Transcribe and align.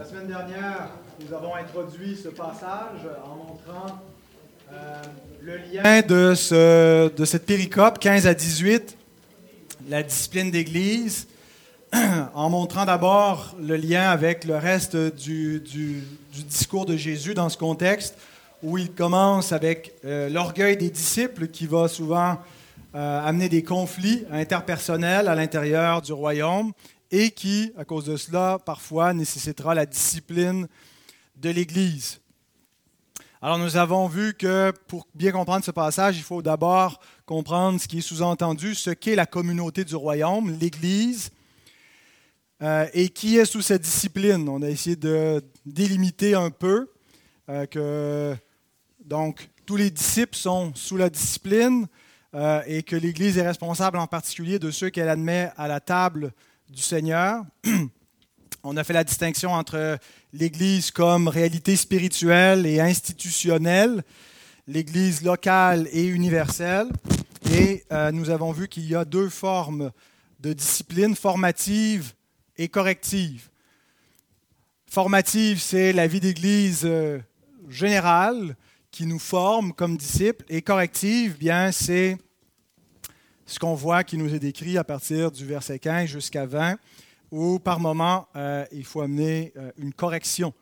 La 0.00 0.06
semaine 0.06 0.28
dernière, 0.28 0.88
nous 1.20 1.36
avons 1.36 1.54
introduit 1.54 2.16
ce 2.16 2.30
passage 2.30 3.06
en 3.22 3.36
montrant 3.36 4.00
euh, 4.72 5.02
le 5.42 5.58
lien 5.58 6.00
de, 6.00 6.34
ce, 6.34 7.14
de 7.14 7.24
cette 7.26 7.44
péricope 7.44 7.98
15 7.98 8.26
à 8.26 8.32
18, 8.32 8.96
la 9.90 10.02
discipline 10.02 10.50
d'Église, 10.50 11.28
en 12.34 12.48
montrant 12.48 12.86
d'abord 12.86 13.54
le 13.60 13.76
lien 13.76 14.08
avec 14.08 14.46
le 14.46 14.56
reste 14.56 14.96
du, 14.96 15.60
du, 15.60 16.02
discours 16.32 16.86
de 16.86 16.96
Jésus 16.96 17.34
dans 17.34 17.50
ce 17.50 17.58
contexte, 17.58 18.16
où 18.62 18.78
il 18.78 18.92
commence 18.92 19.52
avec 19.52 19.92
euh, 20.06 20.30
l'orgueil 20.30 20.78
des 20.78 20.88
disciples 20.88 21.48
qui 21.48 21.66
va 21.66 21.88
souvent 21.88 22.38
euh, 22.94 23.26
amener 23.26 23.50
des 23.50 23.62
conflits 23.62 24.24
interpersonnels 24.32 25.28
à 25.28 25.34
l'intérieur 25.34 26.00
du 26.00 26.14
royaume 26.14 26.72
et 27.10 27.30
qui, 27.30 27.72
à 27.76 27.84
cause 27.84 28.04
de 28.04 28.16
cela, 28.16 28.58
parfois 28.58 29.12
nécessitera 29.12 29.74
la 29.74 29.86
discipline 29.86 30.68
de 31.36 31.50
l'Église. 31.50 32.20
Alors 33.42 33.58
nous 33.58 33.78
avons 33.78 34.06
vu 34.06 34.34
que 34.34 34.70
pour 34.86 35.08
bien 35.14 35.32
comprendre 35.32 35.64
ce 35.64 35.70
passage, 35.70 36.18
il 36.18 36.22
faut 36.22 36.42
d'abord 36.42 37.00
comprendre 37.24 37.80
ce 37.80 37.88
qui 37.88 37.98
est 37.98 38.02
sous-entendu, 38.02 38.74
ce 38.74 38.90
qu'est 38.90 39.14
la 39.14 39.24
communauté 39.24 39.82
du 39.84 39.96
royaume, 39.96 40.58
l'Église, 40.60 41.30
euh, 42.60 42.86
et 42.92 43.08
qui 43.08 43.38
est 43.38 43.46
sous 43.46 43.62
cette 43.62 43.80
discipline. 43.80 44.46
On 44.46 44.60
a 44.60 44.68
essayé 44.68 44.94
de 44.94 45.42
délimiter 45.64 46.34
un 46.34 46.50
peu 46.50 46.90
euh, 47.48 47.64
que 47.64 48.36
donc 49.02 49.48
tous 49.64 49.76
les 49.76 49.90
disciples 49.90 50.36
sont 50.36 50.72
sous 50.74 50.98
la 50.98 51.08
discipline 51.08 51.86
euh, 52.34 52.62
et 52.66 52.82
que 52.82 52.94
l'Église 52.94 53.38
est 53.38 53.46
responsable 53.46 53.96
en 53.96 54.06
particulier 54.06 54.58
de 54.58 54.70
ceux 54.70 54.90
qu'elle 54.90 55.08
admet 55.08 55.50
à 55.56 55.66
la 55.66 55.80
table 55.80 56.34
du 56.70 56.82
Seigneur. 56.82 57.44
On 58.62 58.76
a 58.76 58.84
fait 58.84 58.92
la 58.92 59.04
distinction 59.04 59.52
entre 59.52 59.98
l'Église 60.32 60.90
comme 60.90 61.28
réalité 61.28 61.76
spirituelle 61.76 62.66
et 62.66 62.80
institutionnelle, 62.80 64.02
l'Église 64.66 65.22
locale 65.22 65.88
et 65.92 66.06
universelle. 66.06 66.88
Et 67.50 67.84
euh, 67.92 68.12
nous 68.12 68.30
avons 68.30 68.52
vu 68.52 68.68
qu'il 68.68 68.86
y 68.86 68.94
a 68.94 69.04
deux 69.04 69.28
formes 69.28 69.90
de 70.38 70.52
discipline, 70.52 71.16
formative 71.16 72.12
et 72.56 72.68
corrective. 72.68 73.48
Formative, 74.86 75.60
c'est 75.60 75.92
la 75.92 76.06
vie 76.06 76.20
d'Église 76.20 76.82
euh, 76.84 77.18
générale 77.68 78.56
qui 78.90 79.06
nous 79.06 79.18
forme 79.18 79.72
comme 79.72 79.96
disciples. 79.96 80.44
Et 80.48 80.62
corrective, 80.62 81.38
bien, 81.38 81.72
c'est 81.72 82.18
ce 83.50 83.58
qu'on 83.58 83.74
voit 83.74 84.04
qui 84.04 84.16
nous 84.16 84.32
est 84.32 84.38
décrit 84.38 84.78
à 84.78 84.84
partir 84.84 85.32
du 85.32 85.44
verset 85.44 85.80
15 85.80 86.08
jusqu'à 86.08 86.46
20 86.46 86.78
où 87.32 87.58
par 87.58 87.80
moment, 87.80 88.28
euh, 88.36 88.64
il 88.70 88.84
faut 88.84 89.00
amener 89.00 89.52
euh, 89.56 89.72
une 89.76 89.92
correction 89.92 90.54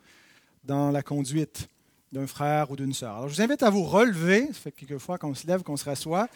dans 0.64 0.90
la 0.90 1.02
conduite 1.02 1.68
d'un 2.12 2.26
frère 2.26 2.70
ou 2.70 2.76
d'une 2.76 2.94
sœur. 2.94 3.16
Alors, 3.16 3.28
je 3.28 3.34
vous 3.34 3.42
invite 3.42 3.62
à 3.62 3.68
vous 3.68 3.84
relever, 3.84 4.46
ça 4.46 4.54
fait 4.54 4.72
quelques 4.72 4.96
fois 4.96 5.18
qu'on 5.18 5.34
se 5.34 5.46
lève, 5.46 5.62
qu'on 5.62 5.76
se 5.76 5.84
rassoit. 5.84 6.28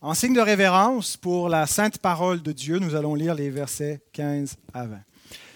En 0.00 0.14
signe 0.14 0.32
de 0.32 0.40
révérence 0.40 1.18
pour 1.18 1.50
la 1.50 1.66
sainte 1.66 1.98
parole 1.98 2.42
de 2.42 2.52
Dieu, 2.52 2.78
nous 2.78 2.94
allons 2.94 3.14
lire 3.14 3.34
les 3.34 3.50
versets 3.50 4.00
15 4.14 4.56
à 4.72 4.86
20. 4.86 4.96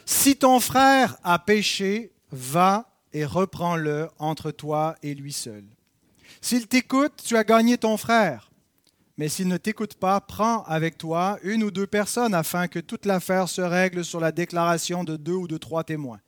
Si 0.05 0.36
ton 0.36 0.61
frère 0.61 1.16
a 1.24 1.38
péché, 1.38 2.12
va 2.30 2.91
et 3.14 3.24
reprends-le 3.24 4.11
entre 4.18 4.50
toi 4.50 4.96
et 5.02 5.14
lui 5.14 5.33
seul. 5.33 5.64
S'il 6.42 6.66
t'écoute, 6.66 7.22
tu 7.24 7.38
as 7.38 7.44
gagné 7.44 7.78
ton 7.78 7.96
frère. 7.96 8.49
Mais 9.20 9.28
s'il 9.28 9.48
ne 9.48 9.58
t'écoute 9.58 9.96
pas, 9.96 10.18
prends 10.22 10.62
avec 10.62 10.96
toi 10.96 11.38
une 11.42 11.62
ou 11.62 11.70
deux 11.70 11.86
personnes 11.86 12.32
afin 12.32 12.68
que 12.68 12.78
toute 12.78 13.04
l'affaire 13.04 13.50
se 13.50 13.60
règle 13.60 14.02
sur 14.02 14.18
la 14.18 14.32
déclaration 14.32 15.04
de 15.04 15.18
deux 15.18 15.34
ou 15.34 15.46
de 15.46 15.58
trois 15.58 15.84
témoins. 15.84 16.20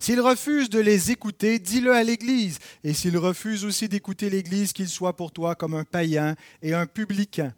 S'il 0.00 0.20
refuse 0.20 0.68
de 0.68 0.80
les 0.80 1.12
écouter, 1.12 1.60
dis-le 1.60 1.94
à 1.94 2.02
l'Église. 2.02 2.58
Et 2.82 2.94
s'il 2.94 3.16
refuse 3.16 3.64
aussi 3.64 3.88
d'écouter 3.88 4.28
l'Église, 4.28 4.72
qu'il 4.72 4.88
soit 4.88 5.14
pour 5.14 5.30
toi 5.30 5.54
comme 5.54 5.74
un 5.74 5.84
païen 5.84 6.34
et 6.62 6.74
un 6.74 6.86
publicain. 6.86 7.54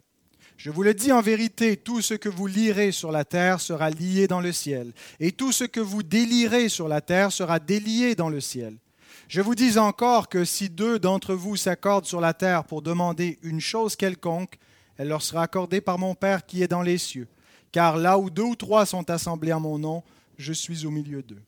Je 0.59 0.69
vous 0.69 0.82
le 0.82 0.92
dis 0.92 1.12
en 1.12 1.22
vérité, 1.22 1.78
tout 1.78 2.03
ce 2.03 2.12
que 2.12 2.28
vous 2.28 2.47
lirez 2.47 2.92
sur 2.92 3.10
la 3.10 3.25
terre 3.25 3.62
sera 3.62 3.88
lié 3.88 4.26
dans 4.28 4.42
le 4.42 4.53
ciel, 4.53 4.92
et 5.19 5.32
tout 5.32 5.50
ce 5.50 5.64
que 5.64 5.80
vous 5.80 6.03
délirez 6.03 6.69
sur 6.69 6.88
la 6.88 7.00
terre 7.00 7.32
sera 7.32 7.59
délié 7.59 8.14
dans 8.16 8.28
le 8.28 8.42
ciel. 8.42 8.76
Je 9.28 9.41
vous 9.41 9.54
dis 9.54 9.78
encore 9.78 10.28
que 10.28 10.44
si 10.44 10.69
deux 10.69 10.98
d'entre 10.98 11.34
vous 11.34 11.56
s'accordent 11.56 12.04
sur 12.04 12.20
la 12.20 12.34
terre 12.34 12.64
pour 12.64 12.82
demander 12.82 13.38
une 13.42 13.60
chose 13.62 13.97
quelconque, 13.97 14.59
elle 14.97 15.09
leur 15.09 15.22
sera 15.22 15.43
accordée 15.43 15.81
par 15.81 15.99
mon 15.99 16.15
Père 16.15 16.47
qui 16.47 16.62
est 16.62 16.69
dans 16.69 16.82
les 16.82 16.99
cieux. 16.99 17.28
Car 17.72 17.97
là 17.97 18.19
où 18.19 18.31
deux 18.31 18.43
ou 18.43 18.55
trois 18.55 18.87
sont 18.87 19.10
assemblés 19.10 19.53
en 19.53 19.60
mon 19.60 19.78
nom, 19.78 20.03
je 20.38 20.53
suis 20.53 20.87
au 20.87 20.91
milieu 20.91 21.22
d'eux. 21.22 21.43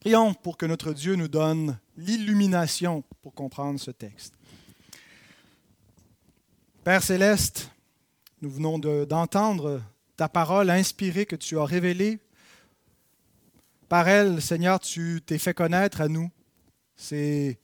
Prions 0.00 0.34
pour 0.34 0.56
que 0.56 0.66
notre 0.66 0.92
Dieu 0.92 1.16
nous 1.16 1.28
donne 1.28 1.78
l'illumination 1.96 3.02
pour 3.20 3.34
comprendre 3.34 3.80
ce 3.80 3.90
texte. 3.90 4.34
Père 6.84 7.02
céleste, 7.02 7.70
nous 8.40 8.50
venons 8.50 8.78
d'entendre 8.78 9.82
ta 10.16 10.28
parole 10.28 10.70
inspirée 10.70 11.26
que 11.26 11.36
tu 11.36 11.58
as 11.58 11.64
révélée. 11.64 12.18
Par 13.88 14.08
elle, 14.08 14.40
Seigneur, 14.40 14.80
tu 14.80 15.20
t'es 15.24 15.38
fait 15.38 15.54
connaître 15.54 16.00
à 16.00 16.08
nous. 16.08 16.30
C'est 16.96 17.58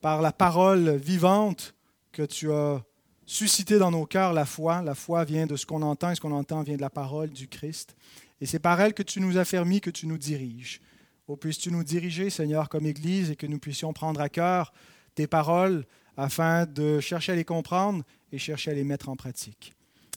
par 0.00 0.22
la 0.22 0.32
parole 0.32 0.96
vivante 0.96 1.74
que 2.12 2.22
tu 2.22 2.52
as 2.52 2.82
susciter 3.30 3.78
dans 3.78 3.92
nos 3.92 4.06
cœurs 4.06 4.32
la 4.32 4.44
foi. 4.44 4.82
La 4.82 4.96
foi 4.96 5.24
vient 5.24 5.46
de 5.46 5.54
ce 5.54 5.64
qu'on 5.64 5.82
entend 5.82 6.10
et 6.10 6.16
ce 6.16 6.20
qu'on 6.20 6.32
entend 6.32 6.62
vient 6.62 6.74
de 6.74 6.80
la 6.80 6.90
parole 6.90 7.30
du 7.30 7.46
Christ. 7.46 7.94
Et 8.40 8.46
c'est 8.46 8.58
par 8.58 8.80
elle 8.80 8.92
que 8.92 9.04
tu 9.04 9.20
nous 9.20 9.38
as 9.38 9.44
permis, 9.44 9.80
que 9.80 9.90
tu 9.90 10.08
nous 10.08 10.18
diriges. 10.18 10.80
Oh, 11.28 11.36
puisses-tu 11.36 11.70
nous 11.70 11.84
diriger, 11.84 12.28
Seigneur, 12.28 12.68
comme 12.68 12.86
Église, 12.86 13.30
et 13.30 13.36
que 13.36 13.46
nous 13.46 13.60
puissions 13.60 13.92
prendre 13.92 14.20
à 14.20 14.28
cœur 14.28 14.72
tes 15.14 15.28
paroles 15.28 15.86
afin 16.16 16.66
de 16.66 16.98
chercher 16.98 17.32
à 17.32 17.36
les 17.36 17.44
comprendre 17.44 18.02
et 18.32 18.38
chercher 18.38 18.72
à 18.72 18.74
les 18.74 18.82
mettre 18.82 19.08
en 19.08 19.14
pratique. 19.14 19.74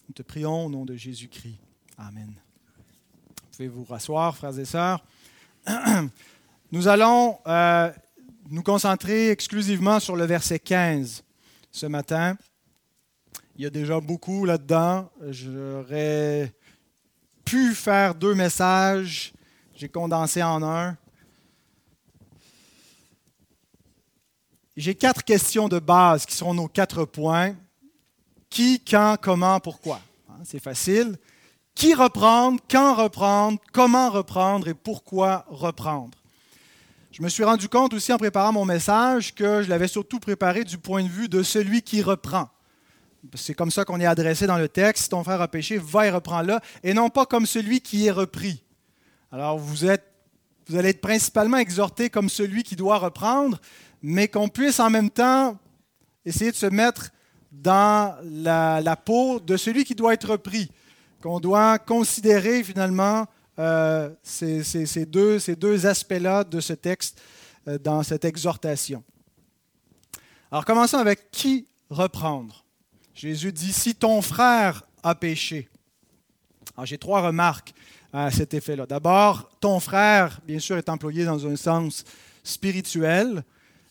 Nous 0.09 0.15
te 0.15 0.23
prions 0.23 0.65
au 0.65 0.69
nom 0.69 0.83
de 0.83 0.95
Jésus-Christ. 0.95 1.59
Amen. 1.99 2.33
Vous 3.37 3.57
pouvez 3.57 3.67
vous 3.67 3.83
rasseoir, 3.83 4.35
frères 4.35 4.57
et 4.57 4.65
sœurs? 4.65 5.05
Nous 6.71 6.87
allons 6.87 7.37
euh, 7.45 7.91
nous 8.49 8.63
concentrer 8.63 9.29
exclusivement 9.29 9.99
sur 9.99 10.15
le 10.15 10.25
verset 10.25 10.57
15 10.57 11.23
ce 11.71 11.85
matin. 11.85 12.35
Il 13.63 13.67
y 13.67 13.67
a 13.67 13.69
déjà 13.69 14.01
beaucoup 14.01 14.43
là-dedans. 14.43 15.09
J'aurais 15.29 16.53
pu 17.45 17.73
faire 17.73 18.13
deux 18.13 18.35
messages. 18.35 19.31
J'ai 19.73 19.87
condensé 19.87 20.43
en 20.43 20.61
un. 20.61 20.97
J'ai 24.75 24.95
quatre 24.95 25.23
questions 25.23 25.69
de 25.69 25.79
base 25.79 26.25
qui 26.25 26.35
seront 26.35 26.53
nos 26.53 26.67
quatre 26.67 27.05
points. 27.05 27.55
Qui, 28.49 28.81
quand, 28.81 29.15
comment, 29.21 29.61
pourquoi? 29.61 30.01
Hein, 30.27 30.41
c'est 30.43 30.61
facile. 30.61 31.15
Qui 31.73 31.93
reprendre, 31.93 32.59
quand 32.69 32.95
reprendre, 32.95 33.61
comment 33.71 34.09
reprendre 34.09 34.67
et 34.67 34.73
pourquoi 34.73 35.45
reprendre? 35.47 36.17
Je 37.13 37.23
me 37.23 37.29
suis 37.29 37.45
rendu 37.45 37.69
compte 37.69 37.93
aussi 37.93 38.11
en 38.11 38.17
préparant 38.17 38.51
mon 38.51 38.65
message 38.65 39.33
que 39.33 39.63
je 39.63 39.69
l'avais 39.69 39.87
surtout 39.87 40.19
préparé 40.19 40.65
du 40.65 40.77
point 40.77 41.03
de 41.03 41.07
vue 41.07 41.29
de 41.29 41.43
celui 41.43 41.81
qui 41.81 42.01
reprend. 42.01 42.49
C'est 43.35 43.53
comme 43.53 43.71
ça 43.71 43.85
qu'on 43.85 43.99
est 43.99 44.05
adressé 44.05 44.47
dans 44.47 44.57
le 44.57 44.67
texte. 44.67 45.11
Ton 45.11 45.23
frère 45.23 45.41
a 45.41 45.47
péché, 45.47 45.77
va 45.77 46.07
et 46.07 46.11
reprends-le, 46.11 46.59
et 46.83 46.93
non 46.93 47.09
pas 47.09 47.25
comme 47.25 47.45
celui 47.45 47.81
qui 47.81 48.07
est 48.07 48.11
repris. 48.11 48.63
Alors 49.31 49.57
vous, 49.57 49.85
êtes, 49.85 50.03
vous 50.67 50.75
allez 50.75 50.89
être 50.89 51.01
principalement 51.01 51.57
exhorté 51.57 52.09
comme 52.09 52.29
celui 52.29 52.63
qui 52.63 52.75
doit 52.75 52.97
reprendre, 52.97 53.59
mais 54.01 54.27
qu'on 54.27 54.49
puisse 54.49 54.79
en 54.79 54.89
même 54.89 55.09
temps 55.09 55.57
essayer 56.25 56.51
de 56.51 56.55
se 56.55 56.65
mettre 56.65 57.11
dans 57.51 58.15
la, 58.23 58.95
peau 58.95 59.39
de 59.39 59.57
celui 59.57 59.85
qui 59.85 59.95
doit 59.95 60.13
être 60.13 60.31
repris, 60.31 60.69
qu'on 61.21 61.39
doit 61.39 61.79
considérer 61.79 62.63
finalement 62.63 63.25
euh, 63.59 64.09
ces, 64.23 65.05
deux, 65.05 65.39
ces 65.39 65.55
deux 65.55 65.85
aspects-là 65.85 66.43
de 66.43 66.59
ce 66.59 66.73
texte 66.73 67.21
euh, 67.67 67.77
dans 67.77 68.03
cette 68.03 68.25
exhortation. 68.25 69.03
Alors 70.51 70.65
commençons 70.65 70.97
avec 70.97 71.31
qui 71.31 71.67
reprendre. 71.89 72.63
Jésus 73.13 73.51
dit, 73.51 73.73
si 73.73 73.95
ton 73.95 74.21
frère 74.21 74.83
a 75.03 75.15
péché. 75.15 75.69
Alors 76.75 76.85
j'ai 76.85 76.97
trois 76.97 77.21
remarques 77.21 77.73
à 78.11 78.31
cet 78.31 78.53
effet-là. 78.53 78.85
D'abord, 78.85 79.49
ton 79.59 79.79
frère, 79.79 80.39
bien 80.45 80.59
sûr, 80.59 80.77
est 80.77 80.89
employé 80.89 81.25
dans 81.25 81.45
un 81.47 81.55
sens 81.55 82.03
spirituel 82.43 83.43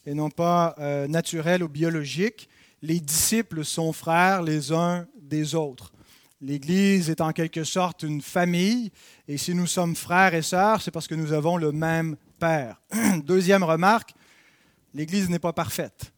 et 0.06 0.14
non 0.14 0.30
pas 0.30 0.74
euh, 0.78 1.06
naturel 1.06 1.62
ou 1.62 1.69
biologique. 1.69 2.48
Les 2.82 3.00
disciples 3.00 3.64
sont 3.64 3.92
frères 3.92 4.42
les 4.42 4.72
uns 4.72 5.06
des 5.20 5.54
autres. 5.54 5.92
L'Église 6.40 7.08
est 7.08 7.20
en 7.20 7.32
quelque 7.32 7.62
sorte 7.62 8.02
une 8.02 8.20
famille, 8.20 8.90
et 9.28 9.38
si 9.38 9.54
nous 9.54 9.68
sommes 9.68 9.94
frères 9.94 10.34
et 10.34 10.42
sœurs, 10.42 10.82
c'est 10.82 10.90
parce 10.90 11.06
que 11.06 11.14
nous 11.14 11.32
avons 11.32 11.56
le 11.56 11.70
même 11.70 12.16
Père. 12.40 12.80
Deuxième 13.25 13.62
remarque, 13.62 14.14
l'Église 14.92 15.30
n'est 15.30 15.38
pas 15.38 15.52
parfaite. 15.52 16.12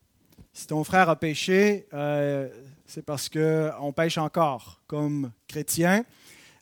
Si 0.54 0.66
ton 0.66 0.82
frère 0.82 1.10
a 1.10 1.16
péché, 1.16 1.86
euh, 1.92 2.48
c'est 2.94 3.02
parce 3.02 3.28
qu'on 3.28 3.92
pêche 3.92 4.18
encore 4.18 4.80
comme 4.86 5.32
chrétien. 5.48 6.04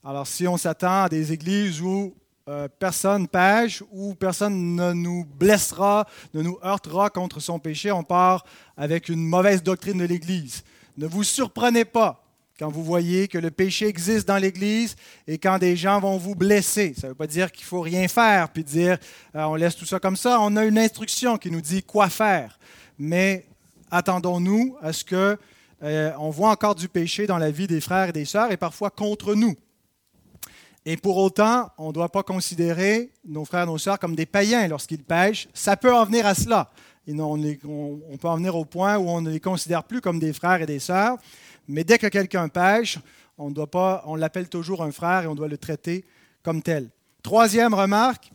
Alors 0.02 0.26
si 0.26 0.48
on 0.48 0.56
s'attend 0.56 1.02
à 1.02 1.08
des 1.10 1.30
églises 1.30 1.82
où 1.82 2.14
euh, 2.48 2.68
personne 2.78 3.28
pêche 3.28 3.82
ou 3.92 4.14
personne 4.14 4.74
ne 4.74 4.94
nous 4.94 5.26
blessera, 5.26 6.06
ne 6.32 6.40
nous 6.40 6.58
heurtera 6.64 7.10
contre 7.10 7.38
son 7.38 7.58
péché. 7.58 7.92
On 7.92 8.02
part 8.02 8.46
avec 8.78 9.10
une 9.10 9.22
mauvaise 9.22 9.62
doctrine 9.62 9.98
de 9.98 10.04
l'Église. 10.04 10.64
Ne 10.96 11.06
vous 11.06 11.22
surprenez 11.22 11.84
pas 11.84 12.24
quand 12.58 12.70
vous 12.70 12.82
voyez 12.82 13.28
que 13.28 13.36
le 13.36 13.50
péché 13.50 13.86
existe 13.86 14.26
dans 14.26 14.38
l'Église 14.38 14.96
et 15.26 15.36
quand 15.36 15.58
des 15.58 15.76
gens 15.76 16.00
vont 16.00 16.16
vous 16.16 16.34
blesser. 16.34 16.94
Ça 16.96 17.08
ne 17.08 17.12
veut 17.12 17.18
pas 17.18 17.26
dire 17.26 17.52
qu'il 17.52 17.66
faut 17.66 17.82
rien 17.82 18.08
faire 18.08 18.48
puis 18.48 18.64
dire 18.64 18.96
euh, 19.36 19.42
on 19.42 19.54
laisse 19.54 19.76
tout 19.76 19.84
ça 19.84 20.00
comme 20.00 20.16
ça. 20.16 20.40
On 20.40 20.56
a 20.56 20.64
une 20.64 20.78
instruction 20.78 21.36
qui 21.36 21.50
nous 21.50 21.60
dit 21.60 21.82
quoi 21.82 22.08
faire. 22.08 22.58
Mais 22.98 23.44
attendons-nous 23.90 24.78
à 24.80 24.94
ce 24.94 25.04
que 25.04 25.38
euh, 25.82 26.12
on 26.18 26.30
voit 26.30 26.50
encore 26.50 26.74
du 26.74 26.88
péché 26.88 27.26
dans 27.26 27.38
la 27.38 27.50
vie 27.50 27.66
des 27.66 27.80
frères 27.80 28.08
et 28.08 28.12
des 28.12 28.24
sœurs 28.24 28.52
et 28.52 28.56
parfois 28.56 28.90
contre 28.90 29.34
nous. 29.34 29.54
Et 30.84 30.96
pour 30.96 31.16
autant, 31.16 31.70
on 31.78 31.88
ne 31.88 31.92
doit 31.92 32.08
pas 32.08 32.22
considérer 32.22 33.12
nos 33.24 33.44
frères 33.44 33.64
et 33.64 33.66
nos 33.66 33.78
sœurs 33.78 33.98
comme 33.98 34.16
des 34.16 34.26
païens 34.26 34.66
lorsqu'ils 34.66 35.02
pêchent. 35.02 35.48
Ça 35.54 35.76
peut 35.76 35.94
en 35.94 36.04
venir 36.04 36.26
à 36.26 36.34
cela. 36.34 36.70
on, 37.08 38.16
peut 38.20 38.28
en 38.28 38.36
venir 38.36 38.56
au 38.56 38.64
point 38.64 38.96
où 38.96 39.08
on 39.08 39.20
ne 39.20 39.30
les 39.30 39.40
considère 39.40 39.84
plus 39.84 40.00
comme 40.00 40.18
des 40.18 40.32
frères 40.32 40.60
et 40.60 40.66
des 40.66 40.80
sœurs. 40.80 41.18
Mais 41.68 41.84
dès 41.84 41.98
que 41.98 42.08
quelqu'un 42.08 42.48
pêche, 42.48 42.98
on 43.38 43.50
doit 43.50 43.70
pas, 43.70 44.02
on 44.06 44.16
l'appelle 44.16 44.48
toujours 44.48 44.82
un 44.82 44.90
frère 44.90 45.22
et 45.22 45.26
on 45.28 45.36
doit 45.36 45.48
le 45.48 45.58
traiter 45.58 46.04
comme 46.42 46.62
tel. 46.62 46.90
Troisième 47.22 47.74
remarque, 47.74 48.32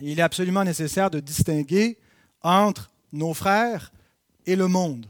il 0.00 0.18
est 0.18 0.22
absolument 0.22 0.64
nécessaire 0.64 1.10
de 1.10 1.20
distinguer 1.20 1.96
entre 2.42 2.90
nos 3.12 3.34
frères 3.34 3.92
et 4.46 4.56
le 4.56 4.66
monde. 4.66 5.06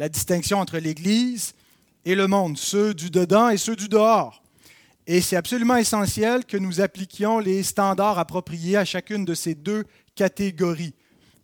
La 0.00 0.08
distinction 0.08 0.60
entre 0.60 0.78
l'Église 0.78 1.52
et 2.06 2.14
le 2.14 2.26
monde, 2.26 2.56
ceux 2.56 2.94
du 2.94 3.10
dedans 3.10 3.50
et 3.50 3.58
ceux 3.58 3.76
du 3.76 3.86
dehors. 3.86 4.42
Et 5.06 5.20
c'est 5.20 5.36
absolument 5.36 5.76
essentiel 5.76 6.46
que 6.46 6.56
nous 6.56 6.80
appliquions 6.80 7.38
les 7.38 7.62
standards 7.62 8.18
appropriés 8.18 8.78
à 8.78 8.86
chacune 8.86 9.26
de 9.26 9.34
ces 9.34 9.54
deux 9.54 9.84
catégories 10.14 10.94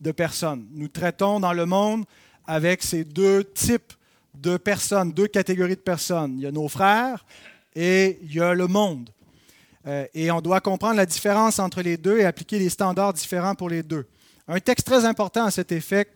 de 0.00 0.10
personnes. 0.10 0.66
Nous 0.72 0.88
traitons 0.88 1.38
dans 1.38 1.52
le 1.52 1.66
monde 1.66 2.06
avec 2.46 2.82
ces 2.82 3.04
deux 3.04 3.44
types 3.44 3.92
de 4.32 4.56
personnes, 4.56 5.12
deux 5.12 5.28
catégories 5.28 5.76
de 5.76 5.80
personnes. 5.80 6.38
Il 6.38 6.44
y 6.44 6.46
a 6.46 6.50
nos 6.50 6.68
frères 6.68 7.26
et 7.74 8.18
il 8.22 8.36
y 8.36 8.40
a 8.40 8.54
le 8.54 8.68
monde. 8.68 9.10
Euh, 9.86 10.06
et 10.14 10.30
on 10.30 10.40
doit 10.40 10.62
comprendre 10.62 10.96
la 10.96 11.04
différence 11.04 11.58
entre 11.58 11.82
les 11.82 11.98
deux 11.98 12.20
et 12.20 12.24
appliquer 12.24 12.58
les 12.58 12.70
standards 12.70 13.12
différents 13.12 13.54
pour 13.54 13.68
les 13.68 13.82
deux. 13.82 14.06
Un 14.48 14.60
texte 14.60 14.86
très 14.86 15.04
important 15.04 15.44
à 15.44 15.50
cet 15.50 15.72
effet 15.72 16.08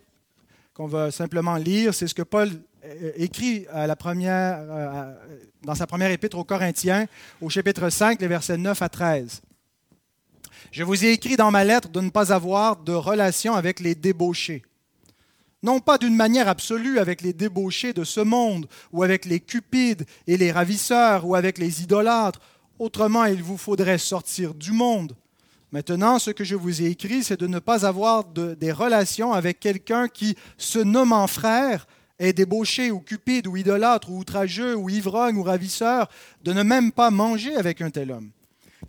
qu'on 0.81 0.87
va 0.87 1.11
simplement 1.11 1.57
lire, 1.57 1.93
c'est 1.93 2.07
ce 2.07 2.15
que 2.15 2.23
Paul 2.23 2.49
euh, 2.87 3.13
écrit 3.17 3.67
à 3.71 3.87
la 3.87 3.97
première, 3.97 4.57
euh, 4.61 5.15
dans 5.63 5.75
sa 5.75 5.87
première 5.87 6.11
épître 6.11 6.39
aux 6.39 6.45
Corinthiens, 6.45 7.07
au 7.43 7.51
chapitre 7.51 7.91
5, 7.91 8.19
les 8.19 8.29
versets 8.29 8.57
9 8.57 8.81
à 8.81 8.89
13. 8.89 9.43
Je 10.73 10.83
vous 10.83 11.05
ai 11.05 11.11
écrit 11.11 11.37
dans 11.37 11.51
ma 11.51 11.65
lettre 11.65 11.91
de 11.91 12.01
ne 12.01 12.09
pas 12.09 12.33
avoir 12.33 12.79
de 12.79 12.95
relation 12.95 13.53
avec 13.53 13.81
les 13.81 13.95
débauchés. 13.95 14.63
Non 15.63 15.81
pas 15.81 15.99
d'une 15.99 16.17
manière 16.17 16.49
absolue 16.49 16.99
avec 16.99 17.21
les 17.21 17.35
débauchés 17.35 17.93
de 17.93 18.03
ce 18.03 18.21
monde, 18.21 18.67
ou 18.91 19.03
avec 19.03 19.27
les 19.27 19.41
cupides 19.41 20.07
et 20.27 20.39
les 20.39 20.51
ravisseurs, 20.51 21.27
ou 21.27 21.35
avec 21.35 21.59
les 21.59 21.83
idolâtres. 21.83 22.41
Autrement, 22.79 23.27
il 23.27 23.43
vous 23.43 23.59
faudrait 23.59 23.99
sortir 23.99 24.55
du 24.55 24.73
monde. 24.73 25.15
Maintenant, 25.73 26.19
ce 26.19 26.31
que 26.31 26.43
je 26.43 26.57
vous 26.57 26.83
ai 26.83 26.87
écrit, 26.87 27.23
c'est 27.23 27.39
de 27.39 27.47
ne 27.47 27.61
pas 27.61 27.87
avoir 27.87 28.25
des 28.25 28.73
relations 28.73 29.33
avec 29.33 29.61
quelqu'un 29.61 30.09
qui, 30.09 30.37
se 30.59 30.81
nommant 30.81 31.27
frère, 31.29 31.87
est 32.19 32.33
débauché 32.33 32.91
ou 32.91 33.01
cupide 33.01 33.47
ou 33.47 33.57
idolâtre 33.57 34.11
ou 34.11 34.19
outrageux 34.19 34.77
ou 34.77 34.91
ivrogne 34.91 35.37
ou 35.37 35.43
ravisseur, 35.43 36.09
de 36.43 36.53
ne 36.53 36.63
même 36.63 36.93
pas 36.93 37.11
manger 37.11 37.57
avec 37.57 37.81
un 37.81 37.91
tel 37.91 38.11
homme. 38.11 38.31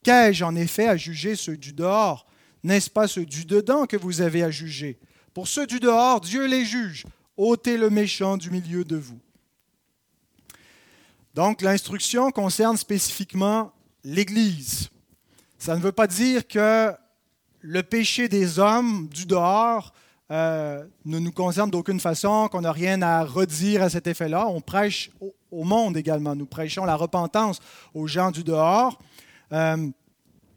Qu'ai-je 0.04 0.44
en 0.44 0.56
effet 0.56 0.88
à 0.88 0.98
juger 0.98 1.36
ceux 1.36 1.56
du 1.56 1.72
dehors? 1.72 2.25
N'est-ce 2.63 2.89
pas 2.89 3.07
ceux 3.07 3.25
du 3.25 3.45
dedans 3.45 3.86
que 3.86 3.98
vous 3.98 4.22
avez 4.22 4.44
à 4.44 4.51
juger? 4.51 5.00
Pour 5.34 5.48
ceux 5.48 5.68
du 5.68 5.80
dehors, 5.80 6.19
Dieu 6.19 6.45
les 6.45 6.66
juge. 6.66 7.06
ôtez 7.38 7.77
le 7.77 7.89
méchant 7.89 8.38
du 8.38 8.51
milieu 8.51 8.84
de 8.84 8.98
vous. 8.98 9.19
Donc 11.34 11.62
l'instruction 11.62 12.31
concerne 12.31 12.75
spécifiquement 12.75 13.72
l'Église. 14.04 14.89
Ça 15.62 15.75
ne 15.75 15.80
veut 15.80 15.92
pas 15.92 16.08
dire 16.08 16.48
que 16.48 16.92
le 17.60 17.84
péché 17.84 18.28
des 18.28 18.58
hommes 18.58 19.08
du 19.10 19.28
dehors 19.28 19.94
euh, 20.31 20.84
ne 21.06 21.19
nous 21.19 21.31
concerne 21.31 21.69
d'aucune 21.69 22.00
façon, 22.00 22.48
qu'on 22.52 22.62
n'a 22.62 22.72
rien 22.72 23.00
à 23.04 23.24
redire 23.24 23.84
à 23.84 23.90
cet 23.92 24.08
effet-là. 24.08 24.48
On 24.48 24.60
prêche 24.60 25.12
au, 25.52 25.63
monde 25.63 25.98
également. 25.98 26.36
Nous 26.36 26.48
prêchons 26.48 26.84
la 26.84 26.96
repentance 26.96 27.60
aux 27.94 28.08
gens 28.08 28.31
du 28.31 28.44
dehors. 28.44 29.00
Euh, 29.54 29.88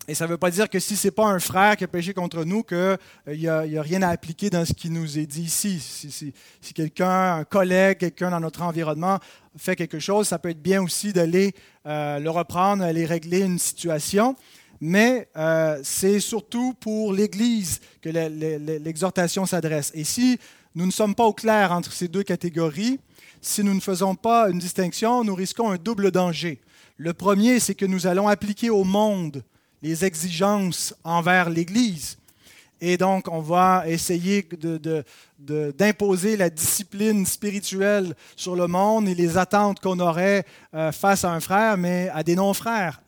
et 0.09 0.15
ça 0.15 0.25
ne 0.25 0.31
veut 0.31 0.39
pas 0.39 0.51
dire 0.51 0.71
que 0.71 0.79
si 0.79 0.97
ce 0.97 1.09
n'est 1.09 1.11
pas 1.11 1.27
un 1.27 1.39
frère 1.39 1.77
qui 1.77 1.85
a 1.85 1.89
péché 1.89 2.15
contre 2.15 2.43
nous, 2.45 2.63
qu'il 2.63 2.79
euh, 2.79 2.97
n'y 3.27 3.47
a, 3.47 3.83
rien 3.83 4.01
à 4.01 4.09
appliquer 4.09 4.49
dans 4.49 4.65
ce 4.65 4.73
qui 4.73 4.89
nous 4.89 5.19
est 5.19 5.27
dit 5.27 5.43
ici. 5.43 5.81
Si, 5.81 6.33
si 6.63 6.73
quelqu'un, 6.73 7.35
un 7.35 7.45
collègue, 7.45 7.99
quelqu'un 7.99 8.31
dans 8.31 8.41
notre 8.41 8.63
environnement 8.63 9.19
fait 9.59 9.77
quelque 9.77 9.99
chose, 9.99 10.29
ça 10.29 10.39
peut 10.39 10.49
être 10.49 10.63
bien 10.63 10.83
aussi 10.83 11.13
d'aller 11.13 11.55
le 11.85 12.29
reprendre, 12.29 12.83
aller 12.83 13.05
régler 13.05 13.41
une 13.41 13.59
situation 13.59 14.35
mais 14.81 15.29
euh, 15.37 15.81
c'est 15.83 16.21
surtout 16.21 16.75
pour 16.75 17.13
l'Église 17.13 17.81
que 18.03 18.09
l'exhortation 18.09 19.47
s'adresse. 19.47 19.91
Et 19.95 20.05
si 20.05 20.39
nous 20.75 20.87
ne 20.87 20.91
sommes 20.91 21.15
pas 21.15 21.25
au 21.25 21.33
clair 21.33 21.73
entre 21.73 21.93
ces 21.93 22.09
deux 22.09 22.23
catégories, 22.23 22.99
si 23.41 23.63
nous 23.63 23.75
ne 23.75 23.81
faisons 23.81 24.15
pas 24.15 24.51
une 24.51 24.59
distinction, 24.59 25.23
nous 25.25 25.35
risquons 25.35 25.71
un 25.71 25.77
double 25.77 26.11
danger. 26.11 26.61
Le 26.97 27.13
premier, 27.13 27.61
c'est 27.61 27.75
que 27.75 27.87
nous 27.87 28.07
allons 28.07 28.29
appliquer 28.29 28.71
au 28.71 28.85
monde 28.85 29.43
les 29.83 30.05
exigences 30.05 30.95
envers 31.05 31.51
l'Église. 31.51 32.17
Et 32.87 32.99
donc, 32.99 33.29
on 33.31 33.41
va 33.41 33.85
essayer 33.87 34.47
d'imposer 35.39 36.37
la 36.37 36.51
discipline 36.51 37.25
spirituelle 37.25 38.15
sur 38.37 38.55
le 38.57 38.67
monde 38.67 39.09
et 39.09 39.15
les 39.15 39.39
attentes 39.39 39.81
qu'on 39.81 39.99
aurait 40.01 40.45
euh, 40.75 40.93
face 40.93 41.25
à 41.25 41.33
un 41.33 41.41
frère, 41.41 41.79
mais 41.79 42.11
à 42.13 42.23
des 42.23 42.37
non-frères, 42.37 43.01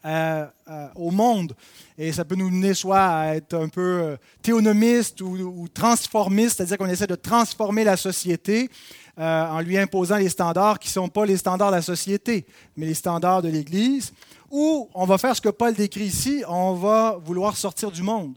au 0.95 1.11
monde. 1.11 1.55
Et 1.99 2.11
ça 2.11 2.25
peut 2.25 2.37
nous 2.37 2.49
mener 2.49 2.73
soit 2.73 3.07
à 3.07 3.35
être 3.35 3.53
un 3.53 3.69
peu 3.69 4.01
euh, 4.03 4.17
théonomiste 4.41 5.21
ou, 5.21 5.69
transformiste, 5.69 6.57
c'est-à-dire 6.57 6.79
qu'on 6.79 6.89
essaie 6.89 7.07
de 7.07 7.15
transformer 7.15 7.85
la 7.85 7.99
société 7.99 8.71
euh, 9.19 9.47
en 9.47 9.61
lui 9.61 9.77
imposant 9.77 10.17
les 10.17 10.31
standards 10.31 10.79
qui 10.79 10.89
ne 10.89 10.93
sont 10.93 11.09
pas 11.09 11.27
les 11.27 11.37
standards 11.37 11.71
de 11.71 11.77
la 11.77 11.83
société, 11.83 12.47
mais 12.79 12.87
les 12.87 12.95
standards 12.95 13.43
de 13.43 13.49
l'Église. 13.49 14.15
Ou 14.51 14.89
on 14.95 15.05
va 15.05 15.19
faire 15.19 15.37
ce 15.37 15.43
que 15.43 15.51
Paul 15.51 15.75
décrit 15.75 16.05
ici, 16.05 16.45
on 16.49 16.73
va 16.73 17.19
vouloir 17.23 17.59
sortir 17.59 17.91
du 17.91 18.03
monde. 18.03 18.37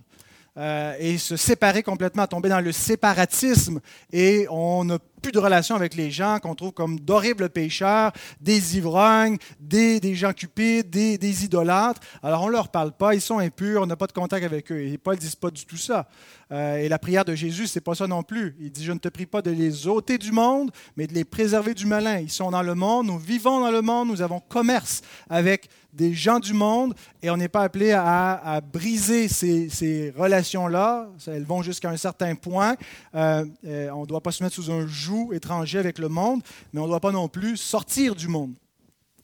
Euh, 0.57 0.95
et 0.99 1.17
se 1.17 1.37
séparer 1.37 1.83
complètement, 1.83 2.27
tomber 2.27 2.49
dans 2.49 2.59
le 2.59 2.71
séparatisme. 2.71 3.79
Et 4.11 4.47
on 4.49 4.83
n'a 4.83 4.97
plus 5.19 5.31
de 5.31 5.39
relation 5.39 5.75
avec 5.75 5.95
les 5.95 6.11
gens 6.11 6.39
qu'on 6.39 6.55
trouve 6.55 6.71
comme 6.71 6.99
d'horribles 6.99 7.49
pécheurs, 7.49 8.11
des 8.41 8.77
ivrognes, 8.77 9.37
des, 9.59 9.99
des 9.99 10.15
gens 10.15 10.33
cupides, 10.33 10.89
des, 10.89 11.17
des, 11.17 11.45
idolâtres. 11.45 12.01
Alors 12.23 12.43
on 12.43 12.47
ne 12.47 12.53
leur 12.53 12.69
parle 12.69 12.91
pas, 12.91 13.13
ils 13.13 13.21
sont 13.21 13.39
impurs, 13.39 13.81
on 13.83 13.85
n'a 13.85 13.95
pas 13.95 14.07
de 14.07 14.11
contact 14.11 14.45
avec 14.45 14.71
eux. 14.71 14.81
Et 14.81 14.97
Paul 14.97 15.15
ne 15.15 15.19
dit 15.19 15.35
pas 15.39 15.51
du 15.51 15.65
tout 15.65 15.77
ça. 15.77 16.07
Euh, 16.51 16.77
et 16.77 16.89
la 16.89 16.97
prière 16.97 17.25
de 17.25 17.35
Jésus, 17.35 17.67
c'est 17.67 17.81
pas 17.81 17.93
ça 17.93 18.07
non 18.07 18.23
plus. 18.23 18.55
Il 18.59 18.71
dit, 18.71 18.83
je 18.83 18.91
ne 18.91 18.97
te 18.97 19.07
prie 19.09 19.27
pas 19.27 19.41
de 19.41 19.51
les 19.51 19.87
ôter 19.87 20.17
du 20.17 20.31
monde, 20.31 20.71
mais 20.97 21.05
de 21.05 21.13
les 21.13 21.25
préserver 21.25 21.73
du 21.73 21.85
malin. 21.85 22.19
Ils 22.19 22.31
sont 22.31 22.51
dans 22.51 22.63
le 22.63 22.73
monde, 22.73 23.07
nous 23.07 23.19
vivons 23.19 23.59
dans 23.59 23.71
le 23.71 23.81
monde, 23.81 24.07
nous 24.07 24.21
avons 24.21 24.39
commerce 24.39 25.01
avec 25.29 25.69
des 25.93 26.13
gens 26.13 26.39
du 26.39 26.53
monde 26.53 26.93
et 27.21 27.29
on 27.29 27.37
n'est 27.37 27.49
pas 27.49 27.63
appelé 27.63 27.91
à, 27.91 28.61
briser 28.61 29.27
ces, 29.27 30.13
relations-là. 30.15 31.07
Elles 31.27 31.45
vont 31.45 31.61
jusqu'à 31.61 31.89
un 31.89 31.97
certain 31.97 32.35
point. 32.35 32.75
Euh, 33.15 33.45
euh, 33.65 33.89
on 33.91 34.01
ne 34.01 34.05
doit 34.05 34.21
pas 34.21 34.31
se 34.31 34.43
mettre 34.43 34.55
sous 34.55 34.71
un 34.71 34.85
joug 34.87 35.08
étranger 35.33 35.79
avec 35.79 35.99
le 35.99 36.09
monde, 36.09 36.41
mais 36.73 36.79
on 36.79 36.83
ne 36.83 36.89
doit 36.89 36.99
pas 36.99 37.11
non 37.11 37.27
plus 37.27 37.57
sortir 37.57 38.15
du 38.15 38.27
monde. 38.27 38.53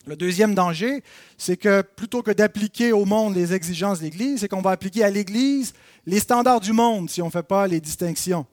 Le 0.08 0.16
deuxième 0.16 0.54
danger, 0.54 1.04
c'est 1.38 1.58
que 1.58 1.82
plutôt 1.82 2.22
que 2.22 2.32
d'appliquer 2.32 2.92
au 2.92 3.06
monde 3.06 3.36
les 3.36 3.54
exigences 3.54 4.00
de 4.00 4.04
l'Église, 4.04 4.42
c'est 4.42 4.48
qu'on 4.48 4.62
va 4.62 4.72
appliquer 4.72 5.04
à 5.04 5.10
l'Église 5.10 5.74
les 6.06 6.20
standards 6.20 6.60
du 6.60 6.74
monde 6.74 7.10
si 7.10 7.22
on 7.24 7.28
ne 7.28 7.32
fait 7.32 7.44
pas 7.44 7.66
les 7.66 7.82
distinctions. 7.82 8.46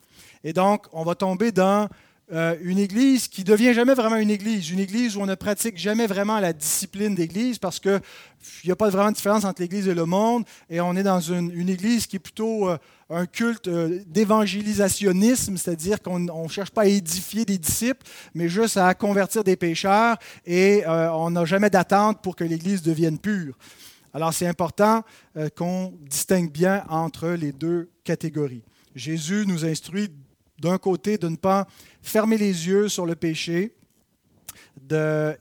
Et 0.44 0.54
donc, 0.54 0.86
on 0.92 1.04
va 1.04 1.14
tomber 1.14 1.52
dans 1.52 1.88
euh, 2.30 2.56
une 2.62 2.78
église 2.78 3.28
qui 3.28 3.44
devient 3.44 3.74
jamais 3.74 3.94
vraiment 3.94 4.16
une 4.16 4.30
église, 4.30 4.70
une 4.70 4.78
église 4.78 5.16
où 5.16 5.20
on 5.20 5.26
ne 5.26 5.34
pratique 5.34 5.76
jamais 5.76 6.06
vraiment 6.06 6.38
la 6.38 6.52
discipline 6.52 7.14
d'église 7.14 7.58
parce 7.58 7.78
qu'il 7.78 8.00
n'y 8.64 8.70
a 8.70 8.76
pas 8.76 8.88
vraiment 8.88 9.10
de 9.10 9.16
différence 9.16 9.44
entre 9.44 9.60
l'église 9.60 9.88
et 9.88 9.94
le 9.94 10.06
monde 10.06 10.44
et 10.70 10.80
on 10.80 10.94
est 10.94 11.02
dans 11.02 11.20
une, 11.20 11.68
église 11.68 12.06
qui 12.06 12.16
est 12.16 12.20
plutôt 12.20 12.70
euh, 12.70 12.78
un 13.10 13.26
culte 13.26 13.68
euh, 13.68 14.00
d'évangélisationnisme, 14.06 15.56
c'est-à-dire 15.58 16.00
qu'on 16.00 16.20
ne 16.20 16.48
cherche 16.48 16.70
pas 16.70 16.82
à 16.82 16.86
édifier 16.86 17.44
des 17.44 17.58
disciples, 17.58 18.06
mais 18.34 18.48
juste 18.48 18.78
à 18.78 18.94
convertir 18.94 19.44
des 19.44 19.56
pécheurs 19.56 20.16
et 20.46 20.84
on 20.86 21.30
n'a 21.30 21.44
jamais 21.44 21.70
d'attente 21.70 22.22
pour 22.22 22.36
que 22.36 22.44
l'église 22.44 22.82
devienne 22.82 23.18
pure. 23.18 23.58
Alors 24.14 24.32
c'est 24.32 24.46
important 24.46 25.02
qu'on 25.56 25.92
distingue 26.08 26.50
bien 26.50 26.84
entre 26.88 27.30
les 27.30 27.52
deux 27.52 27.90
catégories. 28.04 28.62
Jésus 28.94 29.44
nous 29.46 29.64
instruit 29.64 30.10
d'un 30.62 30.78
côté, 30.78 31.18
de 31.18 31.28
ne 31.28 31.36
pas 31.36 31.66
fermer 32.00 32.38
les 32.38 32.68
yeux 32.68 32.88
sur 32.88 33.04
le 33.04 33.16
péché, 33.16 33.74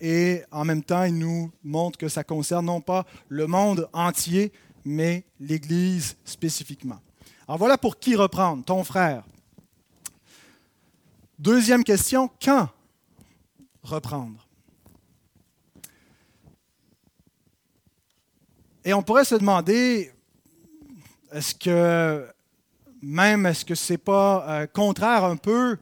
et 0.01 0.41
en 0.51 0.65
même 0.65 0.83
temps, 0.83 1.03
il 1.03 1.17
nous 1.17 1.51
montre 1.63 1.97
que 1.97 2.07
ça 2.09 2.23
concerne 2.23 2.65
non 2.65 2.81
pas 2.81 3.05
le 3.29 3.47
monde 3.47 3.87
entier, 3.93 4.51
mais 4.83 5.25
l'Église 5.39 6.17
spécifiquement. 6.25 6.99
Alors 7.47 7.59
voilà 7.59 7.77
pour 7.77 7.99
qui 7.99 8.15
reprendre, 8.15 8.63
ton 8.65 8.83
frère. 8.83 9.23
Deuxième 11.37 11.83
question, 11.83 12.29
quand 12.43 12.69
reprendre? 13.83 14.47
Et 18.83 18.93
on 18.93 19.03
pourrait 19.03 19.25
se 19.25 19.35
demander, 19.35 20.11
est-ce 21.31 21.53
que 21.53 22.27
même, 23.01 23.45
est-ce 23.45 23.65
que 23.65 23.75
ce 23.75 23.93
n'est 23.93 23.97
pas 23.97 24.45
euh, 24.47 24.67
contraire 24.67 25.23
un 25.23 25.35
peu 25.35 25.77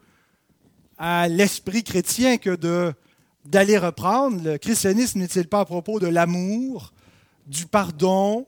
à 0.98 1.28
l'esprit 1.28 1.84
chrétien 1.84 2.38
que 2.38 2.58
d'aller 3.46 3.78
reprendre? 3.78 4.44
Le 4.44 4.58
christianisme 4.58 5.20
n'est-il 5.20 5.48
pas 5.48 5.62
à 5.62 5.66
propos 5.66 6.00
de 6.00 6.08
l'amour, 6.08 6.94
du 7.48 7.66
pardon, 7.66 8.46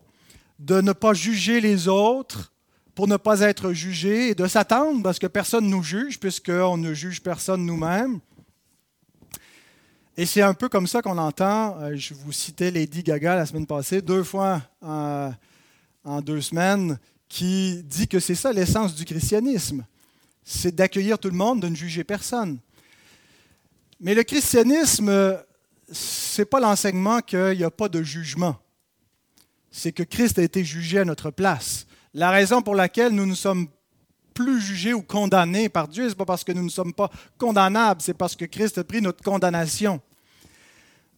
de 0.59 0.79
ne 0.81 0.93
pas 0.93 1.13
juger 1.13 1.59
les 1.59 1.87
autres 1.87 2.53
pour 2.95 3.07
ne 3.07 3.17
pas 3.17 3.41
être 3.41 3.73
jugé 3.73 4.35
de 4.35 4.47
s'attendre 4.47 5.01
parce 5.01 5.17
que 5.17 5.27
personne 5.27 5.65
ne 5.65 5.71
nous 5.71 5.83
juge 5.83 6.19
puisqu'on 6.19 6.77
ne 6.77 6.93
juge 6.93 7.21
personne 7.21 7.65
nous-mêmes? 7.65 8.19
Et 10.17 10.25
c'est 10.25 10.41
un 10.41 10.53
peu 10.53 10.69
comme 10.69 10.87
ça 10.87 11.01
qu'on 11.01 11.17
entend, 11.17 11.77
euh, 11.79 11.93
je 11.95 12.13
vous 12.13 12.33
citais 12.33 12.69
Lady 12.69 13.01
Gaga 13.01 13.35
la 13.35 13.45
semaine 13.45 13.65
passée, 13.65 14.01
deux 14.01 14.23
fois 14.23 14.61
en, 14.81 15.31
en 16.03 16.21
deux 16.21 16.41
semaines, 16.41 16.99
qui 17.31 17.81
dit 17.83 18.09
que 18.09 18.19
c'est 18.19 18.35
ça 18.35 18.51
l'essence 18.51 18.93
du 18.93 19.05
christianisme. 19.05 19.85
C'est 20.43 20.75
d'accueillir 20.75 21.17
tout 21.17 21.29
le 21.29 21.37
monde, 21.37 21.61
de 21.61 21.69
ne 21.69 21.75
juger 21.75 22.03
personne. 22.03 22.59
Mais 24.01 24.13
le 24.13 24.23
christianisme, 24.23 25.39
ce 25.89 26.41
n'est 26.41 26.45
pas 26.45 26.59
l'enseignement 26.59 27.21
qu'il 27.21 27.57
n'y 27.57 27.63
a 27.63 27.71
pas 27.71 27.87
de 27.87 28.03
jugement. 28.03 28.57
C'est 29.71 29.93
que 29.93 30.03
Christ 30.03 30.39
a 30.39 30.43
été 30.43 30.65
jugé 30.65 30.99
à 30.99 31.05
notre 31.05 31.31
place. 31.31 31.87
La 32.13 32.31
raison 32.31 32.61
pour 32.61 32.75
laquelle 32.75 33.13
nous 33.13 33.25
ne 33.25 33.35
sommes 33.35 33.67
plus 34.33 34.59
jugés 34.59 34.93
ou 34.93 35.01
condamnés 35.01 35.69
par 35.69 35.87
Dieu, 35.87 36.03
ce 36.03 36.09
n'est 36.09 36.15
pas 36.15 36.25
parce 36.25 36.43
que 36.43 36.51
nous 36.51 36.63
ne 36.63 36.69
sommes 36.69 36.93
pas 36.93 37.09
condamnables, 37.37 38.01
c'est 38.01 38.13
parce 38.13 38.35
que 38.35 38.43
Christ 38.43 38.77
a 38.77 38.83
pris 38.83 39.01
notre 39.01 39.23
condamnation. 39.23 40.01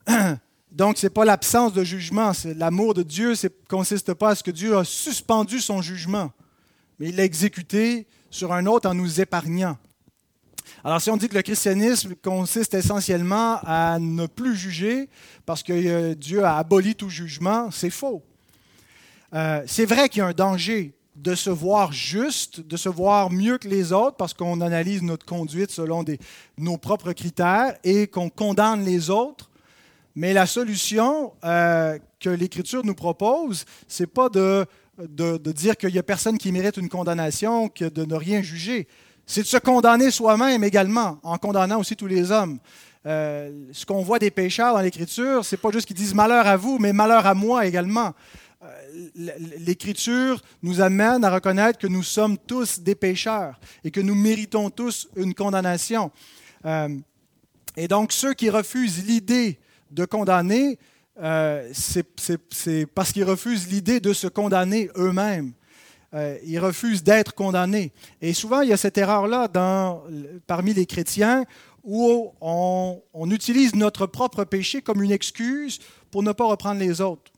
Donc, 0.73 0.97
ce 0.97 1.05
n'est 1.05 1.11
pas 1.11 1.23
l'absence 1.23 1.71
de 1.71 1.83
jugement. 1.83 2.31
L'amour 2.55 2.95
de 2.95 3.03
Dieu 3.03 3.33
ne 3.43 3.49
consiste 3.69 4.15
pas 4.15 4.31
à 4.31 4.35
ce 4.35 4.43
que 4.43 4.49
Dieu 4.49 4.75
a 4.75 4.83
suspendu 4.83 5.59
son 5.59 5.83
jugement, 5.83 6.31
mais 6.99 7.09
il 7.09 7.15
l'a 7.15 7.25
exécuté 7.25 8.07
sur 8.31 8.51
un 8.53 8.65
autre 8.65 8.89
en 8.89 8.95
nous 8.95 9.21
épargnant. 9.21 9.77
Alors, 10.83 10.99
si 10.99 11.11
on 11.11 11.17
dit 11.17 11.29
que 11.29 11.35
le 11.35 11.43
christianisme 11.43 12.15
consiste 12.15 12.73
essentiellement 12.73 13.59
à 13.63 13.99
ne 13.99 14.25
plus 14.25 14.55
juger 14.55 15.09
parce 15.45 15.61
que 15.61 15.73
euh, 15.73 16.15
Dieu 16.15 16.43
a 16.43 16.57
aboli 16.57 16.95
tout 16.95 17.09
jugement, 17.09 17.69
c'est 17.69 17.91
faux. 17.91 18.23
Euh, 19.35 19.61
c'est 19.67 19.85
vrai 19.85 20.09
qu'il 20.09 20.19
y 20.19 20.21
a 20.21 20.27
un 20.27 20.33
danger 20.33 20.95
de 21.15 21.35
se 21.35 21.51
voir 21.51 21.91
juste, 21.91 22.61
de 22.61 22.77
se 22.77 22.89
voir 22.89 23.29
mieux 23.29 23.59
que 23.59 23.67
les 23.67 23.91
autres 23.91 24.17
parce 24.17 24.33
qu'on 24.33 24.59
analyse 24.61 25.03
notre 25.03 25.25
conduite 25.25 25.69
selon 25.69 26.03
nos 26.57 26.77
propres 26.77 27.13
critères 27.13 27.77
et 27.83 28.07
qu'on 28.07 28.29
condamne 28.29 28.83
les 28.83 29.11
autres 29.11 29.51
mais 30.15 30.33
la 30.33 30.45
solution 30.45 31.33
euh, 31.43 31.97
que 32.19 32.29
l'Écriture 32.29 32.85
nous 32.85 32.93
propose, 32.93 33.65
ce 33.87 34.03
n'est 34.03 34.07
pas 34.07 34.29
de, 34.29 34.65
de, 34.97 35.51
dire 35.51 35.75
qu'il 35.75 35.91
n'y 35.91 35.97
a 35.97 36.03
personne 36.03 36.37
qui 36.37 36.51
mérite 36.51 36.77
une 36.77 36.89
condamnation, 36.89 37.67
que 37.67 37.85
de 37.85 38.05
ne 38.05 38.15
rien 38.15 38.41
juger. 38.41 38.87
C'est 39.25 39.41
de 39.41 39.47
se 39.47 39.57
condamner 39.57 40.11
soi-même 40.11 40.63
également, 40.63 41.19
en 41.23 41.37
condamnant 41.37 41.79
aussi 41.79 41.95
tous 41.95 42.07
les 42.07 42.31
hommes. 42.31 42.59
Euh, 43.05 43.51
ce 43.71 43.85
qu'on 43.85 44.03
voit 44.03 44.19
des 44.19 44.31
pécheurs 44.31 44.75
dans 44.75 44.81
l'Écriture, 44.81 45.43
c'est 45.43 45.57
pas 45.57 45.71
juste 45.71 45.87
qu'ils 45.87 45.95
disent 45.95 46.13
malheur 46.13 46.45
à 46.45 46.57
vous, 46.57 46.77
mais 46.77 46.93
malheur 46.93 47.25
à 47.25 47.33
moi 47.33 47.65
également. 47.65 48.13
Euh, 48.63 49.31
L'Écriture 49.57 50.41
nous 50.61 50.79
amène 50.79 51.23
à 51.25 51.31
reconnaître 51.31 51.79
que 51.79 51.87
nous 51.87 52.03
sommes 52.03 52.37
tous 52.37 52.79
des 52.79 52.95
pécheurs 52.95 53.59
et 53.83 53.91
que 53.91 53.99
nous 53.99 54.15
méritons 54.15 54.69
tous 54.69 55.09
une 55.15 55.33
condamnation. 55.33 56.11
et 57.75 57.87
donc, 57.87 58.11
ceux 58.11 58.33
qui 58.33 58.49
refusent 58.49 59.05
l'idée 59.05 59.59
de 59.93 60.05
condamner, 60.05 60.77
euh, 61.21 61.69
c'est 61.73 62.85
parce 62.87 63.11
qu'ils 63.11 63.23
refusent 63.23 63.67
l'idée 63.67 63.99
de 63.99 64.13
se 64.13 64.27
condamner 64.27 64.89
eux-mêmes. 64.97 65.53
Euh, 66.13 66.37
ils 66.45 66.59
refusent 66.59 67.03
d'être 67.03 67.33
condamnés. 67.33 67.91
Et 68.21 68.33
souvent, 68.33 68.61
il 68.61 68.69
y 68.69 68.73
a 68.73 68.77
cette 68.77 68.97
erreur-là 68.97 69.49
parmi 70.45 70.73
les 70.73 70.85
chrétiens 70.85 71.45
où 71.83 72.31
on, 72.39 73.01
utilise 73.31 73.75
notre 73.75 74.05
propre 74.05 74.43
péché 74.43 74.81
comme 74.81 75.03
une 75.03 75.11
excuse 75.11 75.79
pour 76.11 76.23
ne 76.23 76.31
pas 76.31 76.45
reprendre 76.45 76.79
les 76.79 77.01
autres. 77.01 77.31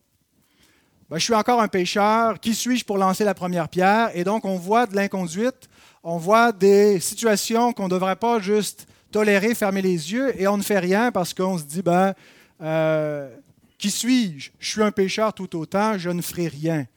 Ben, 1.10 1.18
je 1.18 1.24
suis 1.24 1.34
encore 1.34 1.62
un 1.62 1.68
pécheur, 1.68 2.40
qui 2.40 2.54
suis-je 2.54 2.84
pour 2.84 2.98
lancer 2.98 3.24
la 3.24 3.34
première 3.34 3.70
pierre? 3.70 4.12
Et 4.14 4.24
donc, 4.24 4.44
on 4.44 4.56
voit 4.56 4.88
de 4.88 4.96
l'inconduite, 4.96 5.70
on 6.04 6.18
voit 6.18 6.52
des 6.52 7.00
situations 7.00 7.74
qu'on 7.74 7.86
ne 7.86 7.90
devrait 7.90 8.16
pas 8.16 8.40
juste 8.40 8.88
tolérer, 9.12 9.56
fermer 9.56 9.82
les 9.82 10.12
yeux, 10.12 10.40
et 10.40 10.48
on 10.48 10.58
ne 10.58 10.64
fait 10.64 10.80
rien 10.80 11.12
parce 11.12 11.34
qu'on 11.34 11.58
se 11.58 11.64
dit, 11.64 11.82
ben, 11.82 12.14
euh, 12.62 13.36
qui 13.78 13.92
suis-je? 13.92 14.52
Je 14.60 14.70
suis 14.70 14.84
un 14.84 14.92
pécheur 14.92 15.34
tout 15.34 15.56
autant, 15.56 15.98
je 15.98 16.10
ne 16.10 16.22
ferai 16.22 16.48
rien. 16.48 16.88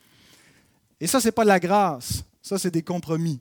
Et 1.00 1.06
ça, 1.06 1.20
ce 1.20 1.28
n'est 1.28 1.32
pas 1.32 1.44
de 1.44 1.48
la 1.48 1.60
grâce, 1.60 2.24
ça, 2.42 2.58
c'est 2.58 2.70
des 2.70 2.82
compromis. 2.82 3.40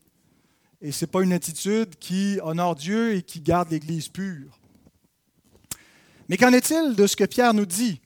Et 0.82 0.92
ce 0.92 1.06
n'est 1.06 1.12
pas 1.12 1.24
une 1.24 1.34
attitude 1.34 1.96
qui 2.00 2.40
honore 2.44 2.76
Dieu 2.76 3.16
et 3.16 3.24
qui 3.24 3.42
garde 3.42 3.72
l'Église 3.72 4.10
pure. 4.10 4.60
Mais 6.30 6.38
qu'en 6.38 6.52
est-il 6.52 6.96
de 6.96 7.08
ce 7.08 7.16
que 7.16 7.24
Pierre 7.24 7.54
nous 7.54 7.66
dit? 7.66 8.02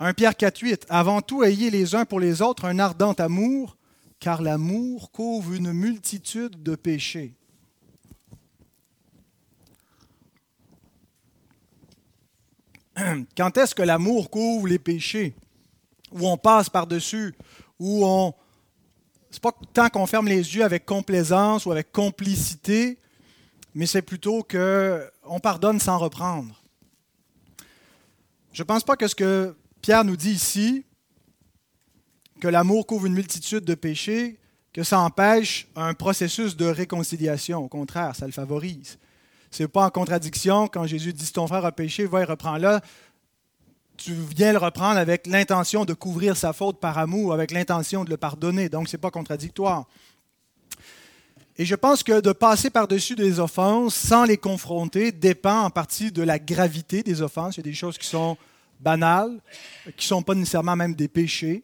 1 0.00 0.14
Pierre 0.14 0.32
4.8 0.32 0.84
Avant 0.88 1.20
tout, 1.20 1.44
ayez 1.44 1.70
les 1.70 1.94
uns 1.94 2.06
pour 2.06 2.20
les 2.20 2.40
autres 2.40 2.64
un 2.64 2.78
ardent 2.78 3.12
amour, 3.12 3.76
car 4.18 4.40
l'amour 4.40 5.12
couvre 5.12 5.52
une 5.52 5.72
multitude 5.72 6.62
de 6.62 6.74
péchés. 6.74 7.34
quand 13.36 13.56
est-ce 13.58 13.74
que 13.74 13.82
l'amour 13.82 14.30
couvre 14.30 14.66
les 14.66 14.78
péchés, 14.78 15.34
où 16.12 16.28
on 16.28 16.36
passe 16.36 16.68
par-dessus, 16.68 17.34
où 17.78 18.04
on... 18.04 18.34
C'est 19.30 19.42
pas 19.42 19.54
tant 19.72 19.88
qu'on 19.88 20.06
ferme 20.06 20.26
les 20.26 20.56
yeux 20.56 20.64
avec 20.64 20.84
complaisance 20.84 21.64
ou 21.64 21.70
avec 21.70 21.92
complicité, 21.92 22.98
mais 23.74 23.86
c'est 23.86 24.02
plutôt 24.02 24.42
qu'on 24.42 25.40
pardonne 25.40 25.78
sans 25.78 25.98
reprendre. 25.98 26.60
Je 28.52 28.62
ne 28.62 28.66
pense 28.66 28.82
pas 28.82 28.96
que 28.96 29.06
ce 29.06 29.14
que 29.14 29.54
Pierre 29.80 30.04
nous 30.04 30.16
dit 30.16 30.32
ici, 30.32 30.84
que 32.40 32.48
l'amour 32.48 32.86
couvre 32.86 33.06
une 33.06 33.14
multitude 33.14 33.64
de 33.64 33.74
péchés, 33.74 34.40
que 34.72 34.82
ça 34.82 34.98
empêche 35.00 35.68
un 35.76 35.94
processus 35.94 36.56
de 36.56 36.66
réconciliation. 36.66 37.58
Au 37.58 37.68
contraire, 37.68 38.16
ça 38.16 38.26
le 38.26 38.32
favorise. 38.32 38.98
Ce 39.50 39.64
n'est 39.64 39.68
pas 39.68 39.84
en 39.84 39.90
contradiction 39.90 40.68
quand 40.68 40.86
Jésus 40.86 41.12
dit 41.12 41.32
ton 41.32 41.46
frère 41.46 41.64
a 41.64 41.72
péché, 41.72 42.06
va 42.06 42.22
et 42.22 42.24
reprends-le. 42.24 42.78
Tu 43.96 44.12
viens 44.14 44.52
le 44.52 44.58
reprendre 44.58 44.96
avec 44.96 45.26
l'intention 45.26 45.84
de 45.84 45.92
couvrir 45.92 46.36
sa 46.36 46.52
faute 46.52 46.78
par 46.78 46.96
amour, 46.98 47.34
avec 47.34 47.50
l'intention 47.50 48.04
de 48.04 48.10
le 48.10 48.16
pardonner. 48.16 48.68
Donc, 48.68 48.88
ce 48.88 48.96
n'est 48.96 49.00
pas 49.00 49.10
contradictoire. 49.10 49.86
Et 51.58 51.66
je 51.66 51.74
pense 51.74 52.02
que 52.02 52.20
de 52.20 52.32
passer 52.32 52.70
par-dessus 52.70 53.16
des 53.16 53.40
offenses 53.40 53.94
sans 53.94 54.24
les 54.24 54.38
confronter 54.38 55.12
dépend 55.12 55.64
en 55.64 55.70
partie 55.70 56.12
de 56.12 56.22
la 56.22 56.38
gravité 56.38 57.02
des 57.02 57.20
offenses. 57.20 57.56
Il 57.56 57.60
y 57.60 57.68
a 57.68 57.70
des 57.70 57.74
choses 57.74 57.98
qui 57.98 58.06
sont 58.06 58.38
banales, 58.78 59.38
qui 59.96 60.06
ne 60.06 60.08
sont 60.08 60.22
pas 60.22 60.34
nécessairement 60.34 60.76
même 60.76 60.94
des 60.94 61.08
péchés, 61.08 61.62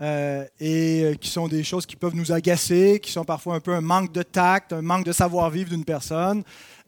euh, 0.00 0.46
et 0.58 1.16
qui 1.20 1.28
sont 1.28 1.48
des 1.48 1.64
choses 1.64 1.84
qui 1.84 1.96
peuvent 1.96 2.14
nous 2.14 2.32
agacer, 2.32 3.00
qui 3.02 3.12
sont 3.12 3.24
parfois 3.24 3.56
un 3.56 3.60
peu 3.60 3.74
un 3.74 3.82
manque 3.82 4.12
de 4.12 4.22
tact, 4.22 4.72
un 4.72 4.80
manque 4.80 5.04
de 5.04 5.12
savoir-vivre 5.12 5.70
d'une 5.70 5.84
personne 5.84 6.42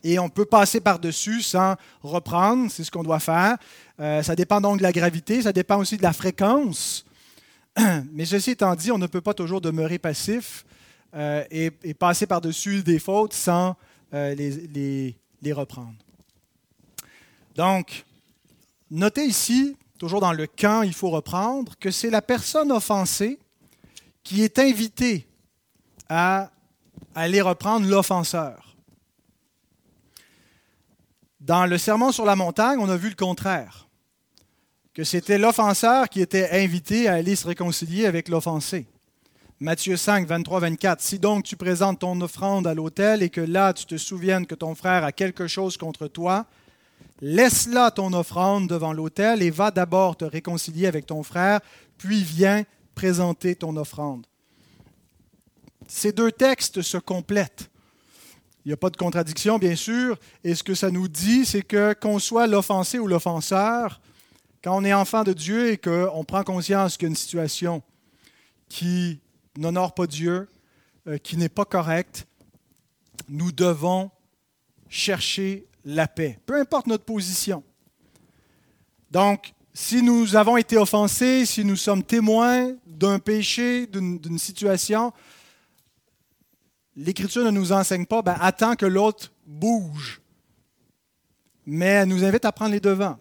et 0.04 0.18
on 0.18 0.28
peut 0.28 0.44
passer 0.44 0.80
par-dessus 0.80 1.42
sans 1.42 1.74
reprendre, 2.02 2.70
c'est 2.70 2.84
ce 2.84 2.90
qu'on 2.90 3.02
doit 3.02 3.20
faire. 3.20 3.56
Euh, 4.00 4.22
ça 4.22 4.36
dépend 4.36 4.60
donc 4.60 4.78
de 4.78 4.82
la 4.82 4.92
gravité, 4.92 5.42
ça 5.42 5.52
dépend 5.52 5.78
aussi 5.78 5.96
de 5.96 6.02
la 6.02 6.12
fréquence. 6.12 7.04
Mais 8.12 8.24
ceci 8.24 8.52
étant 8.52 8.74
dit, 8.74 8.92
on 8.92 8.98
ne 8.98 9.06
peut 9.06 9.20
pas 9.20 9.34
toujours 9.34 9.60
demeurer 9.60 9.98
passif 9.98 10.64
euh, 11.14 11.44
et, 11.50 11.70
passer 11.94 12.26
par-dessus 12.26 12.82
des 12.82 12.98
fautes 12.98 13.32
sans 13.32 13.76
euh, 14.14 14.34
les, 14.34 15.16
les 15.42 15.52
reprendre. 15.52 15.94
Donc, 17.54 18.04
notez 18.90 19.24
ici, 19.24 19.76
toujours 19.98 20.20
dans 20.20 20.32
le 20.32 20.46
camp, 20.46 20.82
il 20.82 20.94
faut 20.94 21.10
reprendre, 21.10 21.74
que 21.80 21.90
c'est 21.90 22.10
la 22.10 22.22
personne 22.22 22.70
offensée 22.70 23.38
qui 24.22 24.42
est 24.42 24.58
invitée 24.58 25.26
à 26.08 26.50
aller 27.14 27.40
reprendre 27.40 27.88
l'offenseur. 27.88 28.67
Dans 31.48 31.64
le 31.64 31.78
Sermon 31.78 32.12
sur 32.12 32.26
la 32.26 32.36
montagne, 32.36 32.78
on 32.78 32.90
a 32.90 32.98
vu 32.98 33.08
le 33.08 33.14
contraire, 33.14 33.88
que 34.92 35.02
c'était 35.02 35.38
l'offenseur 35.38 36.10
qui 36.10 36.20
était 36.20 36.50
invité 36.62 37.08
à 37.08 37.14
aller 37.14 37.36
se 37.36 37.46
réconcilier 37.46 38.04
avec 38.04 38.28
l'offensé. 38.28 38.86
Matthieu 39.58 39.96
5, 39.96 40.26
23, 40.28 40.60
24. 40.60 41.00
Si 41.00 41.18
donc 41.18 41.44
tu 41.44 41.56
présentes 41.56 42.00
ton 42.00 42.20
offrande 42.20 42.66
à 42.66 42.74
l'autel 42.74 43.22
et 43.22 43.30
que 43.30 43.40
là 43.40 43.72
tu 43.72 43.86
te 43.86 43.96
souviennes 43.96 44.44
que 44.44 44.54
ton 44.54 44.74
frère 44.74 45.04
a 45.04 45.10
quelque 45.10 45.46
chose 45.46 45.78
contre 45.78 46.06
toi, 46.06 46.44
laisse 47.22 47.66
là 47.66 47.90
ton 47.90 48.12
offrande 48.12 48.68
devant 48.68 48.92
l'autel 48.92 49.40
et 49.40 49.48
va 49.48 49.70
d'abord 49.70 50.18
te 50.18 50.26
réconcilier 50.26 50.86
avec 50.86 51.06
ton 51.06 51.22
frère, 51.22 51.60
puis 51.96 52.22
viens, 52.22 52.64
présenter 52.94 53.56
ton 53.56 53.74
offrande. 53.78 54.26
Ces 55.86 56.12
deux 56.12 56.30
textes 56.30 56.82
se 56.82 56.98
complètent. 56.98 57.70
Il 58.68 58.72
n'y 58.72 58.74
a 58.74 58.76
pas 58.76 58.90
de 58.90 58.98
contradiction, 58.98 59.58
bien 59.58 59.74
sûr. 59.74 60.18
Et 60.44 60.54
ce 60.54 60.62
que 60.62 60.74
ça 60.74 60.90
nous 60.90 61.08
dit, 61.08 61.46
c'est 61.46 61.62
que 61.62 61.94
qu'on 61.94 62.18
soit 62.18 62.46
l'offensé 62.46 62.98
ou 62.98 63.06
l'offenseur, 63.06 63.98
quand 64.62 64.76
on 64.76 64.84
est 64.84 64.92
enfant 64.92 65.24
de 65.24 65.32
Dieu 65.32 65.70
et 65.70 65.78
qu'on 65.78 66.22
prend 66.22 66.42
conscience 66.42 66.98
qu'il 66.98 67.06
y 67.06 67.08
a 67.08 67.08
une 67.08 67.16
situation 67.16 67.82
qui 68.68 69.20
n'honore 69.56 69.94
pas 69.94 70.06
Dieu, 70.06 70.50
euh, 71.06 71.16
qui 71.16 71.38
n'est 71.38 71.48
pas 71.48 71.64
correcte, 71.64 72.26
nous 73.26 73.52
devons 73.52 74.10
chercher 74.90 75.66
la 75.86 76.06
paix, 76.06 76.38
peu 76.44 76.60
importe 76.60 76.88
notre 76.88 77.06
position. 77.06 77.64
Donc, 79.10 79.54
si 79.72 80.02
nous 80.02 80.36
avons 80.36 80.58
été 80.58 80.76
offensés, 80.76 81.46
si 81.46 81.64
nous 81.64 81.76
sommes 81.76 82.02
témoins 82.02 82.74
d'un 82.86 83.18
péché, 83.18 83.86
d'une 83.86 84.38
situation, 84.38 85.14
l'Écriture 86.98 87.44
ne 87.44 87.50
nous 87.50 87.70
enseigne 87.70 88.06
pas, 88.06 88.22
ben, 88.22 88.36
attends 88.40 88.74
que 88.74 88.84
l'autre 88.84 89.32
bouge. 89.46 90.20
Mais 91.64 91.86
elle 91.86 92.08
nous 92.08 92.24
invite 92.24 92.44
à 92.44 92.52
prendre 92.52 92.72
les 92.72 92.80
devants. 92.80 93.18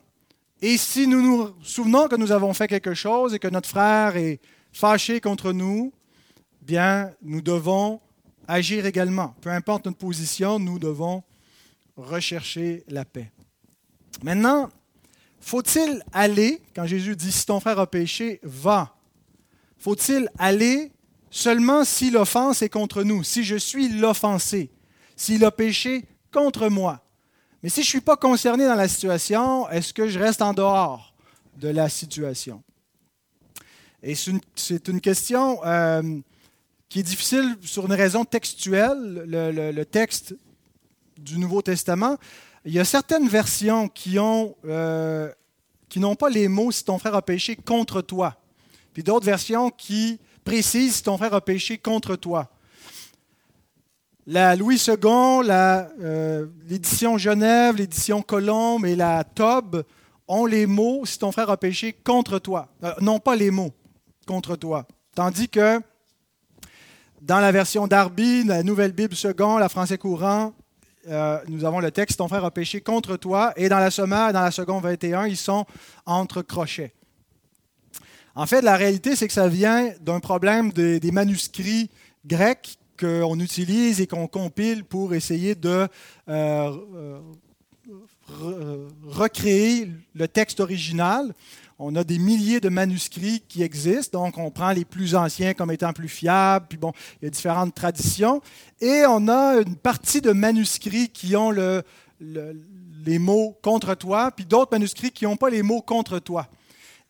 Et 0.62 0.78
si 0.78 1.06
nous 1.06 1.22
nous 1.22 1.54
souvenons 1.62 2.08
que 2.08 2.16
nous 2.16 2.32
avons 2.32 2.54
fait 2.54 2.68
quelque 2.68 2.96
chose 2.96 3.36
et 3.36 3.40
que 3.40 3.48
notre 3.48 3.70
frère 3.70 4.18
est 4.18 4.40
fâché 4.72 5.22
contre 5.22 5.52
nous, 5.52 5.94
bien, 6.62 7.14
nous 7.22 7.42
devons 7.42 8.02
agir 8.48 8.88
également. 8.88 9.36
Peu 9.42 9.52
importe 9.52 9.86
notre 9.86 10.00
position, 10.00 10.58
nous 10.58 10.80
devons 10.80 11.24
rechercher 11.96 12.84
la 12.88 13.06
paix. 13.06 13.32
Maintenant, 14.24 14.70
faut-il 15.40 16.02
aller, 16.14 16.64
quand 16.76 16.88
Jésus 16.88 17.16
dit 17.16 17.32
si 17.32 17.46
ton 17.46 17.60
frère 17.60 17.80
a 17.80 17.86
péché, 17.86 18.40
va, 18.42 18.96
faut-il 19.78 20.30
aller 20.40 20.92
seulement 21.30 21.84
si 21.84 22.10
l'offense 22.10 22.62
est 22.62 22.70
contre 22.70 23.04
nous, 23.04 23.24
si 23.24 23.44
je 23.44 23.56
suis 23.56 23.90
l'offensé, 23.90 24.70
s'il 25.16 25.44
a 25.46 25.52
péché 25.52 26.06
contre 26.32 26.70
moi. 26.70 27.02
Mais 27.64 27.70
si 27.70 27.82
je 27.82 27.88
ne 27.88 27.90
suis 27.90 28.02
pas 28.02 28.18
concerné 28.18 28.66
dans 28.66 28.76
la 28.76 28.88
situation, 28.88 29.68
est-ce 29.70 29.94
que 29.94 30.08
je 30.08 30.20
reste 30.20 30.42
en 30.42 30.54
dehors 30.54 31.14
de 31.58 31.70
la 31.70 31.90
situation? 31.90 32.64
Et 34.04 34.14
c'est 34.56 34.88
une, 34.88 35.02
question 35.02 35.60
euh, 35.66 36.20
qui 36.88 37.00
est 37.00 37.04
difficile 37.04 37.58
sur 37.62 37.88
une 37.88 37.94
raison 37.94 38.26
textuelle. 38.26 39.24
Le, 39.28 39.84
texte 39.86 40.36
du 41.18 41.40
Nouveau 41.40 41.64
Testament, 41.64 42.18
il 42.64 42.74
y 42.74 42.80
a 42.80 42.86
certaines 42.86 43.28
versions 43.28 43.90
qui 43.90 44.18
euh, 44.20 45.32
qui 45.90 46.00
n'ont 46.00 46.16
pas 46.16 46.30
les 46.30 46.48
mots 46.48 46.72
si 46.72 46.84
ton 46.84 47.00
frère 47.00 47.16
a 47.16 47.22
péché 47.22 47.56
contre 47.56 48.02
toi. 48.02 48.38
Puis 48.94 49.04
d'autres 49.04 49.26
versions 49.26 49.72
qui 49.72 50.20
précisent 50.48 50.96
si 50.96 51.04
ton 51.04 51.18
frère 51.18 51.34
a 51.34 51.42
péché 51.42 51.78
contre 51.78 52.16
toi. 52.16 52.50
La 54.26 54.56
Louis 54.56 54.82
II, 54.88 54.96
euh, 55.04 56.46
l'édition 56.70 57.18
Genève, 57.18 57.76
l'édition 57.76 58.22
Colombe 58.22 58.86
et 58.86 58.96
la 58.96 59.26
Tob 59.26 59.84
ont 60.26 60.46
les 60.46 60.66
mots 60.66 61.06
si 61.06 61.20
ton 61.20 61.34
frère 61.34 61.50
a 61.50 61.58
péché 61.58 61.92
contre 61.92 62.40
toi. 62.40 62.70
Euh, 62.86 62.94
non 63.02 63.20
pas 63.20 63.36
les 63.36 63.52
mots 63.52 63.74
contre 64.26 64.56
toi. 64.56 64.88
Tandis 65.14 65.50
que 65.50 65.82
dans 67.22 67.42
la 67.42 67.52
version 67.52 67.86
Darby, 67.86 68.46
la 68.46 68.64
Nouvelle 68.64 68.94
Bible 68.94 69.16
Second, 69.16 69.58
la 69.58 69.68
Français 69.68 69.98
courant, 69.98 70.54
euh, 71.10 71.40
nous 71.50 71.66
avons 71.66 71.82
le 71.82 71.92
texte 71.92 72.20
Ton 72.20 72.30
frère 72.30 72.46
a 72.46 72.52
péché 72.52 72.80
contre 72.80 73.18
toi. 73.18 73.52
Et 73.58 73.68
dans 73.68 73.80
la 73.80 73.92
sommaire, 73.92 74.32
dans 74.32 74.44
la 74.44 74.52
seconde 74.52 74.84
21, 74.84 75.28
ils 75.28 75.36
sont 75.36 75.66
entre 76.06 76.42
crochets. 76.42 76.94
En 78.38 78.46
fait, 78.46 78.62
la 78.62 78.76
réalité, 78.76 79.16
c'est 79.16 79.26
que 79.26 79.34
ça 79.34 79.48
vient 79.48 79.92
d'un 80.00 80.20
problème 80.20 80.72
des 80.72 81.12
manuscrits 81.12 81.90
grecs 82.24 82.78
qu'on 83.00 83.40
utilise 83.40 84.00
et 84.00 84.06
qu'on 84.06 84.28
compile 84.28 84.84
pour 84.84 85.16
essayer 85.16 85.56
de 85.56 85.88
euh, 86.30 86.78
euh, 88.44 88.88
recréer 89.08 89.90
le 90.14 90.28
texte 90.28 90.60
original. 90.60 91.34
On 91.80 91.96
a 91.96 92.04
des 92.04 92.20
milliers 92.20 92.60
de 92.60 92.70
manuscrits 92.70 93.42
qui 93.48 93.64
existent, 93.64 94.22
donc 94.22 94.38
on 94.38 94.52
prend 94.52 94.72
les 94.72 94.86
plus 94.86 95.16
anciens 95.16 95.56
comme 95.56 95.72
étant 95.72 95.92
plus 95.92 96.08
fiables, 96.08 96.68
puis 96.70 96.78
bon, 96.78 96.92
il 97.20 97.26
y 97.26 97.28
a 97.28 97.32
différentes 97.32 97.74
traditions. 97.74 98.44
Et 98.80 99.02
on 99.08 99.28
a 99.30 99.62
une 99.66 99.76
partie 99.76 100.22
de 100.22 100.32
manuscrits 100.32 101.10
qui 101.10 101.36
ont 101.36 101.50
le, 101.50 101.84
les 102.20 103.18
mots 103.18 103.58
contre 103.64 103.96
toi, 103.96 104.30
puis 104.30 104.46
d'autres 104.46 104.74
manuscrits 104.74 105.10
qui 105.10 105.26
n'ont 105.26 105.38
pas 105.38 105.50
les 105.50 105.64
mots 105.64 105.82
contre 105.82 106.20
toi. 106.20 106.48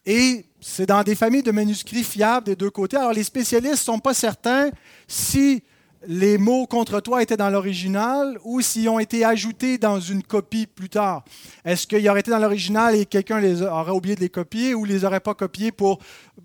Et 0.08 0.46
c'est 0.62 0.86
dans 0.86 1.04
des 1.04 1.16
familles 1.16 1.44
de 1.44 1.52
manuscrits 1.52 2.06
fiables 2.06 2.46
des 2.46 2.56
deux 2.56 2.70
côtés. 2.70 2.96
Alors 2.96 3.12
les 3.12 3.26
spécialistes 3.26 3.74
ne 3.74 3.94
sont 3.94 4.00
pas 4.00 4.14
certains 4.14 4.72
si 5.06 5.62
les 6.08 6.38
mots 6.38 6.66
contre 6.66 7.02
toi 7.02 7.22
étaient 7.22 7.36
dans 7.36 7.50
l'original 7.50 8.40
ou 8.46 8.62
s'ils 8.62 8.88
ont 8.88 9.00
été 9.00 9.26
ajoutés 9.26 9.78
dans 9.78 10.00
une 10.00 10.24
copie 10.24 10.66
plus 10.66 10.88
tard. 10.88 11.26
Est-ce 11.66 11.86
qu'ils 11.86 12.08
auraient 12.10 12.22
été 12.22 12.32
dans 12.32 12.40
l'original 12.40 12.96
et 12.96 13.06
quelqu'un 13.06 13.44
aurait 13.64 13.92
oublié 13.92 14.16
de 14.16 14.22
les 14.22 14.30
copier 14.30 14.74
ou 14.74 14.86
les 14.86 15.04
aurait 15.04 15.20
pas 15.20 15.34
copiés 15.34 15.74
pour 15.74 16.00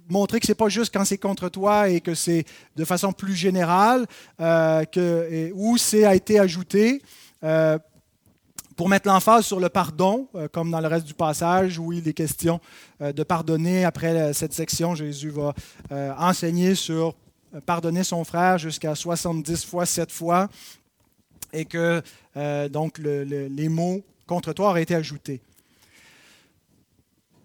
montrer 0.09 0.41
que 0.41 0.47
c'est 0.47 0.57
pas 0.57 0.69
juste 0.69 0.93
quand 0.93 1.05
c'est 1.05 1.19
contre 1.19 1.49
toi 1.49 1.89
et 1.89 2.01
que 2.01 2.15
c'est 2.15 2.45
de 2.75 2.85
façon 2.85 3.13
plus 3.13 3.37
générale 3.37 4.07
euh, 4.41 4.85
ou 5.55 5.77
c'est 5.77 6.05
a 6.05 6.17
été 6.17 6.41
ajouté 6.41 7.01
euh, 7.45 7.79
pour 8.77 8.89
mettre 8.89 9.09
l'emphase 9.09 9.47
sur 9.47 9.61
le 9.61 9.69
pardon, 9.69 10.29
euh, 10.35 10.49
comme 10.49 10.71
dans 10.71 10.81
le 10.81 10.89
reste 10.89 11.07
du 11.07 11.15
passage 11.15 11.79
où 11.79 11.93
il 11.93 12.07
est 12.07 12.13
question 12.13 12.61
de 13.01 13.23
pardonner. 13.23 13.85
Après 13.85 14.33
cette 14.33 14.53
section, 14.53 14.95
Jésus 14.95 15.31
va 15.31 15.55
enseigner 16.19 16.75
sur 16.75 17.15
pardonner 17.67 18.05
son 18.05 18.25
frère 18.25 18.59
jusqu'à 18.59 18.95
70 18.95 19.65
fois, 19.65 19.87
7 19.87 20.11
fois, 20.11 20.49
et 21.53 21.65
que 21.65 22.03
euh, 22.37 22.69
donc 22.69 22.99
les 22.99 23.69
mots 23.69 24.03
contre 24.27 24.53
toi 24.53 24.71
auraient 24.71 24.83
été 24.83 24.95
ajoutés. 24.95 25.41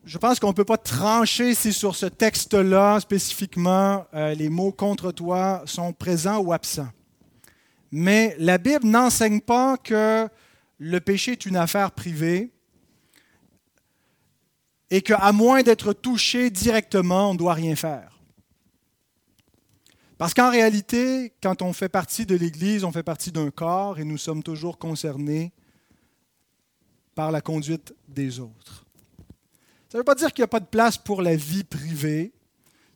Je 0.05 0.17
pense 0.17 0.39
qu'on 0.39 0.47
ne 0.47 0.53
peut 0.53 0.63
pas 0.63 0.77
trancher 0.77 1.53
si 1.53 1.73
sur 1.73 1.95
ce 1.95 2.05
texte-là 2.05 2.99
spécifiquement 3.01 4.05
euh, 4.13 4.33
les 4.35 4.47
mots 4.47 4.71
contre 4.71 5.11
toi 5.11 5.63
sont 5.65 5.91
présents 5.91 6.37
ou 6.37 6.53
absents. 6.53 6.87
Mais 7.91 8.35
la 8.39 8.57
Bible 8.57 8.85
n'enseigne 8.85 9.41
pas 9.41 9.75
que 9.77 10.29
le 10.77 10.99
péché 10.99 11.33
est 11.33 11.45
une 11.45 11.57
affaire 11.57 11.91
privée 11.91 12.51
et 14.89 15.01
qu'à 15.01 15.31
moins 15.31 15.63
d'être 15.63 15.93
touché 15.93 16.49
directement, 16.49 17.31
on 17.31 17.33
ne 17.33 17.37
doit 17.37 17.53
rien 17.53 17.75
faire. 17.75 18.19
Parce 20.17 20.33
qu'en 20.33 20.49
réalité, 20.49 21.33
quand 21.43 21.61
on 21.61 21.73
fait 21.73 21.89
partie 21.89 22.25
de 22.25 22.35
l'Église, 22.35 22.83
on 22.83 22.91
fait 22.91 23.03
partie 23.03 23.31
d'un 23.31 23.51
corps 23.51 23.99
et 23.99 24.03
nous 24.03 24.17
sommes 24.17 24.41
toujours 24.41 24.79
concernés 24.79 25.51
par 27.13 27.31
la 27.31 27.41
conduite 27.41 27.93
des 28.07 28.39
autres. 28.39 28.85
Ça 29.89 29.97
ne 29.97 29.99
veut 29.99 30.05
pas 30.05 30.15
dire 30.15 30.33
qu'il 30.33 30.41
n'y 30.41 30.45
a 30.45 30.49
pas 30.49 30.59
de 30.59 30.65
place 30.65 30.97
pour 30.97 31.21
la 31.21 31.35
vie 31.35 31.63
privée, 31.63 32.33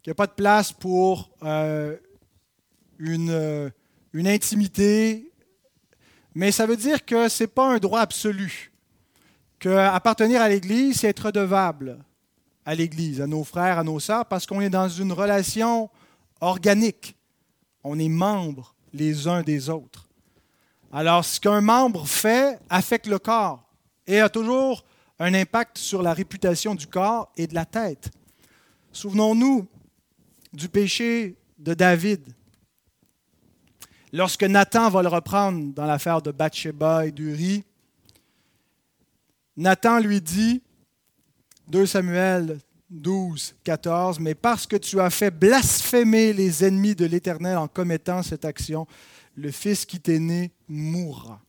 qu'il 0.02 0.10
n'y 0.10 0.14
a 0.14 0.16
pas 0.16 0.28
de 0.28 0.34
place 0.34 0.72
pour 0.74 1.32
euh, 1.44 1.96
euh, 3.02 3.70
une 4.14 4.28
intimité, 4.28 5.31
mais 6.34 6.52
ça 6.52 6.66
veut 6.66 6.78
dire 6.78 7.06
que 7.06 7.30
ce 7.30 7.44
n'est 7.44 7.48
pas 7.48 7.74
un 7.74 7.78
droit 7.78 8.02
absolu, 8.02 8.72
qu'appartenir 9.60 10.42
à 10.42 10.50
l'Église, 10.50 11.00
c'est 11.00 11.10
être 11.10 11.28
redevable 11.28 12.00
à 12.66 12.76
l'Église, 12.76 13.22
à 13.22 13.28
nos 13.28 13.44
frères, 13.44 13.80
à 13.80 13.84
nos 13.84 14.00
sœurs, 14.00 14.26
parce 14.26 14.46
qu'on 14.46 14.62
est 14.62 14.70
dans 14.70 14.90
une 14.90 15.12
relation 15.12 15.90
organique. 16.40 17.16
On 17.84 17.98
est 18.00 18.10
membres 18.10 18.76
les 18.94 19.28
uns 19.28 19.42
des 19.42 19.70
autres. 19.70 20.08
Alors, 20.92 21.24
ce 21.24 21.40
qu'un 21.40 21.62
membre 21.62 22.06
fait 22.08 22.60
affecte 22.70 23.08
le 23.08 23.18
corps 23.18 23.64
et 24.06 24.20
a 24.20 24.30
toujours 24.30 24.84
un 25.20 25.34
impact 25.34 25.78
sur 25.78 26.02
la 26.02 26.14
réputation 26.14 26.76
du 26.76 26.88
corps 26.88 27.32
et 27.38 27.48
de 27.48 27.56
la 27.56 27.66
tête. 27.66 28.12
Souvenons-nous 28.92 29.68
du 30.52 30.68
péché 30.68 31.38
de 31.58 31.74
David. 31.74 32.34
Lorsque 34.14 34.44
Nathan 34.44 34.90
va 34.90 35.02
le 35.02 35.08
reprendre 35.08 35.74
dans 35.74 35.86
l'affaire 35.86 36.22
de 36.22 36.32
Bathsheba 36.32 37.06
et 37.06 37.12
d'Uri, 37.12 37.64
Nathan 39.56 40.00
lui 40.00 40.22
dit, 40.22 40.62
2 41.68 41.86
Samuel 41.86 42.60
12, 42.90 43.56
14, 43.64 44.20
mais 44.20 44.36
parce 44.36 44.68
que 44.68 44.76
tu 44.76 45.00
as 45.00 45.10
fait 45.10 45.32
blasphémer 45.32 46.34
les 46.34 46.66
ennemis 46.66 46.94
de 46.94 47.06
l'Éternel 47.06 47.58
en 47.58 47.68
commettant 47.68 48.22
cette 48.22 48.44
action, 48.44 48.86
le 49.36 49.50
Fils 49.50 49.86
qui 49.86 50.00
t'est 50.00 50.20
né 50.20 50.52
mourra. 50.68 51.40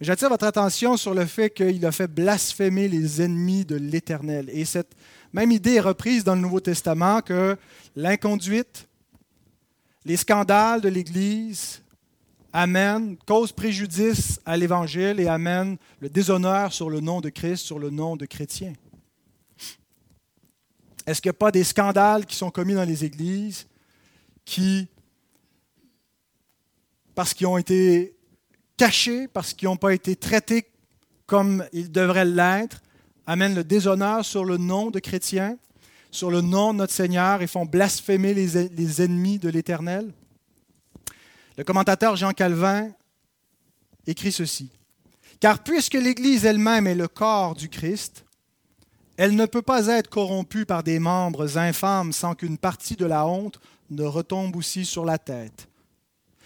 J'attire 0.00 0.28
votre 0.28 0.44
attention 0.44 0.96
sur 0.96 1.14
le 1.14 1.26
fait 1.26 1.50
qu'il 1.50 1.84
a 1.84 1.92
fait 1.92 2.06
blasphémer 2.06 2.88
les 2.88 3.22
ennemis 3.22 3.64
de 3.64 3.76
l'Éternel. 3.76 4.50
Et 4.52 4.64
cette 4.64 4.92
même 5.32 5.50
idée 5.50 5.74
est 5.74 5.80
reprise 5.80 6.24
dans 6.24 6.34
le 6.34 6.40
Nouveau 6.40 6.60
Testament 6.60 7.22
que 7.22 7.56
l'inconduite, 7.94 8.88
les 10.06 10.16
scandales 10.16 10.80
de 10.80 10.88
l'Église 10.88 11.82
amènent, 12.52 13.16
causent 13.26 13.50
préjudice 13.50 14.40
à 14.46 14.56
l'Évangile 14.56 15.18
et 15.18 15.26
amènent 15.26 15.76
le 15.98 16.08
déshonneur 16.08 16.72
sur 16.72 16.88
le 16.88 17.00
nom 17.00 17.20
de 17.20 17.28
Christ, 17.28 17.64
sur 17.64 17.80
le 17.80 17.90
nom 17.90 18.14
de 18.14 18.24
chrétien. 18.24 18.72
Est-ce 21.06 21.20
qu'il 21.20 21.28
n'y 21.28 21.34
a 21.36 21.38
pas 21.38 21.50
des 21.50 21.64
scandales 21.64 22.24
qui 22.24 22.36
sont 22.36 22.52
commis 22.52 22.74
dans 22.74 22.84
les 22.84 23.04
églises 23.04 23.66
qui, 24.44 24.86
parce 27.16 27.34
qu'ils 27.34 27.48
ont 27.48 27.58
été 27.58 28.14
cachés, 28.76 29.26
parce 29.26 29.54
qu'ils 29.54 29.66
n'ont 29.66 29.76
pas 29.76 29.92
été 29.92 30.14
traités 30.14 30.66
comme 31.26 31.66
ils 31.72 31.90
devraient 31.90 32.24
l'être, 32.24 32.80
amènent 33.26 33.56
le 33.56 33.64
déshonneur 33.64 34.24
sur 34.24 34.44
le 34.44 34.56
nom 34.56 34.92
de 34.92 35.00
chrétiens, 35.00 35.58
sur 36.16 36.30
le 36.30 36.40
nom 36.40 36.72
de 36.72 36.78
notre 36.78 36.94
Seigneur 36.94 37.42
et 37.42 37.46
font 37.46 37.66
blasphémer 37.66 38.32
les, 38.32 38.68
les 38.68 39.02
ennemis 39.02 39.38
de 39.38 39.50
l'Éternel? 39.50 40.12
Le 41.58 41.62
commentateur 41.62 42.16
Jean 42.16 42.32
Calvin 42.32 42.90
écrit 44.06 44.32
ceci. 44.32 44.70
Car 45.40 45.62
puisque 45.62 45.94
l'Église 45.94 46.46
elle-même 46.46 46.86
est 46.86 46.94
le 46.94 47.06
corps 47.06 47.54
du 47.54 47.68
Christ, 47.68 48.24
elle 49.18 49.36
ne 49.36 49.44
peut 49.44 49.62
pas 49.62 49.88
être 49.88 50.08
corrompue 50.08 50.64
par 50.64 50.82
des 50.82 50.98
membres 50.98 51.58
infâmes 51.58 52.12
sans 52.12 52.34
qu'une 52.34 52.58
partie 52.58 52.96
de 52.96 53.06
la 53.06 53.26
honte 53.26 53.60
ne 53.90 54.04
retombe 54.04 54.56
aussi 54.56 54.86
sur 54.86 55.04
la 55.04 55.18
tête. 55.18 55.68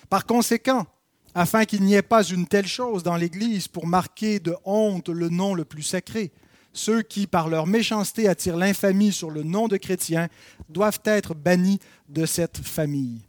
Par 0.09 0.27
conséquent, 0.27 0.87
afin 1.33 1.65
qu'il 1.65 1.83
n'y 1.83 1.95
ait 1.95 2.03
pas 2.03 2.25
une 2.25 2.47
telle 2.47 2.67
chose 2.67 3.05
dans 3.05 3.17
l'Église 3.17 3.69
pour 3.69 3.87
marquer 3.87 4.41
de 4.41 4.57
honte 4.65 5.09
le 5.09 5.29
nom 5.29 5.55
le 5.55 5.65
plus 5.65 5.85
sacré, 5.85 6.33
ceux 6.73 7.03
qui, 7.03 7.27
par 7.27 7.49
leur 7.49 7.67
méchanceté, 7.67 8.29
attirent 8.29 8.57
l'infamie 8.57 9.13
sur 9.13 9.31
le 9.31 9.43
nom 9.43 9.69
de 9.69 9.77
chrétien, 9.77 10.29
doivent 10.69 11.01
être 11.05 11.35
bannis 11.35 11.81
de 12.09 12.27
cette 12.27 12.59
famille. 12.59 13.23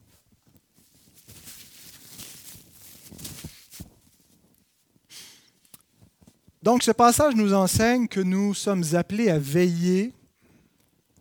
Donc 6.63 6.83
ce 6.83 6.91
passage 6.91 7.35
nous 7.35 7.55
enseigne 7.55 8.07
que 8.07 8.19
nous 8.19 8.53
sommes 8.53 8.83
appelés 8.93 9.29
à 9.29 9.39
veiller 9.39 10.13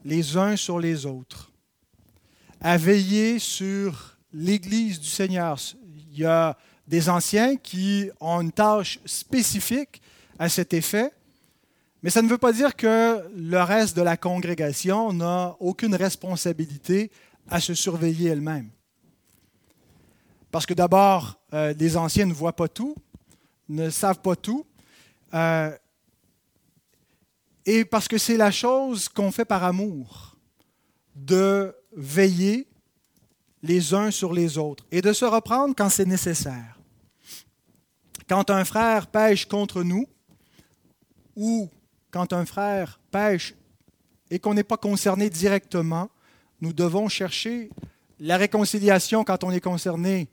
les 0.04 0.36
uns 0.36 0.56
sur 0.56 0.78
les 0.78 1.06
autres, 1.06 1.50
à 2.60 2.76
veiller 2.76 3.38
sur 3.38 4.18
l'Église 4.34 5.00
du 5.00 5.08
Seigneur. 5.08 5.58
Il 6.12 6.18
y 6.18 6.26
a 6.26 6.58
des 6.86 7.08
anciens 7.08 7.56
qui 7.56 8.10
ont 8.20 8.42
une 8.42 8.52
tâche 8.52 8.98
spécifique 9.06 10.02
à 10.38 10.50
cet 10.50 10.74
effet, 10.74 11.10
mais 12.02 12.10
ça 12.10 12.22
ne 12.22 12.28
veut 12.28 12.38
pas 12.38 12.52
dire 12.52 12.76
que 12.76 13.22
le 13.36 13.62
reste 13.62 13.96
de 13.96 14.02
la 14.02 14.16
congrégation 14.16 15.12
n'a 15.12 15.56
aucune 15.60 15.94
responsabilité 15.94 17.10
à 17.48 17.60
se 17.60 17.74
surveiller 17.74 18.30
elle-même. 18.30 18.70
Parce 20.50 20.66
que 20.66 20.74
d'abord, 20.74 21.38
euh, 21.52 21.74
les 21.78 21.96
anciens 21.96 22.26
ne 22.26 22.32
voient 22.32 22.56
pas 22.56 22.68
tout, 22.68 22.96
ne 23.68 23.90
savent 23.90 24.20
pas 24.20 24.34
tout, 24.34 24.66
euh, 25.34 25.70
et 27.66 27.84
parce 27.84 28.08
que 28.08 28.18
c'est 28.18 28.36
la 28.36 28.50
chose 28.50 29.08
qu'on 29.08 29.30
fait 29.30 29.44
par 29.44 29.62
amour, 29.62 30.36
de 31.14 31.74
veiller 31.92 32.66
les 33.62 33.94
uns 33.94 34.10
sur 34.10 34.32
les 34.32 34.56
autres 34.56 34.84
et 34.90 35.02
de 35.02 35.12
se 35.12 35.24
reprendre 35.24 35.74
quand 35.76 35.90
c'est 35.90 36.06
nécessaire. 36.06 36.78
Quand 38.28 38.48
un 38.50 38.64
frère 38.64 39.06
pêche 39.08 39.46
contre 39.46 39.82
nous, 39.82 40.06
ou 41.36 41.68
quand 42.10 42.32
un 42.32 42.44
frère 42.44 43.00
pêche 43.10 43.54
et 44.30 44.38
qu'on 44.38 44.54
n'est 44.54 44.64
pas 44.64 44.76
concerné 44.76 45.30
directement, 45.30 46.10
nous 46.60 46.72
devons 46.72 47.08
chercher 47.08 47.70
la 48.18 48.36
réconciliation 48.36 49.24
quand 49.24 49.44
on 49.44 49.50
est 49.50 49.60
concerné 49.60 50.28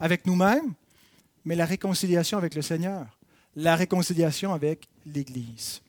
avec 0.00 0.26
nous-mêmes, 0.26 0.74
mais 1.44 1.54
la 1.54 1.64
réconciliation 1.64 2.36
avec 2.38 2.54
le 2.54 2.62
Seigneur 2.62 3.18
la 3.58 3.74
réconciliation 3.74 4.54
avec 4.54 4.88
l'Église. 5.04 5.82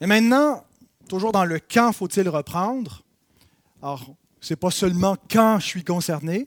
Et 0.00 0.06
maintenant, 0.06 0.64
toujours 1.08 1.32
dans 1.32 1.44
le 1.44 1.58
quand 1.58 1.92
faut-il 1.92 2.28
reprendre. 2.28 3.02
Alors, 3.82 4.14
ce 4.40 4.52
n'est 4.52 4.56
pas 4.56 4.70
seulement 4.70 5.16
quand 5.28 5.58
je 5.58 5.66
suis 5.66 5.84
concerné. 5.84 6.46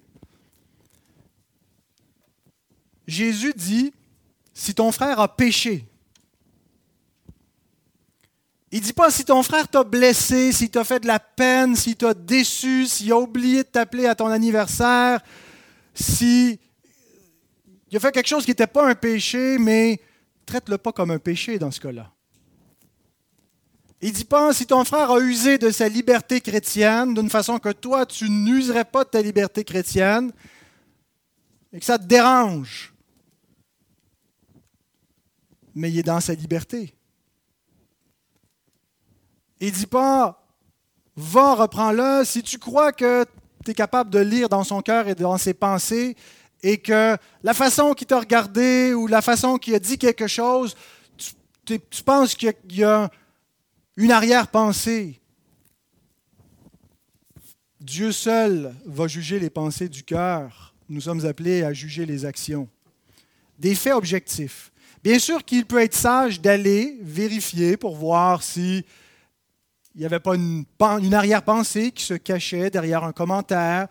Jésus 3.05 3.53
dit, 3.53 3.93
si 4.53 4.73
ton 4.73 4.93
frère 4.93 5.19
a 5.19 5.35
péché, 5.35 5.85
il 8.73 8.79
ne 8.79 8.85
dit 8.85 8.93
pas 8.93 9.11
si 9.11 9.23
ton 9.23 9.43
frère 9.43 9.67
t'a 9.67 9.83
blessé, 9.83 10.51
s'il 10.51 10.71
t'a 10.71 10.83
fait 10.83 10.99
de 10.99 11.05
la 11.05 11.19
peine, 11.19 11.75
s'il 11.75 11.95
t'a 11.95 12.15
déçu, 12.15 12.87
s'il 12.87 13.11
a 13.11 13.19
oublié 13.19 13.57
de 13.61 13.67
t'appeler 13.67 14.07
à 14.07 14.15
ton 14.15 14.25
anniversaire, 14.25 15.21
si 15.93 16.59
il 17.91 17.97
a 17.97 17.99
fait 17.99 18.11
quelque 18.11 18.27
chose 18.27 18.45
qui 18.45 18.49
n'était 18.49 18.65
pas 18.65 18.89
un 18.89 18.95
péché, 18.95 19.59
mais 19.59 20.01
traite-le 20.47 20.79
pas 20.79 20.91
comme 20.91 21.11
un 21.11 21.19
péché 21.19 21.59
dans 21.59 21.69
ce 21.69 21.79
cas-là. 21.81 22.11
Il 24.01 24.11
dit 24.11 24.25
pas, 24.25 24.51
si 24.53 24.65
ton 24.65 24.83
frère 24.85 25.11
a 25.11 25.19
usé 25.19 25.59
de 25.59 25.69
sa 25.69 25.87
liberté 25.87 26.41
chrétienne 26.41 27.13
d'une 27.13 27.29
façon 27.29 27.59
que 27.59 27.69
toi, 27.69 28.07
tu 28.07 28.27
n'userais 28.27 28.85
pas 28.85 29.03
de 29.03 29.09
ta 29.09 29.21
liberté 29.21 29.63
chrétienne 29.63 30.31
et 31.71 31.79
que 31.79 31.85
ça 31.85 31.99
te 31.99 32.05
dérange, 32.05 32.91
mais 35.75 35.91
il 35.91 35.99
est 35.99 36.03
dans 36.03 36.19
sa 36.19 36.33
liberté. 36.33 36.95
Il 39.65 39.71
dit 39.71 39.87
pas, 39.87 40.45
va, 41.15 41.55
reprends-le. 41.55 42.25
Si 42.25 42.43
tu 42.43 42.59
crois 42.59 42.91
que 42.91 43.23
tu 43.63 43.71
es 43.71 43.73
capable 43.73 44.09
de 44.09 44.19
lire 44.19 44.49
dans 44.49 44.65
son 44.65 44.81
cœur 44.81 45.07
et 45.07 45.15
dans 45.15 45.37
ses 45.37 45.53
pensées 45.53 46.17
et 46.63 46.79
que 46.79 47.15
la 47.43 47.53
façon 47.53 47.93
qu'il 47.93 48.07
t'a 48.07 48.19
regardé 48.19 48.93
ou 48.93 49.07
la 49.07 49.21
façon 49.21 49.57
qu'il 49.57 49.73
a 49.73 49.79
dit 49.79 49.97
quelque 49.97 50.27
chose, 50.27 50.75
tu, 51.63 51.79
penses 52.03 52.35
qu'il 52.35 52.53
y 52.71 52.83
a 52.83 53.09
une 53.95 54.11
arrière-pensée. 54.11 55.21
Dieu 57.79 58.11
seul 58.11 58.75
va 58.85 59.07
juger 59.07 59.39
les 59.39 59.49
pensées 59.49 59.87
du 59.87 60.03
cœur. 60.03 60.73
Nous 60.89 60.99
sommes 60.99 61.25
appelés 61.25 61.63
à 61.63 61.71
juger 61.71 62.05
les 62.05 62.25
actions. 62.25 62.67
Des 63.57 63.75
faits 63.75 63.93
objectifs. 63.93 64.73
Bien 65.05 65.19
sûr 65.19 65.45
qu'il 65.45 65.65
peut 65.65 65.81
être 65.81 65.95
sage 65.95 66.41
d'aller 66.41 66.97
vérifier 67.01 67.77
pour 67.77 67.95
voir 67.95 68.43
si 68.43 68.83
il 69.95 69.99
n'y 69.99 70.05
avait 70.05 70.19
pas 70.19 70.35
une, 70.35 71.13
arrière-pensée 71.13 71.91
qui 71.91 72.03
se 72.03 72.15
cachait 72.15 72.69
derrière 72.69 73.03
un 73.03 73.11
commentaire, 73.11 73.87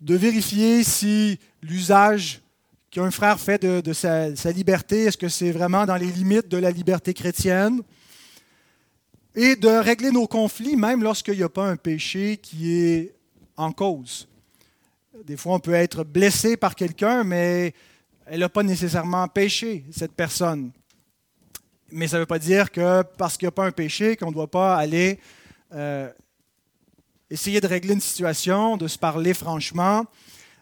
de 0.00 0.14
vérifier 0.14 0.84
si 0.84 1.38
l'usage 1.62 2.42
qu'un 2.90 3.10
frère 3.10 3.40
fait 3.40 3.62
de, 3.62 3.92
sa, 3.92 4.28
liberté, 4.52 5.04
est-ce 5.04 5.16
que 5.16 5.28
c'est 5.28 5.50
vraiment 5.50 5.86
dans 5.86 5.96
les 5.96 6.10
limites 6.10 6.48
de 6.48 6.58
la 6.58 6.70
liberté 6.70 7.14
chrétienne, 7.14 7.80
et 9.34 9.56
de 9.56 9.68
régler 9.68 10.12
nos 10.12 10.28
conflits 10.28 10.76
même 10.76 11.02
lorsqu'il 11.02 11.36
n'y 11.36 11.42
a 11.42 11.48
pas 11.48 11.68
un 11.68 11.76
péché 11.76 12.36
qui 12.36 12.72
est 12.72 13.14
en 13.56 13.72
cause. 13.72 14.28
Des 15.24 15.36
fois, 15.36 15.54
on 15.54 15.58
peut 15.58 15.74
être 15.74 16.04
blessé 16.04 16.56
par 16.56 16.74
quelqu'un, 16.74 17.24
mais 17.24 17.74
elle 18.26 18.40
n'a 18.40 18.48
pas 18.48 18.62
nécessairement 18.62 19.26
péché, 19.26 19.84
cette 19.90 20.12
personne. 20.12 20.70
Mais 21.96 22.08
ça 22.08 22.16
ne 22.16 22.22
veut 22.22 22.26
pas 22.26 22.40
dire 22.40 22.72
que 22.72 23.02
parce 23.02 23.36
qu'il 23.36 23.46
n'y 23.46 23.50
a 23.50 23.52
pas 23.52 23.66
un 23.66 23.70
péché, 23.70 24.16
qu'on 24.16 24.30
ne 24.30 24.34
doit 24.34 24.50
pas 24.50 24.76
aller 24.76 25.20
euh, 25.72 26.10
essayer 27.30 27.60
de 27.60 27.68
régler 27.68 27.94
une 27.94 28.00
situation, 28.00 28.76
de 28.76 28.88
se 28.88 28.98
parler 28.98 29.32
franchement. 29.32 30.04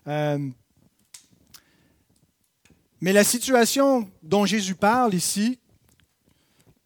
Euh, 0.09 0.51
mais 3.01 3.15
la 3.15 3.25
situation 3.25 4.11
dont 4.23 4.45
Jésus 4.45 4.75
parle 4.75 5.15
ici, 5.15 5.59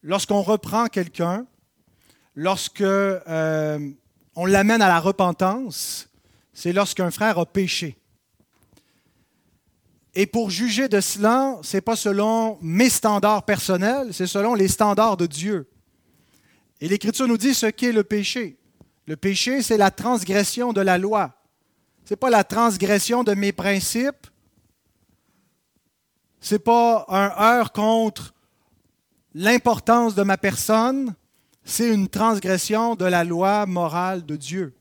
lorsqu'on 0.00 0.42
reprend 0.42 0.87
quelqu'un, 0.87 1.44
lorsque 2.37 2.82
euh, 2.82 3.90
l'amène 4.37 4.80
à 4.80 4.87
la 4.87 5.00
repentance, 5.00 6.09
c'est 6.52 6.72
lorsqu'un 6.72 7.11
frère 7.11 7.40
a 7.40 7.46
péché. 7.46 7.98
Et 10.18 10.24
pour 10.24 10.48
juger 10.48 10.88
de 10.88 11.02
cela, 11.02 11.59
ce 11.61 11.76
n'est 11.76 11.83
pas 11.83 11.94
selon 11.94 12.59
mes 12.62 12.88
standards 12.88 13.44
personnels, 13.44 14.14
c'est 14.14 14.26
selon 14.26 14.55
les 14.55 14.66
standards 14.66 15.18
de 15.18 15.26
Dieu. 15.26 15.68
Et 16.81 16.88
l'Écriture 16.88 17.29
nous 17.29 17.37
dit 17.37 17.52
ce 17.52 17.66
qu'est 17.66 17.92
le 17.92 18.02
péché. 18.02 18.57
Le 19.07 19.16
péché, 19.16 19.61
c'est 19.61 19.76
la 19.76 19.90
transgression 19.90 20.72
de 20.72 20.81
la 20.81 20.96
loi. 20.96 21.35
Ce 22.07 22.14
n'est 22.14 22.16
pas 22.16 22.31
la 22.31 22.44
transgression 22.44 23.24
de 23.24 23.35
mes 23.35 23.52
principes. 23.52 24.26
Ce 26.40 26.55
n'est 26.55 26.61
pas 26.61 27.05
un 27.09 27.31
heurt 27.38 27.74
contre 27.74 28.33
l'importance 29.35 30.14
de 30.14 30.22
ma 30.22 30.38
personne. 30.38 31.14
C'est 31.62 31.92
une 31.92 32.09
transgression 32.09 32.94
de 32.94 33.05
la 33.05 33.22
loi 33.22 33.66
morale 33.66 34.24
de 34.24 34.37
Dieu. 34.37 34.74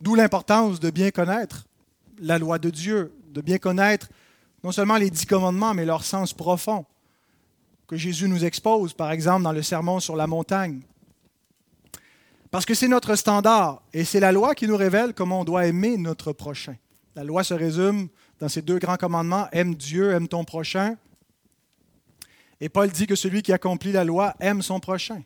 D'où 0.00 0.16
l'importance 0.16 0.80
de 0.80 0.90
bien 0.90 1.12
connaître 1.12 1.66
la 2.18 2.40
loi 2.40 2.58
de 2.58 2.70
Dieu, 2.70 3.12
de 3.32 3.40
bien 3.40 3.58
connaître 3.58 4.08
non 4.62 4.72
seulement 4.72 4.96
les 4.96 5.10
dix 5.10 5.26
commandements, 5.26 5.74
mais 5.74 5.84
leur 5.84 6.04
sens 6.04 6.32
profond, 6.32 6.86
que 7.88 7.96
Jésus 7.96 8.28
nous 8.28 8.44
expose, 8.44 8.94
par 8.94 9.10
exemple, 9.10 9.42
dans 9.42 9.52
le 9.52 9.62
Sermon 9.62 9.98
sur 9.98 10.16
la 10.16 10.26
montagne. 10.26 10.82
Parce 12.50 12.64
que 12.64 12.74
c'est 12.74 12.88
notre 12.88 13.16
standard 13.16 13.82
et 13.92 14.04
c'est 14.04 14.20
la 14.20 14.30
loi 14.30 14.54
qui 14.54 14.68
nous 14.68 14.76
révèle 14.76 15.14
comment 15.14 15.40
on 15.40 15.44
doit 15.44 15.66
aimer 15.66 15.96
notre 15.96 16.32
prochain. 16.32 16.76
La 17.16 17.24
loi 17.24 17.44
se 17.44 17.54
résume 17.54 18.08
dans 18.38 18.48
ces 18.48 18.62
deux 18.62 18.78
grands 18.78 18.96
commandements, 18.96 19.48
aime 19.52 19.74
Dieu, 19.74 20.12
aime 20.12 20.28
ton 20.28 20.44
prochain. 20.44 20.96
Et 22.60 22.68
Paul 22.68 22.90
dit 22.90 23.06
que 23.06 23.16
celui 23.16 23.42
qui 23.42 23.52
accomplit 23.52 23.92
la 23.92 24.04
loi 24.04 24.34
aime 24.38 24.62
son 24.62 24.80
prochain. 24.80 25.22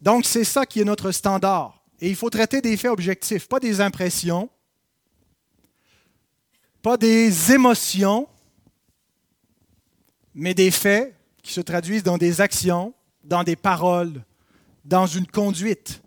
Donc, 0.00 0.24
c'est 0.26 0.44
ça 0.44 0.66
qui 0.66 0.80
est 0.80 0.84
notre 0.84 1.10
standard. 1.10 1.82
Et 2.00 2.08
il 2.08 2.16
faut 2.16 2.30
traiter 2.30 2.60
des 2.60 2.76
faits 2.76 2.90
objectifs, 2.90 3.48
pas 3.48 3.60
des 3.60 3.80
impressions, 3.80 4.50
pas 6.84 6.98
des 6.98 7.50
émotions, 7.50 8.28
mais 10.34 10.52
des 10.52 10.70
faits 10.70 11.16
qui 11.42 11.50
se 11.50 11.62
traduisent 11.62 12.02
dans 12.02 12.18
des 12.18 12.42
actions, 12.42 12.92
dans 13.22 13.42
des 13.42 13.56
paroles, 13.56 14.22
dans 14.84 15.06
une 15.06 15.26
conduite 15.26 16.02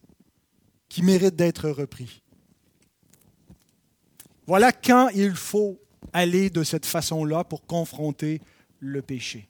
qui 0.88 1.02
mérite 1.02 1.36
d'être 1.36 1.68
repris. 1.72 2.22
Voilà 4.46 4.72
quand 4.72 5.10
il 5.16 5.34
faut 5.34 5.82
aller 6.14 6.52
de 6.52 6.64
cette 6.64 6.86
façon-là 6.86 7.44
pour 7.44 7.66
confronter 7.66 8.40
le 8.80 9.02
péché. 9.02 9.50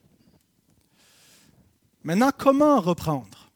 Maintenant, 2.04 2.30
comment 2.34 2.80
reprendre? 2.80 3.50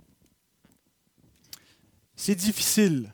C'est 2.16 2.34
difficile 2.34 3.11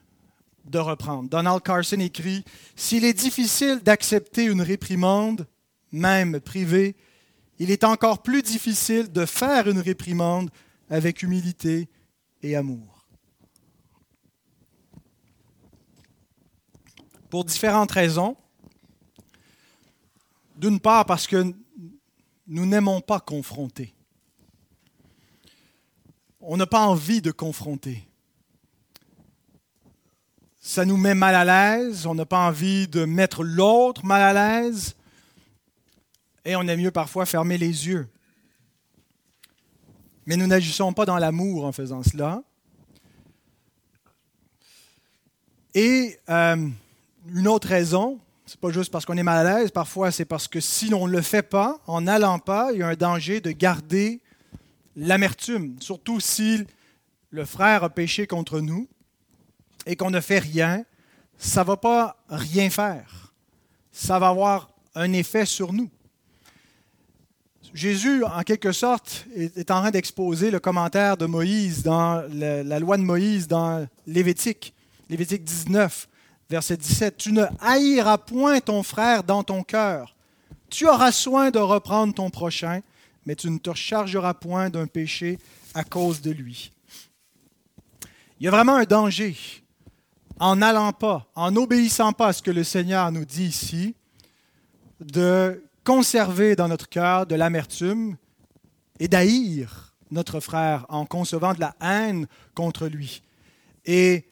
Donald 0.69 1.63
Carson 1.63 2.01
écrit, 2.01 2.45
S'il 2.77 3.05
est 3.05 3.15
difficile 3.15 3.81
d'accepter 3.83 4.45
une 4.45 4.63
réprimande, 4.63 5.47
même 5.93 6.41
privée, 6.41 6.97
il 7.59 7.71
est 7.71 7.85
encore 7.85 8.23
plus 8.23 8.43
difficile 8.43 9.11
de 9.11 9.27
faire 9.27 9.69
une 9.69 9.81
réprimande 9.81 10.51
avec 10.91 11.23
humilité 11.23 11.89
et 12.43 12.57
amour. 12.57 13.07
Pour 17.31 17.45
différentes 17.45 17.93
raisons. 17.93 18.37
D'une 20.57 20.81
part 20.81 21.05
parce 21.05 21.27
que 21.27 21.55
nous 22.49 22.67
n'aimons 22.67 23.01
pas 23.01 23.21
confronter. 23.21 23.95
On 26.41 26.57
n'a 26.57 26.67
pas 26.67 26.87
envie 26.87 27.21
de 27.21 27.31
confronter. 27.31 28.08
Ça 30.61 30.85
nous 30.85 30.97
met 30.97 31.15
mal 31.15 31.35
à 31.35 31.45
l'aise, 31.45 32.07
on 32.07 32.15
n'a 32.15 32.27
pas 32.27 32.47
envie 32.47 32.89
de 32.89 33.05
mettre 33.05 33.45
l'autre 33.45 34.05
mal 34.05 34.37
à 34.37 34.61
l'aise, 34.63 34.97
et 36.45 36.57
on 36.57 36.63
aime 36.63 36.81
mieux 36.81 36.91
parfois 36.91 37.27
fermer 37.27 37.59
les 37.59 37.87
yeux. 37.87 38.09
Mais 40.27 40.37
nous 40.37 40.47
n'agissons 40.47 40.93
pas 40.93 41.07
dans 41.07 41.17
l'amour 41.17 41.65
en 41.65 41.73
faisant 41.73 42.03
cela. 42.03 42.43
Et 45.75 46.19
euh, 46.29 46.69
une 47.33 47.49
autre 47.49 47.69
raison, 47.69 48.19
c'est 48.45 48.59
pas 48.59 48.71
juste 48.71 48.91
parce 48.91 49.07
qu'on 49.07 49.17
est 49.17 49.23
mal 49.23 49.47
à 49.47 49.59
l'aise, 49.61 49.71
parfois 49.71 50.11
c'est 50.11 50.25
parce 50.25 50.49
que 50.49 50.61
si 50.61 50.93
on 50.93 51.07
ne 51.07 51.13
le 51.13 51.23
fait 51.23 51.43
pas, 51.43 51.79
en 51.87 52.01
n'allant 52.01 52.41
pas, 52.41 52.73
il 52.73 52.81
y 52.81 52.83
a 52.83 52.89
un 52.89 52.95
danger 52.95 53.41
de 53.41 53.53
garder 53.53 54.21
l'amertume, 54.97 55.77
surtout 55.81 56.19
si 56.19 56.65
le 57.31 57.45
frère 57.45 57.85
a 57.85 57.91
péché 57.91 58.27
contre 58.27 58.61
nous 58.61 58.89
et 59.89 59.97
qu'on 59.97 60.11
ne 60.11 60.21
fait 60.21 60.39
rien, 60.39 60.85
ça 61.39 61.63
ne 61.63 61.67
va 61.67 61.77
pas 61.77 62.17
rien 62.29 62.71
faire. 62.71 63.33
Ça 63.91 64.21
va 64.21 64.29
avoir 64.29 64.71
un 64.95 65.13
effet 65.13 65.47
sur 65.47 65.73
nous. 65.73 65.91
Jésus, 67.75 68.23
en 68.25 68.43
quelque 68.43 68.73
sorte, 68.73 69.27
est 69.35 69.71
en 69.71 69.81
train 69.81 69.91
d'exposer 69.91 70.51
le 70.51 70.61
commentaire 70.61 71.17
de 71.17 71.27
Moïse 71.27 71.83
dans 71.83 72.23
la 72.33 72.79
loi 72.79 72.97
de 72.97 73.03
Moïse 73.03 73.49
dans 73.49 73.87
Lévitique, 74.07 74.75
Lévitique 75.11 75.45
19 75.45 76.09
verset 76.51 76.77
17, 76.77 77.17
Tu 77.17 77.33
ne 77.33 77.45
haïras 77.61 78.19
point 78.19 78.61
ton 78.61 78.83
frère 78.83 79.23
dans 79.23 79.43
ton 79.43 79.63
cœur. 79.63 80.15
Tu 80.71 80.87
auras 80.87 81.13
soin 81.13 81.51
de 81.51 81.59
reprendre 81.59 82.15
ton 82.15 82.31
prochain, 82.31 82.81
mais 83.27 83.37
tu 83.37 83.51
ne 83.51 83.59
te 83.59 83.73
chargeras 83.75 84.35
point 84.35 84.71
d'un 84.71 84.87
péché 84.87 85.39
à 85.75 85.85
cause 85.85 86.21
de 86.21 86.31
lui. 86.31 86.73
Il 88.41 88.45
y 88.45 88.49
a 88.49 88.51
vraiment 88.51 88.77
un 88.77 88.85
danger 88.85 89.37
en 90.41 90.57
n'allant 90.57 90.93
pas, 90.93 91.27
en 91.35 91.51
n'obéissant 91.51 92.13
pas 92.13 92.29
à 92.29 92.33
ce 92.33 92.43
que 92.43 92.51
le 92.51 92.65
Seigneur 92.65 93.11
nous 93.13 93.25
dit 93.25 93.47
ici, 93.47 93.95
de 95.01 95.63
conserver 95.85 96.57
dans 96.57 96.69
notre 96.69 96.89
cœur 96.89 97.27
de 97.27 97.35
l'amertume 97.35 98.17
et 99.01 99.09
d'haïr 99.09 99.95
notre 100.11 100.41
frère 100.41 100.87
en 100.89 101.07
concevant 101.07 101.55
de 101.55 101.61
la 101.61 101.75
haine 101.81 102.27
contre 102.55 102.87
lui. 102.87 103.23
Et 103.85 104.25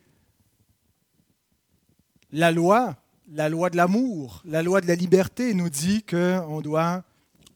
la 2.33 2.51
loi, 2.51 2.97
la 3.31 3.49
loi 3.49 3.71
de 3.71 3.77
l'amour, 3.77 4.43
la 4.45 4.63
loi 4.63 4.81
de 4.81 4.87
la 4.87 4.95
liberté 4.95 5.55
nous 5.55 5.71
dit 5.71 6.03
qu'on 6.03 6.61
doit 6.61 7.05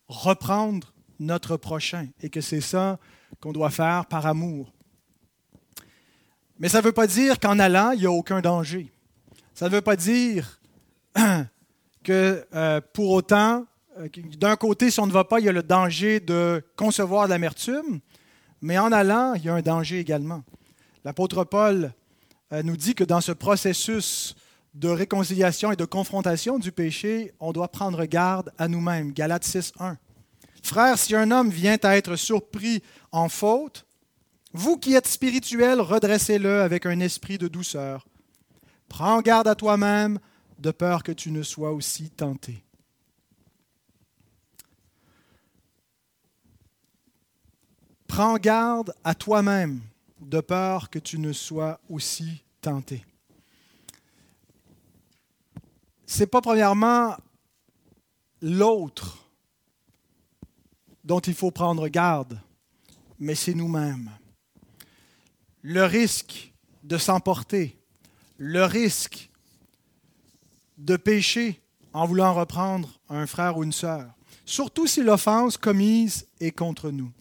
reprendre 0.08 0.92
notre 1.18 1.56
prochain 1.56 2.08
et 2.22 2.30
que 2.30 2.40
c'est 2.40 2.60
ça 2.60 2.98
qu'on 3.40 3.52
doit 3.52 3.70
faire 3.70 4.06
par 4.06 4.26
amour. 4.26 4.72
Mais 6.60 6.68
ça 6.68 6.78
ne 6.78 6.84
veut 6.84 6.92
pas 6.92 7.06
dire 7.06 7.40
qu'en 7.40 7.58
allant, 7.58 7.92
il 7.92 8.00
n'y 8.00 8.06
a 8.06 8.12
aucun 8.12 8.42
danger. 8.42 8.92
Ça 9.54 9.68
ne 9.68 9.72
veut 9.72 9.80
pas 9.80 9.96
dire 9.96 10.60
que 12.04 12.46
euh, 12.54 12.80
pour 12.92 13.10
autant, 13.10 13.64
euh, 13.98 14.08
d'un 14.36 14.56
côté, 14.56 14.90
si 14.90 15.00
on 15.00 15.06
ne 15.06 15.12
va 15.12 15.24
pas, 15.24 15.40
il 15.40 15.46
y 15.46 15.48
a 15.48 15.52
le 15.52 15.62
danger 15.62 16.20
de 16.20 16.62
concevoir 16.76 17.24
de 17.24 17.30
l'amertume, 17.30 18.00
mais 18.60 18.78
en 18.78 18.92
allant, 18.92 19.32
il 19.34 19.44
y 19.44 19.48
a 19.48 19.54
un 19.54 19.62
danger 19.62 20.00
également. 20.00 20.42
L'apôtre 21.02 21.44
Paul 21.44 21.94
euh, 22.52 22.62
nous 22.62 22.76
dit 22.76 22.94
que 22.94 23.04
dans 23.04 23.22
ce 23.22 23.32
processus 23.32 24.36
de 24.74 24.88
réconciliation 24.88 25.72
et 25.72 25.76
de 25.76 25.86
confrontation 25.86 26.58
du 26.58 26.72
péché, 26.72 27.32
on 27.40 27.52
doit 27.52 27.68
prendre 27.68 28.04
garde 28.04 28.52
à 28.58 28.68
nous-mêmes. 28.68 29.12
Galates 29.12 29.44
6, 29.44 29.72
1. 29.80 29.96
Frère, 30.62 30.98
si 30.98 31.14
un 31.14 31.30
homme 31.30 31.48
vient 31.48 31.78
à 31.82 31.96
être 31.96 32.16
surpris 32.16 32.82
en 33.12 33.30
faute, 33.30 33.86
vous 34.52 34.76
qui 34.76 34.94
êtes 34.94 35.06
spirituels, 35.06 35.80
redressez-le 35.80 36.60
avec 36.60 36.86
un 36.86 37.00
esprit 37.00 37.38
de 37.38 37.48
douceur. 37.48 38.06
Prends 38.88 39.20
garde 39.20 39.48
à 39.48 39.54
toi-même, 39.54 40.18
de 40.58 40.70
peur 40.70 41.02
que 41.02 41.12
tu 41.12 41.30
ne 41.30 41.42
sois 41.42 41.72
aussi 41.72 42.10
tenté. 42.10 42.62
Prends 48.08 48.36
garde 48.36 48.92
à 49.04 49.14
toi-même, 49.14 49.80
de 50.20 50.40
peur 50.40 50.90
que 50.90 50.98
tu 50.98 51.18
ne 51.18 51.32
sois 51.32 51.80
aussi 51.88 52.42
tenté 52.60 53.04
c'est 56.10 56.26
pas 56.26 56.40
premièrement 56.40 57.16
l'autre 58.42 59.30
dont 61.04 61.20
il 61.20 61.34
faut 61.34 61.52
prendre 61.52 61.86
garde, 61.86 62.40
mais 63.20 63.36
c'est 63.36 63.54
nous-mêmes. 63.54 64.10
Le 65.62 65.84
risque 65.84 66.52
de 66.82 66.96
s'emporter, 66.96 67.78
le 68.38 68.64
risque 68.64 69.30
de 70.78 70.96
pécher 70.96 71.60
en 71.92 72.06
voulant 72.06 72.34
reprendre 72.34 72.98
un 73.08 73.26
frère 73.26 73.58
ou 73.58 73.64
une 73.64 73.72
sœur, 73.72 74.10
surtout 74.44 74.86
si 74.86 75.02
l'offense 75.02 75.56
commise 75.56 76.26
est 76.40 76.52
contre 76.52 76.90
nous. 76.90 77.12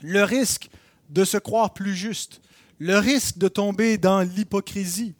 Le 0.00 0.24
risque 0.24 0.70
de 1.10 1.24
se 1.24 1.36
croire 1.36 1.74
plus 1.74 1.94
juste, 1.94 2.40
le 2.78 2.96
risque 2.98 3.36
de 3.36 3.48
tomber 3.48 3.98
dans 3.98 4.22
l'hypocrisie, 4.22 5.14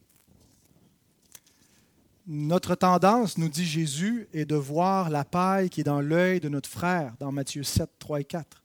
notre 2.32 2.76
tendance, 2.76 3.38
nous 3.38 3.48
dit 3.48 3.64
Jésus, 3.64 4.28
est 4.32 4.44
de 4.44 4.54
voir 4.54 5.10
la 5.10 5.24
paille 5.24 5.68
qui 5.68 5.80
est 5.80 5.84
dans 5.84 6.00
l'œil 6.00 6.38
de 6.38 6.48
notre 6.48 6.68
frère, 6.68 7.14
dans 7.18 7.32
Matthieu 7.32 7.64
7, 7.64 7.90
3 7.98 8.20
et 8.20 8.24
4. 8.24 8.59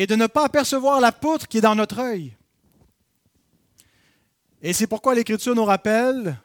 Et 0.00 0.06
de 0.06 0.16
ne 0.16 0.26
pas 0.26 0.46
apercevoir 0.46 0.98
la 0.98 1.12
poutre 1.12 1.46
qui 1.46 1.58
est 1.58 1.60
dans 1.60 1.74
notre 1.74 1.98
œil. 1.98 2.34
Et 4.62 4.72
c'est 4.72 4.86
pourquoi 4.86 5.14
l'Écriture 5.14 5.54
nous 5.54 5.64
rappelle, 5.64 6.38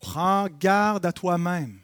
prends 0.00 0.48
garde 0.58 1.06
à 1.06 1.12
toi-même. 1.12 1.78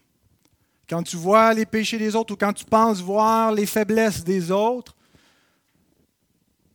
Quand 0.89 1.05
tu 1.05 1.17
vois 1.17 1.55
les 1.55 1.67
péchés 1.67 1.99
des 1.99 2.17
autres 2.17 2.35
ou 2.35 2.37
quand 2.37 2.53
tu 2.53 2.65
penses 2.65 3.01
voir 3.01 3.53
les 3.53 3.67
faiblesses 3.67 4.25
des 4.25 4.51
autres, 4.51 4.97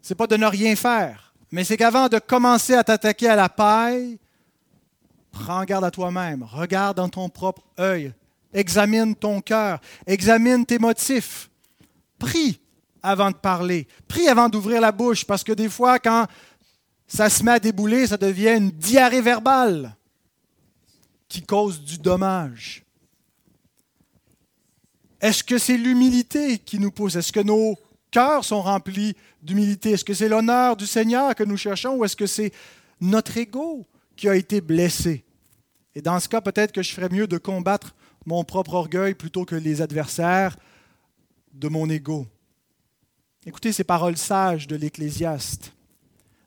c'est 0.02 0.16
pas 0.16 0.28
de 0.28 0.38
ne 0.38 0.46
rien 0.46 0.78
faire, 0.78 1.34
mais 1.52 1.66
c'est 1.66 1.76
qu'avant 1.76 2.08
de 2.08 2.20
commencer 2.20 2.76
à 2.76 2.84
t'attaquer 2.86 3.28
à 3.28 3.36
la 3.36 3.50
paille, 3.50 4.20
Prends 5.34 5.66
garde 5.66 5.84
à 5.84 5.92
toi-même. 5.92 6.44
Regarde 6.44 6.96
dans 6.98 7.10
ton 7.10 7.28
propre 7.28 7.64
œil. 7.80 8.14
Examine 8.54 9.16
ton 9.16 9.42
cœur. 9.42 9.82
Examine 10.06 10.64
tes 10.64 10.78
motifs. 10.78 11.50
Prie 12.20 12.62
avant 13.04 13.30
de 13.30 13.36
parler. 13.36 13.88
Prie 14.08 14.28
avant 14.28 14.50
d'ouvrir 14.50 14.82
la 14.82 14.92
bouche, 14.92 15.26
parce 15.26 15.44
que 15.44 15.52
des 15.52 15.70
fois, 15.70 16.00
quand 16.00 16.26
ça 17.06 17.30
se 17.30 17.44
met 17.44 17.52
à 17.52 17.60
débouler, 17.60 18.08
ça 18.08 18.18
devient 18.18 18.56
une 18.58 18.72
diarrhée 18.72 19.22
verbale 19.22 19.96
qui 21.28 21.44
cause 21.44 21.84
du 21.84 21.98
dommage. 21.98 22.84
Est-ce 25.20 25.44
que 25.44 25.58
c'est 25.58 25.78
l'humilité 25.78 26.58
qui 26.58 26.80
nous 26.80 26.92
pousse? 26.92 27.16
Est-ce 27.16 27.32
que 27.32 27.40
nos 27.40 27.76
cœurs 28.12 28.44
sont 28.44 28.62
remplis 28.62 29.16
d'humilité? 29.42 29.92
Est-ce 29.92 30.06
que 30.06 30.14
c'est 30.14 30.30
l'honneur 30.30 30.76
du 30.76 30.86
Seigneur 30.86 31.34
que 31.36 31.44
nous 31.44 31.58
cherchons 31.58 31.96
ou 31.96 32.06
est-ce 32.06 32.16
que 32.16 32.28
c'est 32.28 32.52
notre 33.00 33.38
ego 33.38 33.86
qui 34.16 34.28
a 34.28 34.36
été 34.36 34.62
blessé? 34.62 35.24
Et 35.96 36.02
dans 36.02 36.20
ce 36.20 36.28
cas, 36.28 36.42
peut-être 36.42 36.72
que 36.72 36.82
je 36.82 36.92
ferais 36.92 37.10
mieux 37.10 37.28
de 37.28 37.38
combattre 37.38 37.96
mon 38.26 38.44
propre 38.44 38.74
orgueil 38.74 39.14
plutôt 39.14 39.46
que 39.46 39.56
les 39.56 39.82
adversaires 39.82 40.58
de 41.54 41.68
mon 41.68 41.90
ego. 41.90 42.28
Écoutez 43.46 43.74
ces 43.74 43.84
paroles 43.84 44.18
sages 44.18 44.68
de 44.68 44.78
l'Ecclésiaste. 44.78 45.74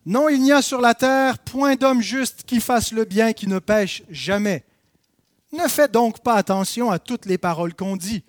Non, 0.06 0.30
il 0.30 0.40
n'y 0.40 0.52
a 0.52 0.62
sur 0.62 0.80
la 0.80 0.94
terre 0.94 1.38
point 1.38 1.74
d'homme 1.74 2.00
juste 2.00 2.44
qui 2.44 2.58
fasse 2.58 2.92
le 2.92 3.04
bien, 3.04 3.34
qui 3.34 3.46
ne 3.46 3.58
pêche 3.58 4.02
jamais. 4.08 4.64
Ne 5.52 5.68
fais 5.68 5.88
donc 5.88 6.20
pas 6.20 6.34
attention 6.34 6.90
à 6.90 6.98
toutes 6.98 7.26
les 7.26 7.36
paroles 7.36 7.74
qu'on 7.74 7.96
dit, 7.96 8.24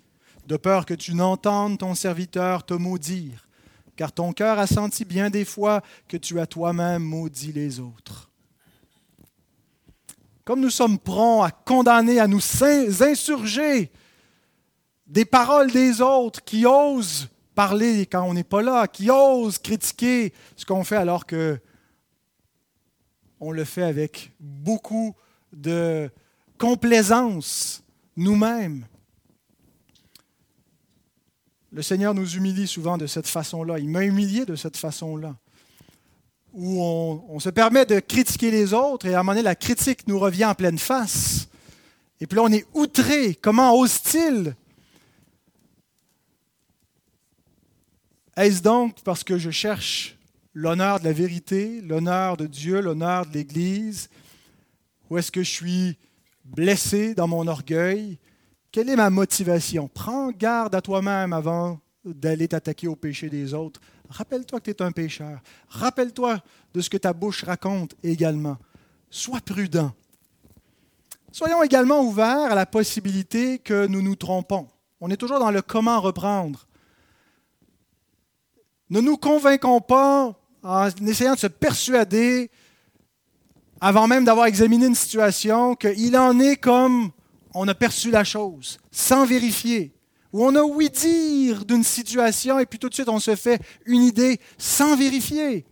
de 0.46 0.56
peur 0.56 0.84
que 0.84 0.94
tu 0.94 1.14
n'entendes 1.14 1.78
ton 1.78 1.94
serviteur 1.94 2.66
te 2.66 2.74
maudire, 2.74 3.46
car 3.96 4.12
ton 4.12 4.32
cœur 4.32 4.58
a 4.58 4.66
senti 4.66 5.06
bien 5.06 5.30
des 5.30 5.46
fois 5.46 5.82
que 6.06 6.18
tu 6.18 6.38
as 6.38 6.46
toi-même 6.46 7.02
maudit 7.02 7.52
les 7.52 7.80
autres. 7.80 8.28
Comme 10.44 10.60
nous 10.60 10.70
sommes 10.70 10.98
prompts 10.98 11.46
à 11.46 11.50
condamner, 11.50 12.20
à 12.20 12.26
nous 12.26 12.42
insurger 13.00 13.90
des 15.06 15.24
paroles 15.24 15.70
des 15.70 16.02
autres 16.02 16.44
qui 16.44 16.66
osent 16.66 17.28
parler 17.58 18.06
quand 18.06 18.22
on 18.22 18.34
n'est 18.34 18.44
pas 18.44 18.62
là, 18.62 18.86
qui 18.86 19.10
osent 19.10 19.58
critiquer 19.58 20.32
ce 20.54 20.64
qu'on 20.64 20.84
fait 20.84 20.94
alors 20.94 21.26
que 21.26 21.58
on 23.40 23.50
le 23.50 23.64
fait 23.64 23.82
avec 23.82 24.30
beaucoup 24.38 25.16
de 25.52 26.08
complaisance 26.56 27.82
nous-mêmes. 28.16 28.86
Le 31.72 31.82
Seigneur 31.82 32.14
nous 32.14 32.36
humilie 32.36 32.68
souvent 32.68 32.96
de 32.96 33.08
cette 33.08 33.26
façon-là. 33.26 33.80
Il 33.80 33.88
m'a 33.88 34.04
humilié 34.04 34.44
de 34.44 34.54
cette 34.54 34.76
façon-là. 34.76 35.34
Où 36.52 36.80
on, 36.80 37.40
se 37.40 37.50
permet 37.50 37.84
de 37.86 37.98
critiquer 37.98 38.52
les 38.52 38.72
autres 38.72 39.06
et 39.06 39.14
à 39.14 39.18
un 39.18 39.22
moment 39.24 39.32
donné, 39.32 39.42
la 39.42 39.56
critique 39.56 40.06
nous 40.06 40.20
revient 40.20 40.44
en 40.44 40.54
pleine 40.54 40.78
face. 40.78 41.48
Et 42.20 42.28
puis 42.28 42.36
là, 42.36 42.44
on 42.44 42.52
est 42.52 42.66
outré. 42.72 43.34
Comment 43.34 43.74
ose-t-il 43.74 44.54
Est-ce 48.38 48.62
donc 48.62 49.00
parce 49.02 49.24
que 49.24 49.36
je 49.36 49.50
cherche 49.50 50.16
l'honneur 50.54 51.00
de 51.00 51.04
la 51.04 51.12
vérité, 51.12 51.80
l'honneur 51.80 52.36
de 52.36 52.46
Dieu, 52.46 52.80
l'honneur 52.80 53.26
de 53.26 53.32
l'Église 53.32 54.08
Ou 55.10 55.18
est-ce 55.18 55.32
que 55.32 55.42
je 55.42 55.50
suis 55.50 55.98
blessé 56.44 57.16
dans 57.16 57.26
mon 57.26 57.48
orgueil? 57.48 58.16
Quelle 58.70 58.90
est 58.90 58.96
ma 58.96 59.10
motivation? 59.10 59.88
Prends 59.92 60.30
garde 60.30 60.76
à 60.76 60.80
toi-même 60.80 61.32
avant 61.32 61.80
d'aller 62.04 62.46
t'attaquer 62.46 62.86
au 62.86 62.94
péché 62.94 63.28
des 63.28 63.54
autres. 63.54 63.80
Rappelle-toi 64.08 64.60
que 64.60 64.70
tu 64.70 64.70
es 64.70 64.82
un 64.82 64.92
pécheur. 64.92 65.40
Rappelle-toi 65.68 66.38
de 66.74 66.80
ce 66.80 66.88
que 66.88 66.96
ta 66.96 67.12
bouche 67.12 67.42
raconte 67.42 67.96
également. 68.04 68.56
Sois 69.10 69.40
prudent. 69.40 69.92
Soyons 71.32 71.64
également 71.64 72.02
ouverts 72.02 72.52
à 72.52 72.54
la 72.54 72.66
possibilité 72.66 73.58
que 73.58 73.88
nous 73.88 74.00
nous 74.00 74.14
trompons. 74.14 74.68
On 75.00 75.10
est 75.10 75.16
toujours 75.16 75.40
dans 75.40 75.50
le 75.50 75.60
comment 75.60 76.00
reprendre. 76.00 76.67
Ne 78.90 79.00
nous 79.00 79.16
convainquons 79.16 79.80
pas 79.80 80.34
en 80.62 80.88
essayant 81.06 81.34
de 81.34 81.38
se 81.38 81.46
persuader, 81.46 82.50
avant 83.80 84.06
même 84.06 84.24
d'avoir 84.24 84.46
examiné 84.46 84.86
une 84.86 84.94
situation, 84.94 85.74
qu'il 85.74 86.16
en 86.16 86.38
est 86.40 86.56
comme 86.56 87.10
on 87.54 87.68
a 87.68 87.74
perçu 87.74 88.10
la 88.10 88.24
chose, 88.24 88.78
sans 88.90 89.24
vérifier, 89.24 89.92
ou 90.32 90.44
on 90.44 90.54
a 90.54 90.62
ouï 90.62 90.90
dire 90.90 91.64
d'une 91.64 91.84
situation 91.84 92.58
et 92.58 92.66
puis 92.66 92.78
tout 92.78 92.88
de 92.88 92.94
suite 92.94 93.08
on 93.08 93.20
se 93.20 93.34
fait 93.36 93.60
une 93.86 94.02
idée 94.02 94.40
sans 94.58 94.96
vérifier. 94.96 95.64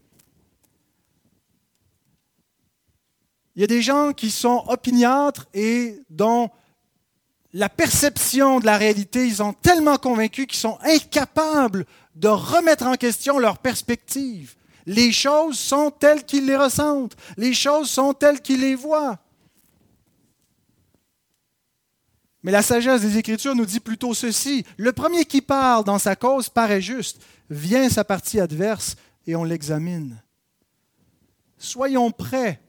Il 3.54 3.60
y 3.60 3.64
a 3.64 3.66
des 3.66 3.82
gens 3.82 4.12
qui 4.12 4.30
sont 4.30 4.64
opiniâtres 4.68 5.46
et 5.54 5.98
dont 6.10 6.50
la 7.54 7.70
perception 7.70 8.60
de 8.60 8.66
la 8.66 8.76
réalité, 8.76 9.26
ils 9.26 9.36
sont 9.36 9.54
tellement 9.54 9.96
convaincus 9.96 10.46
qu'ils 10.46 10.58
sont 10.58 10.78
incapables 10.82 11.86
de 12.16 12.28
remettre 12.28 12.86
en 12.86 12.94
question 12.94 13.38
leur 13.38 13.58
perspective. 13.58 14.56
Les 14.86 15.12
choses 15.12 15.58
sont 15.58 15.90
telles 15.90 16.24
qu'ils 16.24 16.46
les 16.46 16.56
ressentent. 16.56 17.16
Les 17.36 17.52
choses 17.52 17.90
sont 17.90 18.14
telles 18.14 18.40
qu'ils 18.40 18.60
les 18.60 18.74
voient. 18.74 19.18
Mais 22.42 22.52
la 22.52 22.62
sagesse 22.62 23.02
des 23.02 23.18
Écritures 23.18 23.54
nous 23.54 23.66
dit 23.66 23.80
plutôt 23.80 24.14
ceci. 24.14 24.64
Le 24.76 24.92
premier 24.92 25.24
qui 25.24 25.42
parle 25.42 25.84
dans 25.84 25.98
sa 25.98 26.16
cause 26.16 26.48
paraît 26.48 26.80
juste. 26.80 27.20
Vient 27.50 27.88
sa 27.88 28.04
partie 28.04 28.40
adverse 28.40 28.96
et 29.26 29.36
on 29.36 29.44
l'examine. 29.44 30.22
Soyons 31.58 32.10
prêts 32.12 32.60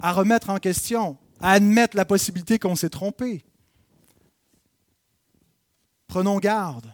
à 0.00 0.12
remettre 0.12 0.48
en 0.48 0.58
question, 0.58 1.18
à 1.40 1.52
admettre 1.52 1.96
la 1.96 2.04
possibilité 2.04 2.58
qu'on 2.58 2.76
s'est 2.76 2.88
trompé. 2.88 3.44
Prenons 6.08 6.38
garde. 6.38 6.92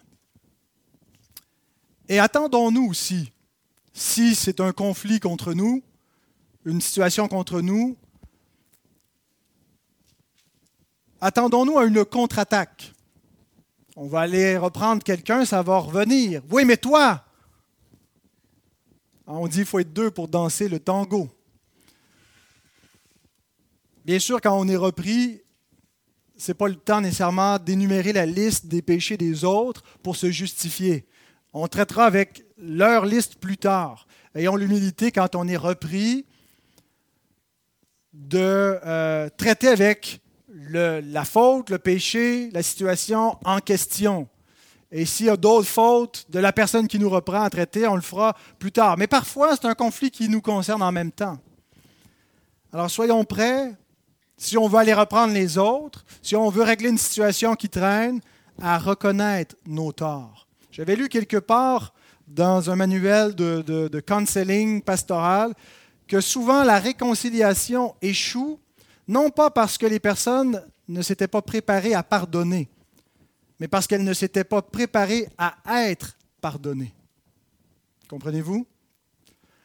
Et 2.08 2.18
attendons-nous 2.18 2.88
aussi, 2.88 3.32
si 3.92 4.34
c'est 4.34 4.60
un 4.60 4.72
conflit 4.72 5.20
contre 5.20 5.54
nous, 5.54 5.82
une 6.64 6.80
situation 6.80 7.28
contre 7.28 7.60
nous, 7.60 7.96
attendons-nous 11.20 11.78
à 11.78 11.84
une 11.84 12.04
contre-attaque. 12.04 12.92
On 13.96 14.08
va 14.08 14.22
aller 14.22 14.58
reprendre 14.58 15.02
quelqu'un, 15.04 15.44
ça 15.44 15.62
va 15.62 15.78
revenir. 15.78 16.42
Oui, 16.50 16.64
mais 16.64 16.76
toi, 16.76 17.24
on 19.26 19.46
dit 19.46 19.58
qu'il 19.58 19.66
faut 19.66 19.78
être 19.78 19.92
deux 19.92 20.10
pour 20.10 20.26
danser 20.26 20.68
le 20.68 20.80
tango. 20.80 21.30
Bien 24.04 24.18
sûr, 24.18 24.40
quand 24.40 24.58
on 24.58 24.66
est 24.66 24.76
repris, 24.76 25.43
ce 26.36 26.50
n'est 26.50 26.54
pas 26.54 26.68
le 26.68 26.76
temps 26.76 27.00
nécessairement 27.00 27.58
d'énumérer 27.58 28.12
la 28.12 28.26
liste 28.26 28.66
des 28.66 28.82
péchés 28.82 29.16
des 29.16 29.44
autres 29.44 29.82
pour 30.02 30.16
se 30.16 30.30
justifier. 30.30 31.06
On 31.52 31.68
traitera 31.68 32.06
avec 32.06 32.44
leur 32.58 33.04
liste 33.04 33.36
plus 33.36 33.56
tard. 33.56 34.06
Ayons 34.34 34.56
l'humilité 34.56 35.12
quand 35.12 35.36
on 35.36 35.46
est 35.46 35.56
repris 35.56 36.26
de 38.12 38.78
euh, 38.84 39.28
traiter 39.36 39.68
avec 39.68 40.20
la 40.48 41.24
faute, 41.24 41.70
le 41.70 41.78
péché, 41.78 42.50
la 42.52 42.62
situation 42.62 43.36
en 43.44 43.58
question. 43.58 44.28
Et 44.90 45.04
s'il 45.04 45.26
y 45.26 45.30
a 45.30 45.36
d'autres 45.36 45.68
fautes 45.68 46.26
de 46.30 46.38
la 46.38 46.52
personne 46.52 46.86
qui 46.86 46.98
nous 46.98 47.10
reprend 47.10 47.42
à 47.42 47.50
traiter, 47.50 47.86
on 47.88 47.96
le 47.96 48.02
fera 48.02 48.36
plus 48.58 48.70
tard. 48.70 48.96
Mais 48.96 49.08
parfois, 49.08 49.56
c'est 49.56 49.66
un 49.66 49.74
conflit 49.74 50.10
qui 50.10 50.28
nous 50.28 50.40
concerne 50.40 50.82
en 50.82 50.92
même 50.92 51.10
temps. 51.10 51.38
Alors 52.72 52.90
soyons 52.90 53.24
prêts, 53.24 53.72
si 54.44 54.58
on 54.58 54.68
veut 54.68 54.78
aller 54.78 54.92
reprendre 54.92 55.32
les 55.32 55.56
autres, 55.56 56.04
si 56.22 56.36
on 56.36 56.50
veut 56.50 56.62
régler 56.62 56.90
une 56.90 56.98
situation 56.98 57.54
qui 57.54 57.70
traîne, 57.70 58.20
à 58.60 58.78
reconnaître 58.78 59.56
nos 59.66 59.90
torts. 59.90 60.46
J'avais 60.70 60.96
lu 60.96 61.08
quelque 61.08 61.38
part 61.38 61.94
dans 62.28 62.70
un 62.70 62.76
manuel 62.76 63.34
de, 63.34 63.62
de, 63.62 64.00
counseling 64.00 64.82
pastoral 64.82 65.54
que 66.06 66.20
souvent 66.20 66.62
la 66.62 66.78
réconciliation 66.78 67.94
échoue, 68.02 68.60
non 69.08 69.30
pas 69.30 69.50
parce 69.50 69.78
que 69.78 69.86
les 69.86 69.98
personnes 69.98 70.62
ne 70.88 71.00
s'étaient 71.00 71.28
pas 71.28 71.42
préparées 71.42 71.94
à 71.94 72.02
pardonner, 72.02 72.68
mais 73.58 73.68
parce 73.68 73.86
qu'elles 73.86 74.04
ne 74.04 74.12
s'étaient 74.12 74.44
pas 74.44 74.62
préparées 74.62 75.26
à 75.38 75.88
être 75.88 76.16
pardonnées. 76.40 76.94
Comprenez-vous? 78.08 78.66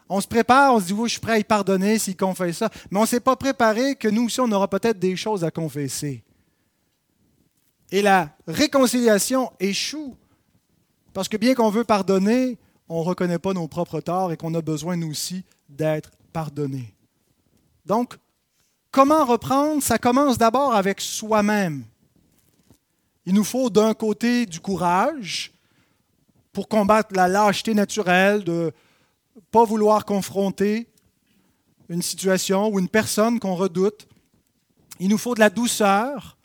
On 0.10 0.20
se 0.20 0.28
prépare, 0.28 0.74
on 0.74 0.80
se 0.80 0.88
dit, 0.88 0.94
oui, 0.94 1.08
je 1.08 1.14
suis 1.14 1.22
prêt 1.22 1.34
à 1.34 1.40
y 1.40 1.44
pardonner 1.44 2.00
s'il 2.00 2.18
confesse 2.18 2.58
ça, 2.58 2.70
mais 2.90 2.98
on 2.98 3.04
ne 3.04 3.08
s'est 3.08 3.20
pas 3.20 3.36
préparé 3.36 3.96
que 3.96 4.08
nous 4.08 4.26
aussi, 4.26 4.42
on 4.42 4.52
aura 4.52 4.68
peut-être 4.68 5.00
des 5.00 5.16
choses 5.16 5.44
à 5.44 5.52
confesser. 5.52 6.24
Et 7.92 8.02
la 8.02 8.30
réconciliation 8.48 9.52
échoue 9.60 10.16
parce 11.14 11.28
que 11.28 11.38
bien 11.38 11.56
qu'on 11.56 11.70
veut 11.70 11.84
pardonner, 11.84 12.58
on 12.88 13.02
ne 13.02 13.06
reconnaît 13.06 13.40
pas 13.40 13.54
nos 13.54 13.68
propres 13.68 14.02
torts 14.02 14.32
et 14.32 14.38
qu'on 14.38 14.54
a 14.54 14.62
besoin, 14.62 14.96
nous 14.96 15.12
aussi, 15.12 15.44
d'être 15.68 16.12
pardonnés. 16.34 16.94
Donc, 17.86 18.18
comment 18.92 19.26
reprendre? 19.26 19.82
Ça 19.82 19.98
commence 19.98 20.38
d'abord 20.38 20.74
avec 20.74 21.02
soi-même. 21.02 21.84
Il 23.26 23.34
nous 23.34 23.44
faut 23.44 23.70
d'un 23.70 23.94
côté 23.94 24.46
du 24.46 24.60
courage 24.60 25.52
pour 26.52 26.68
combattre 26.68 27.16
la 27.16 27.28
lâcheté 27.28 27.74
naturelle 27.74 28.44
de 28.44 28.72
pas 29.52 29.64
vouloir 29.64 30.06
confronter 30.06 30.88
une 31.90 32.02
situation 32.02 32.70
ou 32.70 32.80
une 32.80 32.90
personne 32.90 33.40
qu'on 33.40 33.56
redoute. 33.56 34.08
Il 35.00 35.10
nous 35.10 35.18
faut 35.18 35.34
de 35.34 35.40
la 35.40 35.50
douceur, 35.50 36.38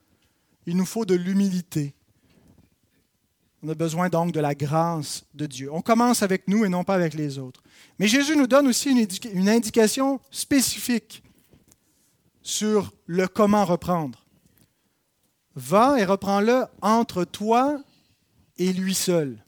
il 0.67 0.77
nous 0.77 0.87
faut 0.87 1.05
de 1.05 1.15
l'humilité. 1.15 1.95
On 3.63 3.69
a 3.69 3.75
besoin 3.75 4.09
donc 4.11 4.33
de 4.33 4.41
la 4.41 4.55
grâce 4.55 5.25
de 5.33 5.47
Dieu. 5.47 5.73
On 5.73 5.81
commence 5.81 6.23
avec 6.23 6.49
nous 6.49 6.65
et 6.65 6.69
non 6.69 6.85
pas 6.85 6.95
avec 6.95 7.15
les 7.15 7.39
autres. 7.39 7.63
Mais 7.99 8.09
Jésus 8.09 8.37
nous 8.37 8.47
donne 8.47 8.67
aussi 8.67 8.91
une, 8.91 9.49
indication 9.49 10.21
spécifique 10.31 11.23
sur 12.43 12.93
le 13.07 13.27
comment 13.27 13.65
reprendre. 13.65 14.27
Va 15.55 15.99
et 15.99 16.05
reprends-le 16.05 16.65
entre 16.83 17.25
toi 17.25 17.81
et 18.59 18.73
lui 18.73 18.95
seul. 18.95 19.44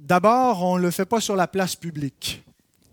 D'abord, 0.00 0.62
on 0.64 0.78
ne 0.78 0.82
le 0.82 0.90
fait 0.90 1.04
pas 1.04 1.20
sur 1.20 1.36
la 1.36 1.46
place 1.46 1.76
publique. 1.76 2.42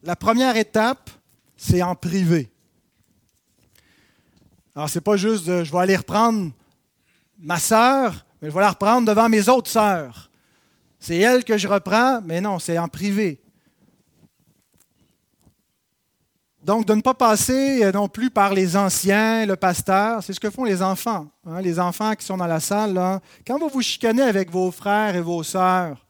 La 0.04 0.18
première 0.18 0.58
étape, 0.58 1.10
c'est 1.56 1.82
en 1.82 1.96
privé. 1.96 2.52
Alors, 4.76 4.90
ce 4.90 4.98
n'est 4.98 5.04
pas 5.04 5.16
juste 5.16 5.46
je 5.46 5.72
vais 5.72 5.78
aller 5.80 5.96
reprendre 5.96 6.52
ma 7.40 7.60
sœur, 7.60 8.26
mais 8.42 8.50
je 8.50 8.54
vais 8.54 8.60
la 8.60 8.72
reprendre 8.72 9.08
devant 9.08 9.30
mes 9.30 9.48
autres 9.48 9.70
sœurs. 9.70 10.30
C'est 11.00 11.18
elle 11.18 11.46
que 11.46 11.58
je 11.58 11.68
reprends, 11.70 12.22
mais 12.22 12.42
non, 12.42 12.60
c'est 12.60 12.78
en 12.78 12.90
privé. 12.90 13.40
Donc, 16.62 16.86
de 16.86 16.94
ne 16.94 17.02
pas 17.02 17.14
passer 17.14 17.86
euh, 17.86 17.94
non 17.94 18.10
plus 18.10 18.30
par 18.30 18.54
les 18.54 18.76
anciens, 18.76 19.46
le 19.46 19.56
pasteur, 19.56 20.22
c'est 20.22 20.34
ce 20.34 20.40
que 20.42 20.50
font 20.50 20.66
les 20.66 20.82
enfants. 20.82 21.28
Hein, 21.46 21.62
les 21.62 21.80
enfants 21.80 22.14
qui 22.16 22.26
sont 22.26 22.36
dans 22.36 22.48
la 22.48 22.60
salle, 22.60 23.22
quand 23.46 23.58
vous 23.58 23.70
vous 23.70 23.82
chicanez 23.82 24.24
avec 24.24 24.52
vos 24.52 24.72
frères 24.72 25.16
et 25.16 25.22
vos 25.22 25.44
sœurs, 25.44 26.06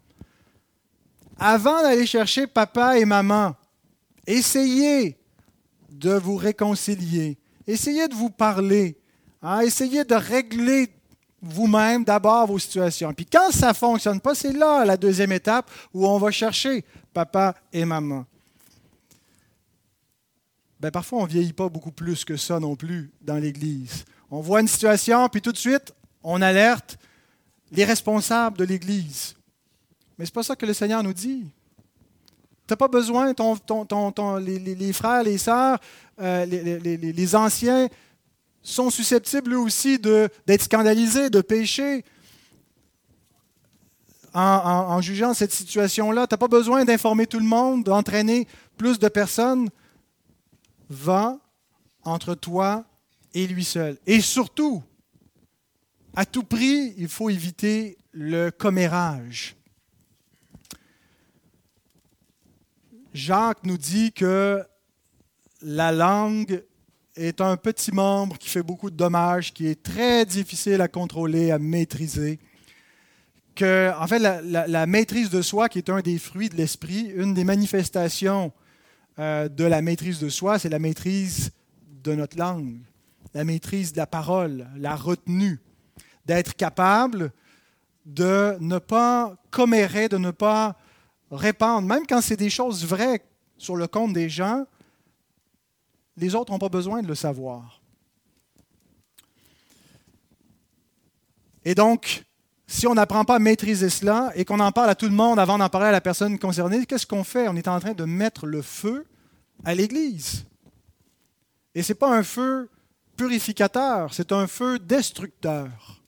avant 1.39 1.81
d'aller 1.81 2.05
chercher 2.05 2.47
papa 2.47 2.97
et 2.97 3.05
maman, 3.05 3.55
essayez 4.25 5.17
de 5.89 6.13
vous 6.13 6.35
réconcilier, 6.35 7.37
essayez 7.65 8.07
de 8.07 8.13
vous 8.13 8.29
parler, 8.29 8.97
hein, 9.41 9.59
essayez 9.61 10.03
de 10.03 10.15
régler 10.15 10.89
vous-même 11.41 12.03
d'abord 12.03 12.47
vos 12.47 12.59
situations. 12.59 13.13
Puis 13.13 13.25
quand 13.25 13.51
ça 13.51 13.69
ne 13.69 13.73
fonctionne 13.73 14.19
pas, 14.19 14.35
c'est 14.35 14.53
là 14.53 14.83
la 14.85 14.97
deuxième 14.97 15.31
étape 15.31 15.69
où 15.93 16.07
on 16.07 16.17
va 16.17 16.31
chercher 16.31 16.83
papa 17.13 17.55
et 17.71 17.85
maman 17.85 18.25
ben 20.79 20.91
parfois 20.91 21.19
on 21.19 21.23
ne 21.23 21.29
vieillit 21.29 21.53
pas 21.53 21.69
beaucoup 21.69 21.91
plus 21.91 22.23
que 22.23 22.37
ça 22.37 22.59
non 22.59 22.75
plus 22.75 23.11
dans 23.21 23.37
l'Église. 23.37 24.05
On 24.29 24.41
voit 24.41 24.61
une 24.61 24.67
situation, 24.67 25.27
puis 25.29 25.41
tout 25.41 25.51
de 25.51 25.57
suite, 25.57 25.93
on 26.23 26.41
alerte 26.41 26.97
les 27.71 27.85
responsables 27.85 28.57
de 28.57 28.65
l'Église. 28.65 29.35
Mais 30.17 30.25
ce 30.25 30.31
n'est 30.31 30.33
pas 30.33 30.43
ça 30.43 30.55
que 30.55 30.65
le 30.65 30.73
Seigneur 30.73 31.03
nous 31.03 31.13
dit. 31.13 31.45
Tu 32.67 32.73
n'as 32.73 32.77
pas 32.77 32.87
besoin, 32.87 33.33
ton, 33.33 33.55
ton, 33.55 34.35
les, 34.37 34.93
frères, 34.93 35.23
les 35.23 35.37
sœurs, 35.37 35.79
euh, 36.19 36.45
les, 36.45 37.35
anciens 37.35 37.87
sont 38.61 38.89
susceptibles 38.89 39.53
eux 39.53 39.59
aussi 39.59 39.99
d'être 39.99 40.63
scandalisés, 40.63 41.29
de 41.29 41.41
pécher. 41.41 42.03
En, 44.33 44.41
en 44.41 45.01
jugeant 45.01 45.33
cette 45.33 45.53
situation-là, 45.53 46.27
tu 46.27 46.33
n'as 46.33 46.37
pas 46.37 46.49
besoin 46.49 46.83
d'informer 46.83 47.25
tout 47.25 47.39
le 47.39 47.45
monde, 47.45 47.83
d'entraîner 47.83 48.47
plus 48.75 48.99
de 48.99 49.07
personnes 49.07 49.69
va 50.89 51.39
entre 52.03 52.35
toi 52.35 52.85
et 53.33 53.47
lui 53.47 53.63
seul. 53.63 53.97
Et 54.05 54.21
surtout, 54.21 54.83
à 56.15 56.25
tout 56.25 56.43
prix, 56.43 56.93
il 56.97 57.07
faut 57.07 57.29
éviter 57.29 57.97
le 58.11 58.49
commérage. 58.49 59.56
Jacques 63.17 63.63
nous 63.63 63.79
dit 63.79 64.11
que 64.13 64.63
la 65.63 65.91
langue 65.91 66.63
est 67.15 67.41
un 67.41 67.57
petit 67.57 67.91
membre 67.91 68.37
qui 68.37 68.47
fait 68.47 68.61
beaucoup 68.61 68.91
de 68.91 68.95
dommages, 68.95 69.53
qui 69.53 69.67
est 69.67 69.81
très 69.81 70.23
difficile 70.23 70.81
à 70.81 70.87
contrôler, 70.87 71.49
à 71.49 71.57
maîtriser. 71.57 72.39
Que, 73.55 73.91
en 73.97 74.05
fait, 74.05 74.19
la, 74.19 74.85
maîtrise 74.85 75.31
de 75.31 75.41
soi, 75.41 75.67
qui 75.67 75.79
est 75.79 75.89
un 75.89 76.01
des 76.01 76.19
fruits 76.19 76.49
de 76.49 76.55
l'esprit, 76.55 77.11
une 77.15 77.33
des 77.33 77.43
manifestations 77.43 78.53
euh, 79.17 79.49
de 79.49 79.63
la 79.63 79.81
maîtrise 79.81 80.19
de 80.19 80.29
soi, 80.29 80.59
c'est 80.59 80.69
la 80.69 80.77
maîtrise 80.77 81.51
de 82.03 82.13
notre 82.13 82.37
langue, 82.37 82.77
la 83.33 83.43
maîtrise 83.43 83.93
de 83.93 83.97
la 83.97 84.05
parole, 84.05 84.67
la 84.77 84.95
retenue, 84.95 85.59
d'être 86.27 86.55
capable 86.55 87.31
de 88.05 88.57
ne 88.59 88.77
pas 88.77 89.35
commérer, 89.49 90.07
de 90.07 90.19
ne 90.19 90.29
pas 90.29 90.77
répandre, 91.31 91.87
même 91.87 92.05
quand 92.07 92.21
c'est 92.21 92.37
des 92.37 92.49
choses 92.49 92.85
vraies 92.85 93.21
sur 93.57 93.75
le 93.75 93.87
compte 93.87 94.13
des 94.13 94.29
gens, 94.29 94.65
les 96.15 96.35
autres 96.35 96.51
n'ont 96.51 96.59
pas 96.59 96.69
besoin 96.69 97.01
de 97.01 97.07
le 97.07 97.15
savoir. 97.15 97.81
Et 101.63 101.75
donc, 101.75 102.23
si 102.65 102.87
on 102.87 102.93
n'apprend 102.93 103.25
pas 103.25 103.35
à 103.35 103.39
maîtriser 103.39 103.89
cela 103.89 104.31
et 104.35 104.45
qu'on 104.45 104.59
en 104.59 104.71
parle 104.71 104.89
à 104.89 104.95
tout 104.95 105.05
le 105.05 105.11
monde 105.11 105.39
avant 105.39 105.57
d'en 105.57 105.69
parler 105.69 105.87
à 105.87 105.91
la 105.91 106.01
personne 106.01 106.39
concernée, 106.39 106.85
qu'est-ce 106.85 107.05
qu'on 107.05 107.23
fait? 107.23 107.47
On 107.47 107.55
est 107.55 107.67
en 107.67 107.79
train 107.79 107.93
de 107.93 108.05
mettre 108.05 108.45
le 108.45 108.61
feu 108.61 109.05
à 109.63 109.75
l'Église. 109.75 110.45
Et 111.75 111.83
ce 111.83 111.91
n'est 111.91 111.97
pas 111.97 112.15
un 112.15 112.23
feu 112.23 112.69
purificateur, 113.15 114.13
c'est 114.13 114.31
un 114.31 114.47
feu 114.47 114.79
destructeur. 114.79 116.01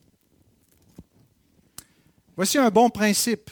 Voici 2.36 2.56
un 2.56 2.70
bon 2.70 2.88
principe. 2.88 3.50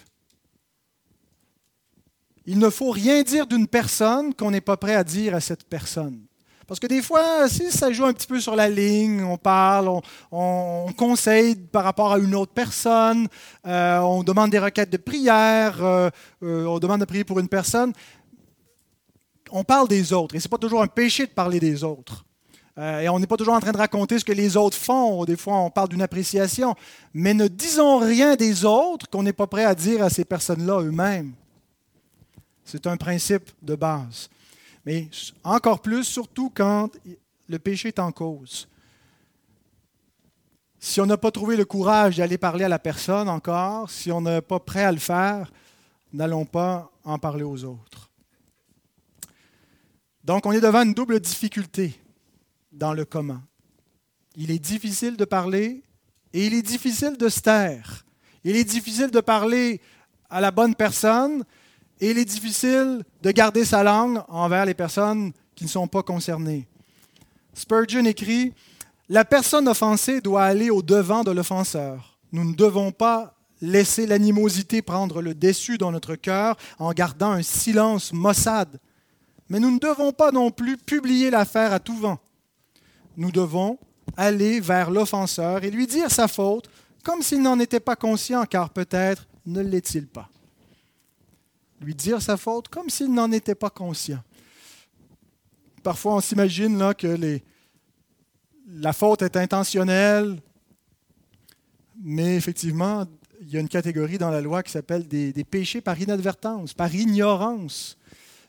Il 2.50 2.58
ne 2.58 2.70
faut 2.70 2.92
rien 2.92 3.22
dire 3.22 3.46
d'une 3.46 3.66
personne 3.66 4.32
qu'on 4.32 4.50
n'est 4.50 4.62
pas 4.62 4.78
prêt 4.78 4.94
à 4.94 5.04
dire 5.04 5.34
à 5.34 5.40
cette 5.40 5.64
personne. 5.64 6.22
Parce 6.66 6.80
que 6.80 6.86
des 6.86 7.02
fois, 7.02 7.46
si 7.46 7.70
ça 7.70 7.92
joue 7.92 8.06
un 8.06 8.14
petit 8.14 8.26
peu 8.26 8.40
sur 8.40 8.56
la 8.56 8.70
ligne, 8.70 9.22
on 9.22 9.36
parle, 9.36 9.90
on, 10.32 10.86
conseille 10.96 11.56
par 11.56 11.84
rapport 11.84 12.10
à 12.10 12.18
une 12.18 12.34
autre 12.34 12.52
personne, 12.54 13.28
euh, 13.66 13.98
on 13.98 14.22
demande 14.22 14.50
des 14.50 14.58
requêtes 14.58 14.88
de 14.88 14.96
prière, 14.96 15.84
euh, 15.84 16.08
euh, 16.42 16.64
on 16.64 16.78
demande 16.78 17.00
de 17.00 17.04
prier 17.04 17.22
pour 17.22 17.38
une 17.38 17.50
personne, 17.50 17.92
on 19.50 19.62
parle 19.62 19.86
des 19.86 20.14
autres. 20.14 20.34
Et 20.34 20.40
ce 20.40 20.46
n'est 20.46 20.50
pas 20.50 20.56
toujours 20.56 20.80
un 20.80 20.86
péché 20.86 21.26
de 21.26 21.32
parler 21.32 21.60
des 21.60 21.84
autres. 21.84 22.24
et 22.78 23.10
on 23.10 23.18
n'est 23.18 23.26
pas 23.26 23.36
toujours 23.36 23.54
en 23.54 23.60
train 23.60 23.72
de 23.72 23.76
raconter 23.76 24.18
ce 24.18 24.24
que 24.24 24.32
les 24.32 24.56
autres 24.56 24.78
font. 24.78 25.26
Des 25.26 25.36
fois, 25.36 25.58
on 25.58 25.68
parle 25.68 25.90
d'une 25.90 26.00
appréciation. 26.00 26.74
Mais 27.12 27.34
ne 27.34 27.46
disons 27.46 27.98
rien 27.98 28.36
des 28.36 28.64
autres 28.64 29.06
qu'on 29.10 29.22
n'est 29.22 29.34
pas 29.34 29.46
prêt 29.46 29.64
à 29.64 29.74
dire 29.74 30.02
à 30.02 30.08
ces 30.08 30.24
personnes-là 30.24 30.80
eux-mêmes. 30.80 31.34
C'est 32.70 32.86
un 32.86 32.98
principe 32.98 33.50
de 33.62 33.74
base. 33.76 34.28
Mais 34.84 35.08
encore 35.42 35.80
plus, 35.80 36.04
surtout 36.04 36.50
quand 36.54 36.90
le 37.48 37.58
péché 37.58 37.88
est 37.88 37.98
en 37.98 38.12
cause. 38.12 38.68
Si 40.78 41.00
on 41.00 41.06
n'a 41.06 41.16
pas 41.16 41.30
trouvé 41.30 41.56
le 41.56 41.64
courage 41.64 42.18
d'aller 42.18 42.36
parler 42.36 42.64
à 42.64 42.68
la 42.68 42.78
personne 42.78 43.26
encore, 43.30 43.90
si 43.90 44.12
on 44.12 44.20
n'est 44.20 44.42
pas 44.42 44.60
prêt 44.60 44.84
à 44.84 44.92
le 44.92 44.98
faire, 44.98 45.50
n'allons 46.12 46.44
pas 46.44 46.92
en 47.04 47.18
parler 47.18 47.42
aux 47.42 47.64
autres. 47.64 48.10
Donc, 50.22 50.44
on 50.44 50.52
est 50.52 50.60
devant 50.60 50.82
une 50.82 50.92
double 50.92 51.20
difficulté 51.20 51.98
dans 52.70 52.92
le 52.92 53.06
comment. 53.06 53.40
Il 54.36 54.50
est 54.50 54.58
difficile 54.58 55.16
de 55.16 55.24
parler 55.24 55.82
et 56.34 56.46
il 56.46 56.52
est 56.52 56.60
difficile 56.60 57.16
de 57.16 57.30
se 57.30 57.40
taire. 57.40 58.04
Il 58.44 58.56
est 58.56 58.64
difficile 58.64 59.10
de 59.10 59.20
parler 59.20 59.80
à 60.28 60.42
la 60.42 60.50
bonne 60.50 60.74
personne 60.74 61.44
et 62.00 62.10
il 62.10 62.18
est 62.18 62.24
difficile 62.24 63.02
de 63.22 63.30
garder 63.30 63.64
sa 63.64 63.82
langue 63.82 64.20
envers 64.28 64.64
les 64.64 64.74
personnes 64.74 65.32
qui 65.54 65.64
ne 65.64 65.68
sont 65.68 65.88
pas 65.88 66.02
concernées. 66.02 66.68
Spurgeon 67.54 68.04
écrit 68.04 68.54
La 69.08 69.24
personne 69.24 69.68
offensée 69.68 70.20
doit 70.20 70.44
aller 70.44 70.70
au 70.70 70.82
devant 70.82 71.24
de 71.24 71.30
l'offenseur. 71.30 72.18
Nous 72.32 72.44
ne 72.44 72.54
devons 72.54 72.92
pas 72.92 73.34
laisser 73.60 74.06
l'animosité 74.06 74.82
prendre 74.82 75.20
le 75.20 75.34
dessus 75.34 75.78
dans 75.78 75.90
notre 75.90 76.14
cœur 76.14 76.56
en 76.78 76.92
gardant 76.92 77.32
un 77.32 77.42
silence 77.42 78.12
maussade. 78.12 78.78
Mais 79.48 79.58
nous 79.58 79.72
ne 79.72 79.80
devons 79.80 80.12
pas 80.12 80.30
non 80.30 80.50
plus 80.50 80.76
publier 80.76 81.30
l'affaire 81.30 81.72
à 81.72 81.80
tout 81.80 81.96
vent. 81.96 82.18
Nous 83.16 83.32
devons 83.32 83.78
aller 84.16 84.60
vers 84.60 84.90
l'offenseur 84.90 85.64
et 85.64 85.70
lui 85.70 85.86
dire 85.86 86.10
sa 86.10 86.28
faute 86.28 86.70
comme 87.02 87.22
s'il 87.22 87.42
n'en 87.42 87.58
était 87.58 87.80
pas 87.80 87.96
conscient, 87.96 88.44
car 88.44 88.70
peut-être 88.70 89.26
ne 89.46 89.62
l'est-il 89.62 90.06
pas 90.06 90.28
lui 91.80 91.94
dire 91.94 92.20
sa 92.20 92.36
faute 92.36 92.68
comme 92.68 92.90
s'il 92.90 93.12
n'en 93.12 93.30
était 93.32 93.54
pas 93.54 93.70
conscient. 93.70 94.22
Parfois, 95.82 96.16
on 96.16 96.20
s'imagine 96.20 96.92
que 96.94 97.40
la 98.66 98.92
faute 98.92 99.22
est 99.22 99.36
intentionnelle, 99.36 100.40
mais 102.02 102.36
effectivement, 102.36 103.06
il 103.40 103.50
y 103.50 103.56
a 103.56 103.60
une 103.60 103.68
catégorie 103.68 104.18
dans 104.18 104.30
la 104.30 104.40
loi 104.40 104.62
qui 104.62 104.72
s'appelle 104.72 105.06
des, 105.06 105.32
péchés 105.44 105.80
par 105.80 106.00
inadvertance, 106.00 106.74
par 106.74 106.94
ignorance. 106.94 107.96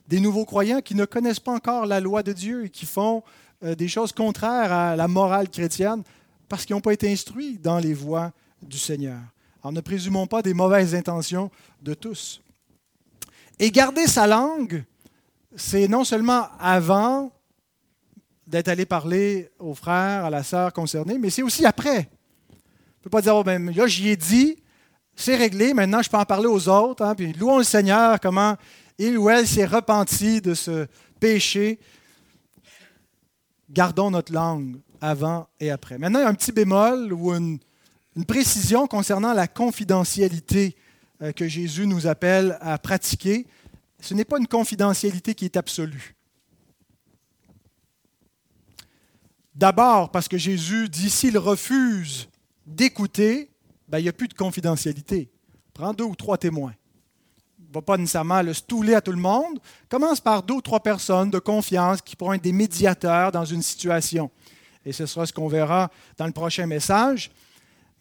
Des 0.08 0.20
nouveaux 0.20 0.46
croyants 0.46 0.82
qui 0.82 0.96
ne 0.96 1.06
connaissent 1.06 1.40
pas 1.40 1.54
encore 1.54 1.86
la 1.86 2.00
loi 2.00 2.24
de 2.24 2.34
Dieu 2.34 2.66
et 2.66 2.70
qui 2.70 2.88
font 2.88 3.24
euh, 3.64 3.76
des 3.76 3.88
choses 3.88 4.12
contraires 4.12 4.72
à 4.72 4.96
la 4.96 5.08
morale 5.08 5.50
chrétienne 5.50 6.02
parce 6.48 6.66
qu'ils 6.66 6.76
n'ont 6.76 6.82
pas 6.82 6.94
été 6.94 7.12
instruits 7.12 7.60
dans 7.60 7.78
les 7.78 7.94
voies 7.94 8.32
du 8.64 8.80
Seigneur. 8.80 9.20
Alors 9.62 9.72
ne 9.72 9.82
présumons 9.82 10.26
pas 10.26 10.42
des 10.42 10.56
mauvaises 10.56 10.96
intentions 10.96 11.52
de 11.84 11.94
tous. 11.94 12.42
Et 13.60 13.72
garder 13.72 14.08
sa 14.08 14.26
langue, 14.26 14.86
c'est 15.56 15.90
non 15.90 16.06
seulement 16.06 16.48
avant 16.60 17.32
d'être 18.48 18.70
allé 18.70 18.86
parler 18.86 19.52
aux 19.60 19.76
frères, 19.76 20.26
à 20.26 20.30
la 20.30 20.44
sœur 20.44 20.72
concernée, 20.72 21.18
mais 21.18 21.30
c'est 21.30 21.44
aussi 21.44 21.66
après. 21.66 22.10
On 22.50 22.54
ne 22.54 23.04
peut 23.04 23.10
pas 23.10 23.22
dire, 23.22 23.36
oh, 23.36 23.44
ben, 23.44 23.70
là, 23.72 23.86
j'y 23.86 24.10
ai 24.10 24.16
dit, 24.16 24.58
c'est 25.14 25.36
réglé, 25.36 25.74
maintenant 25.74 26.02
je 26.02 26.10
peux 26.10 26.18
en 26.18 26.26
parler 26.26 26.48
aux 26.48 26.70
autres. 26.70 27.04
Hein, 27.04 27.14
puis 27.16 27.34
louons 27.34 27.58
le 27.58 27.66
Seigneur, 27.66 28.22
comment 28.22 28.56
il 28.98 29.18
ou 29.18 29.30
elle 29.30 29.46
s'est 29.46 29.66
repenti 29.66 30.40
de 30.40 30.54
ce 30.54 30.88
péché. 31.20 31.80
Gardons 33.70 34.10
notre 34.10 34.34
langue 34.34 34.80
avant 35.02 35.48
et 35.60 35.70
après. 35.70 35.98
Maintenant, 35.98 36.20
il 36.20 36.24
y 36.24 36.26
a 36.26 36.30
un 36.30 36.34
petit 36.34 36.54
bémol 36.54 37.12
ou 37.12 37.34
une 37.34 37.60
précision 38.26 38.88
concernant 38.88 39.34
la 39.34 39.48
confidentialité 39.48 40.76
que 41.36 41.48
Jésus 41.48 41.86
nous 41.86 42.08
appelle 42.08 42.58
à 42.62 42.78
pratiquer, 42.78 43.46
ce 44.00 44.14
n'est 44.14 44.26
pas 44.26 44.40
une 44.40 44.48
confidentialité 44.48 45.36
qui 45.36 45.46
est 45.46 45.58
absolue. 45.58 46.16
D'abord 49.54 50.10
parce 50.10 50.30
que 50.30 50.38
Jésus 50.38 50.88
dit 50.88 51.10
s'il 51.10 51.38
refuse 51.38 52.30
d'écouter, 52.66 53.52
ben, 53.90 54.00
il 54.00 54.04
n'y 54.04 54.10
a 54.10 54.14
plus 54.14 54.30
de 54.30 54.34
confidentialité. 54.34 55.30
Prends 55.74 55.94
deux 55.94 56.06
ou 56.06 56.16
trois 56.16 56.38
témoins. 56.38 56.74
Ne 57.68 57.74
va 57.74 57.82
pas 57.82 57.98
nécessairement 57.98 58.42
le 58.42 58.54
stouler 58.54 58.96
à 58.96 59.02
tout 59.02 59.12
le 59.12 59.18
monde. 59.18 59.60
Commence 59.90 60.22
par 60.22 60.44
deux 60.44 60.56
ou 60.56 60.62
trois 60.62 60.80
personnes 60.80 61.30
de 61.30 61.40
confiance 61.40 62.02
qui 62.02 62.16
pourront 62.16 62.34
être 62.34 62.44
des 62.44 62.54
médiateurs 62.54 63.32
dans 63.32 63.44
une 63.46 63.62
situation. 63.62 64.32
Et 64.86 64.94
ce 64.94 65.06
sera 65.06 65.26
ce 65.26 65.34
qu'on 65.34 65.48
verra 65.48 65.92
dans 66.18 66.26
le 66.26 66.32
prochain 66.32 66.66
message. 66.66 67.30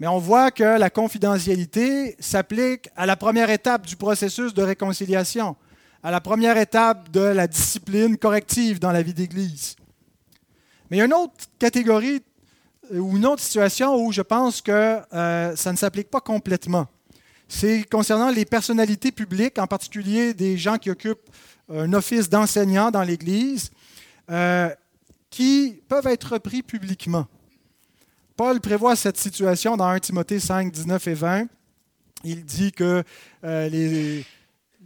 Mais 0.00 0.06
on 0.06 0.18
voit 0.18 0.50
que 0.50 0.78
la 0.78 0.90
confidentialité 0.90 2.16
s'applique 2.20 2.88
à 2.96 3.04
la 3.04 3.16
première 3.16 3.50
étape 3.50 3.86
du 3.86 3.96
processus 3.96 4.54
de 4.54 4.62
réconciliation, 4.62 5.56
à 6.02 6.10
la 6.10 6.20
première 6.20 6.56
étape 6.56 7.10
de 7.10 7.20
la 7.20 7.48
discipline 7.48 8.16
corrective 8.16 8.78
dans 8.78 8.92
la 8.92 9.02
vie 9.02 9.14
d'Église. 9.14 9.74
Mais 10.90 10.98
il 10.98 11.00
y 11.00 11.02
a 11.02 11.06
une 11.06 11.14
autre 11.14 11.34
catégorie 11.58 12.22
euh, 12.92 12.98
ou 12.98 13.16
une 13.16 13.26
autre 13.26 13.42
situation 13.42 13.96
où 13.96 14.12
je 14.12 14.22
pense 14.22 14.62
que 14.62 15.00
euh, 15.12 15.56
ça 15.56 15.72
ne 15.72 15.76
s'applique 15.76 16.10
pas 16.10 16.20
complètement. 16.20 16.86
C'est 17.48 17.84
concernant 17.90 18.30
les 18.30 18.44
personnalités 18.44 19.10
publiques, 19.10 19.58
en 19.58 19.66
particulier 19.66 20.34
des 20.34 20.56
gens 20.58 20.76
qui 20.78 20.90
occupent 20.90 21.30
un 21.70 21.92
office 21.92 22.28
d'enseignant 22.28 22.90
dans 22.90 23.02
l'Église, 23.02 23.70
euh, 24.30 24.70
qui 25.30 25.80
peuvent 25.88 26.06
être 26.06 26.34
repris 26.34 26.62
publiquement. 26.62 27.26
Paul 28.38 28.60
prévoit 28.60 28.94
cette 28.94 29.18
situation 29.18 29.76
dans 29.76 29.88
1 29.88 29.98
Timothée 29.98 30.38
5, 30.38 30.70
19 30.70 31.08
et 31.08 31.14
20. 31.14 31.46
Il 32.22 32.44
dit 32.44 32.70
que 32.70 33.02
les, 33.42 34.24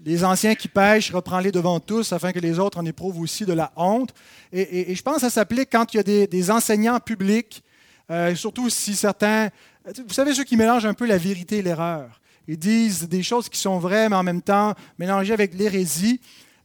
les 0.07 0.24
anciens 0.24 0.55
qui 0.55 0.68
pêchent, 0.68 1.12
reprends-les 1.12 1.53
devant 1.53 1.78
tous 1.78 2.14
afin 2.14 2.32
que 2.32 2.38
les 2.38 2.59
autres 2.59 2.78
en 2.78 2.86
éprouvent 2.86 3.20
aussi 3.20 3.44
de 3.44 3.53
la 3.53 3.70
honte. 3.76 4.14
Et, 4.55 4.94
je 4.94 5.03
pense 5.03 5.16
que 5.16 5.20
ça 5.20 5.28
s'applique 5.28 5.68
quand 5.70 5.92
il 5.92 5.98
y 5.98 6.00
a 6.00 6.26
des, 6.26 6.50
enseignants 6.50 6.98
publics, 6.98 7.62
euh, 8.11 8.34
surtout 8.34 8.70
si 8.70 8.96
certains... 8.96 9.50
Vous 9.84 10.14
savez, 10.14 10.32
ceux 10.32 10.44
qui 10.44 10.57
mélangent 10.57 10.86
un 10.86 10.94
peu 10.94 11.07
la 11.07 11.18
vérité 11.18 11.59
et 11.59 11.62
l'erreur. 11.62 12.22
Ils 12.48 12.59
disent 12.59 13.07
des 13.07 13.22
choses 13.22 13.50
qui 13.50 13.59
sont 13.59 13.78
vraies, 13.78 14.09
mais 14.09 14.16
en 14.16 14.22
même 14.22 14.40
temps 14.40 14.72
mélangées 14.98 15.34
avec 15.34 15.53
l'hérésie. 15.53 16.22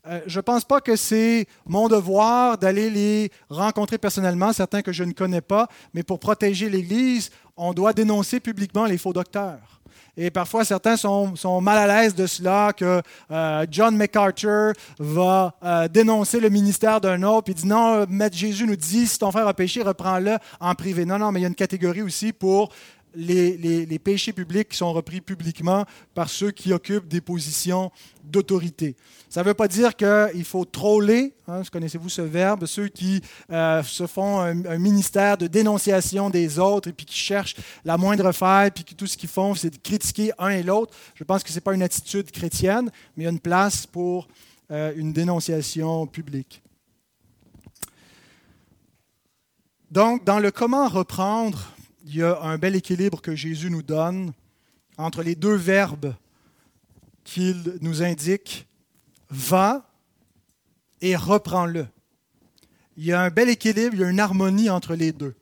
Euh, 0.09 0.21
je 0.25 0.39
ne 0.39 0.41
pense 0.41 0.63
pas 0.63 0.79
que 0.79 0.95
c'est 0.95 1.47
mon 1.65 1.87
devoir 1.87 2.57
d'aller 2.57 2.89
les 2.89 3.31
rencontrer 3.49 3.97
personnellement, 3.97 4.53
certains 4.53 4.81
que 4.81 4.93
je 4.93 5.03
ne 5.03 5.11
connais 5.11 5.41
pas, 5.41 5.67
mais 5.93 6.03
pour 6.03 6.19
protéger 6.19 6.69
l'Église, 6.69 7.29
on 7.57 7.73
doit 7.73 7.93
dénoncer 7.93 8.39
publiquement 8.39 8.85
les 8.85 8.97
faux 8.97 9.13
docteurs. 9.13 9.77
Et 10.19 10.31
parfois, 10.31 10.65
certains 10.65 10.97
sont, 10.97 11.61
mal 11.61 11.77
à 11.77 12.01
l'aise 12.01 12.15
de 12.15 12.25
cela, 12.25 12.73
que 12.73 13.03
euh, 13.29 13.65
John 13.69 13.95
MacArthur 13.95 14.73
va 14.97 15.53
euh, 15.63 15.87
dénoncer 15.87 16.39
le 16.39 16.49
ministère 16.49 16.99
d'un 16.99 17.21
autre, 17.21 17.43
puis 17.43 17.53
dit 17.53 17.67
non, 17.67 18.03
Maître 18.09 18.35
Jésus 18.35 18.65
nous 18.65 18.75
dit, 18.75 19.05
si 19.05 19.19
ton 19.19 19.31
frère 19.31 19.47
a 19.47 19.53
péché, 19.53 19.83
reprends-le 19.83 20.37
en 20.59 20.73
privé. 20.73 21.05
Non, 21.05 21.19
non, 21.19 21.31
mais 21.31 21.39
il 21.39 21.43
y 21.43 21.45
a 21.45 21.49
une 21.49 21.55
catégorie 21.55 22.01
aussi 22.01 22.33
pour 22.33 22.69
les, 23.17 23.99
péchés 23.99 24.31
publics 24.31 24.69
qui 24.69 24.77
sont 24.77 24.93
repris 24.93 25.21
publiquement 25.21 25.85
par 26.13 26.29
ceux 26.29 26.51
qui 26.51 26.71
occupent 26.71 27.07
des 27.07 27.21
positions 27.21 27.91
d'autorité. 28.23 28.95
Ça 29.29 29.41
ne 29.41 29.47
veut 29.47 29.53
pas 29.53 29.67
dire 29.67 29.95
qu'il 29.95 30.45
faut 30.45 30.65
troller, 30.65 31.33
hein, 31.47 31.61
connaissez-vous 31.71 32.09
ce 32.09 32.21
verbe, 32.21 32.65
ceux 32.65 32.87
qui 32.87 33.21
euh, 33.51 33.81
se 33.83 34.05
font 34.05 34.39
un, 34.39 34.77
ministère 34.77 35.37
de 35.37 35.47
dénonciation 35.47 36.29
des 36.29 36.59
autres 36.59 36.89
et 36.89 36.93
puis 36.93 37.05
qui 37.05 37.17
cherchent 37.17 37.55
la 37.83 37.97
moindre 37.97 38.31
faille, 38.31 38.71
puis 38.71 38.83
que 38.83 38.93
tout 38.93 39.07
ce 39.07 39.17
qu'ils 39.17 39.29
font, 39.29 39.55
c'est 39.55 39.69
de 39.69 39.77
critiquer 39.77 40.31
un 40.37 40.49
et 40.49 40.63
l'autre. 40.63 40.93
Je 41.15 41.23
pense 41.23 41.43
que 41.43 41.49
ce 41.49 41.55
n'est 41.55 41.61
pas 41.61 41.73
une 41.73 41.83
attitude 41.83 42.31
chrétienne, 42.31 42.91
mais 43.15 43.23
il 43.23 43.25
y 43.25 43.27
a 43.27 43.31
une 43.31 43.39
place 43.39 43.85
pour 43.85 44.27
euh, 44.71 44.93
une 44.95 45.13
dénonciation 45.13 46.05
publique. 46.07 46.61
Donc, 49.89 50.25
dans 50.25 50.39
le 50.39 50.51
comment 50.51 50.89
reprendre, 50.89 51.71
il 52.07 52.15
y 52.15 52.23
a 52.23 52.39
un 52.41 52.57
bel 52.57 52.75
équilibre 52.75 53.21
que 53.21 53.35
Jésus 53.35 53.69
nous 53.69 53.83
donne 53.83 54.31
entre 54.97 55.23
les 55.23 55.35
deux 55.35 55.55
verbes 55.55 56.15
qu'il 57.25 57.77
nous 57.81 58.01
indique, 58.01 58.65
va 59.29 59.85
et 61.01 61.17
reprends-le. 61.17 61.85
Il 62.95 63.05
y 63.05 63.11
a 63.11 63.21
un 63.21 63.29
bel 63.29 63.49
équilibre, 63.49 63.93
il 63.93 63.99
y 63.99 64.03
a 64.05 64.09
une 64.09 64.21
harmonie 64.21 64.69
entre 64.69 64.95
les 64.95 65.11
deux. 65.11 65.35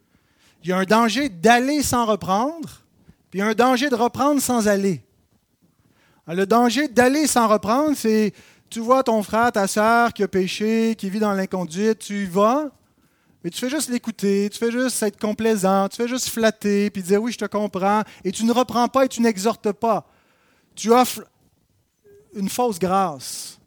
Il 0.63 0.69
y 0.69 0.73
a 0.73 0.77
un 0.79 0.85
danger 0.85 1.29
d'aller 1.29 1.83
sans 1.83 2.07
reprendre, 2.07 2.81
puis 3.29 3.39
il 3.39 3.41
y 3.41 3.43
a 3.43 3.47
un 3.47 3.53
danger 3.53 3.89
de 3.89 3.95
reprendre 3.95 4.41
sans 4.41 4.67
aller. 4.67 5.03
Le 6.27 6.47
danger 6.47 6.87
d'aller 6.87 7.27
sans 7.27 7.47
reprendre, 7.47 7.95
c'est 7.95 8.33
tu 8.71 8.79
vois 8.79 9.03
ton 9.03 9.21
frère, 9.21 9.51
ta 9.51 9.67
sœur 9.67 10.11
qui 10.11 10.23
a 10.23 10.27
péché, 10.27 10.95
qui 10.97 11.11
vit 11.11 11.19
dans 11.19 11.33
l'inconduite, 11.33 11.99
tu 11.99 12.23
y 12.23 12.25
vas, 12.25 12.71
mais 13.45 13.51
tu 13.51 13.59
fais 13.59 13.69
juste 13.69 13.89
l'écouter, 13.89 14.49
tu 14.51 14.57
fais 14.57 14.71
juste 14.71 15.03
être 15.03 15.19
complaisant, 15.19 15.87
tu 15.87 15.97
fais 15.97 16.07
juste 16.07 16.29
flatter, 16.29 16.89
puis 16.89 17.03
dire 17.03 17.21
oui, 17.21 17.31
je 17.31 17.37
te 17.37 17.45
comprends, 17.45 18.01
et 18.23 18.31
tu 18.31 18.43
ne 18.43 18.51
reprends 18.51 18.87
pas 18.87 19.05
et 19.05 19.07
tu 19.07 19.21
n'exhortes 19.21 19.71
pas. 19.71 20.09
Tu 20.73 20.91
offres 20.91 21.23
une 22.33 22.49
fausse 22.49 22.79
grâce 22.79 23.59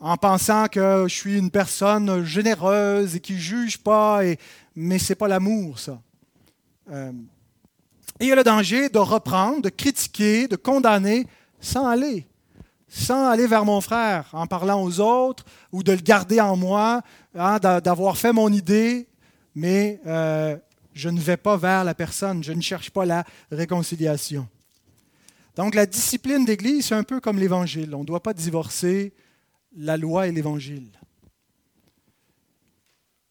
en 0.00 0.16
pensant 0.16 0.66
que 0.66 1.04
je 1.06 1.14
suis 1.14 1.38
une 1.38 1.52
personne 1.52 2.24
généreuse 2.24 3.14
et 3.14 3.20
qui 3.20 3.34
ne 3.34 3.38
juge 3.38 3.78
pas, 3.78 4.22
mais 4.74 4.98
ce 4.98 5.12
n'est 5.12 5.16
pas 5.16 5.28
l'amour, 5.28 5.78
ça. 5.78 6.02
Euh, 6.90 7.12
et 8.18 8.24
il 8.24 8.28
y 8.28 8.32
a 8.32 8.34
le 8.34 8.42
danger 8.42 8.88
de 8.88 8.98
reprendre, 8.98 9.62
de 9.62 9.68
critiquer, 9.68 10.48
de 10.48 10.56
condamner 10.56 11.28
sans 11.60 11.86
aller 11.86 12.26
sans 12.88 13.28
aller 13.28 13.46
vers 13.46 13.64
mon 13.64 13.80
frère 13.80 14.28
en 14.32 14.46
parlant 14.46 14.82
aux 14.82 15.00
autres 15.00 15.44
ou 15.72 15.82
de 15.82 15.92
le 15.92 16.00
garder 16.00 16.40
en 16.40 16.56
moi, 16.56 17.02
hein, 17.34 17.58
d'avoir 17.58 18.16
fait 18.16 18.32
mon 18.32 18.52
idée, 18.52 19.08
mais 19.54 20.00
euh, 20.06 20.56
je 20.92 21.08
ne 21.08 21.20
vais 21.20 21.36
pas 21.36 21.56
vers 21.56 21.84
la 21.84 21.94
personne, 21.94 22.42
je 22.42 22.52
ne 22.52 22.60
cherche 22.60 22.90
pas 22.90 23.04
la 23.04 23.24
réconciliation. 23.50 24.48
Donc 25.56 25.74
la 25.74 25.86
discipline 25.86 26.44
d'Église, 26.44 26.86
c'est 26.86 26.94
un 26.94 27.02
peu 27.02 27.20
comme 27.20 27.38
l'Évangile. 27.38 27.94
On 27.94 28.00
ne 28.00 28.04
doit 28.04 28.22
pas 28.22 28.34
divorcer 28.34 29.14
la 29.76 29.96
loi 29.96 30.28
et 30.28 30.32
l'Évangile. 30.32 30.90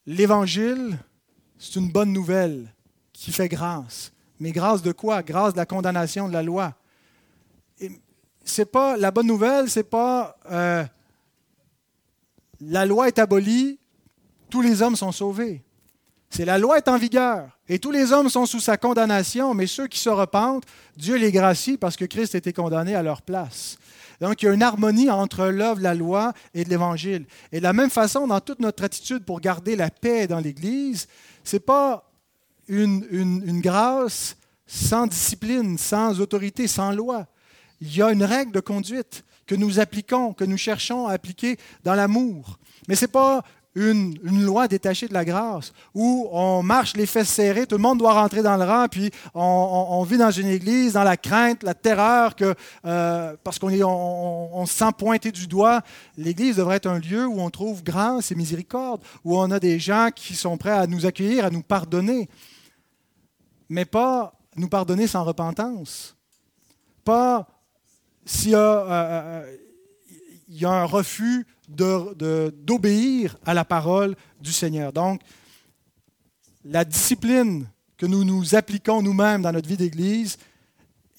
L'Évangile, 0.08 0.98
c'est 1.58 1.80
une 1.80 1.92
bonne 1.92 2.12
nouvelle 2.12 2.74
qui 3.14 3.32
fait 3.32 3.48
grâce. 3.48 4.12
Mais 4.40 4.52
grâce 4.52 4.82
de 4.82 4.92
quoi? 4.92 5.24
Grâce 5.24 5.54
de 5.54 5.58
la 5.58 5.66
condamnation 5.66 6.28
de 6.28 6.34
la 6.34 6.44
loi 6.44 6.76
c'est 8.46 8.72
pas 8.72 8.96
la 8.96 9.12
bonne 9.12 9.28
nouvelle, 9.28 9.70
c'est 9.70 9.84
pas 9.84 10.38
euh, 10.52 10.86
la 12.62 12.86
loi 12.86 13.08
est 13.08 13.20
abolie, 13.20 13.80
tous 14.50 14.62
les 14.62 14.82
hommes 14.82 14.96
sont 14.96 15.12
sauvés. 15.12 15.64
C'est 16.30 16.46
la 16.46 16.58
loi 16.58 16.78
est 16.78 16.88
en 16.88 16.98
vigueur 16.98 17.58
et 17.68 17.80
tous 17.80 17.92
les 17.92 18.12
hommes 18.12 18.30
sont 18.30 18.46
sous 18.46 18.60
sa 18.60 18.78
condamnation, 18.78 19.54
mais 19.54 19.68
ceux 19.68 19.88
qui 19.88 20.00
se 20.00 20.10
repentent, 20.10 20.66
Dieu 20.96 21.16
les 21.16 21.32
gracie 21.32 21.78
parce 21.78 21.96
que 21.96 22.06
Christ 22.06 22.36
été 22.36 22.54
condamné 22.54 22.94
à 22.94 23.04
leur 23.04 23.22
place. 23.22 23.78
Donc 24.22 24.42
il 24.42 24.46
y 24.46 24.50
a 24.50 24.54
une 24.54 24.64
harmonie 24.64 25.10
entre 25.10 25.48
l'œuvre, 25.48 25.82
la 25.82 25.94
loi 25.94 26.34
et 26.54 26.64
l'Évangile. 26.64 27.26
Et 27.52 27.58
de 27.58 27.64
la 27.64 27.74
même 27.74 27.90
façon, 27.90 28.28
dans 28.28 28.40
toute 28.40 28.60
notre 28.60 28.84
attitude 28.84 29.26
pour 29.26 29.40
garder 29.40 29.76
la 29.76 29.90
paix 29.90 30.28
dans 30.28 30.40
l'Église, 30.40 31.08
ce 31.44 31.56
n'est 31.56 31.62
pas 31.62 32.12
une, 32.68 33.06
une 33.12 33.62
grâce 33.62 34.38
sans 34.68 35.08
discipline, 35.08 35.78
sans 35.78 36.20
autorité, 36.20 36.68
sans 36.68 36.92
loi 36.92 37.28
il 37.86 37.96
y 37.96 38.02
a 38.02 38.12
une 38.12 38.24
règle 38.24 38.52
de 38.52 38.60
conduite 38.60 39.24
que 39.46 39.56
nous 39.56 39.80
appliquons, 39.80 40.34
que 40.34 40.44
nous 40.44 40.58
cherchons 40.58 41.08
à 41.08 41.14
appliquer 41.14 41.58
dans 41.84 41.94
l'amour. 41.94 42.58
Mais 42.88 42.96
ce 42.96 43.06
n'est 43.06 43.12
pas 43.12 43.44
une, 43.76 44.18
loi 44.24 44.68
détachée 44.68 45.08
de 45.08 45.14
la 45.14 45.26
grâce, 45.26 45.74
où 45.94 46.28
on 46.32 46.64
marche 46.64 46.96
les 46.96 47.06
fesses 47.06 47.30
serrées, 47.30 47.68
tout 47.68 47.76
le 47.76 47.82
monde 47.82 48.00
doit 48.00 48.14
rentrer 48.14 48.42
dans 48.42 48.56
le 48.56 48.64
rang, 48.64 48.88
puis 48.90 49.12
on, 49.34 50.02
vit 50.04 50.18
dans 50.18 50.32
une 50.32 50.48
église, 50.48 50.94
dans 50.94 51.04
la 51.04 51.18
crainte, 51.18 51.62
la 51.62 51.74
terreur, 51.74 52.36
que, 52.36 52.56
euh, 52.86 53.36
parce 53.44 53.60
qu'on 53.60 53.70
on, 53.70 54.66
se 54.66 54.74
sent 54.74 54.92
pointer 54.98 55.32
du 55.32 55.48
doigt. 55.48 55.82
L'église 56.18 56.56
devrait 56.56 56.78
être 56.78 56.88
un 56.88 57.00
lieu 57.00 57.28
où 57.28 57.42
on 57.42 57.50
trouve 57.50 57.84
grâce 57.84 58.32
et 58.32 58.36
miséricorde, 58.36 59.02
où 59.26 59.38
on 59.38 59.52
a 59.52 59.60
des 59.60 59.78
gens 59.78 60.10
qui 60.16 60.36
sont 60.36 60.58
prêts 60.58 60.72
à 60.72 60.88
nous 60.88 61.06
accueillir, 61.06 61.44
à 61.44 61.50
nous 61.50 61.64
pardonner, 61.64 62.30
mais 63.68 63.86
pas 63.86 64.34
nous 64.56 64.70
pardonner 64.70 65.06
sans 65.06 65.26
repentance, 65.26 66.16
pas 67.04 67.46
s'il 68.26 68.52
y, 68.52 68.56
euh, 68.56 68.60
euh, 68.60 69.58
y, 70.50 70.66
a 70.66 70.72
un 70.72 70.86
refus 70.86 71.46
d'obéir 71.68 73.38
à 73.46 73.54
la 73.54 73.64
parole 73.64 74.16
du 74.42 74.52
Seigneur. 74.52 74.92
Donc, 74.92 75.22
la 76.64 76.84
discipline 76.84 77.68
que 77.98 78.06
nous 78.06 78.24
nous 78.24 78.56
appliquons 78.56 79.02
nous-mêmes 79.02 79.44
dans 79.44 79.52
notre 79.52 79.68
vie 79.68 79.78
d'Église 79.78 80.38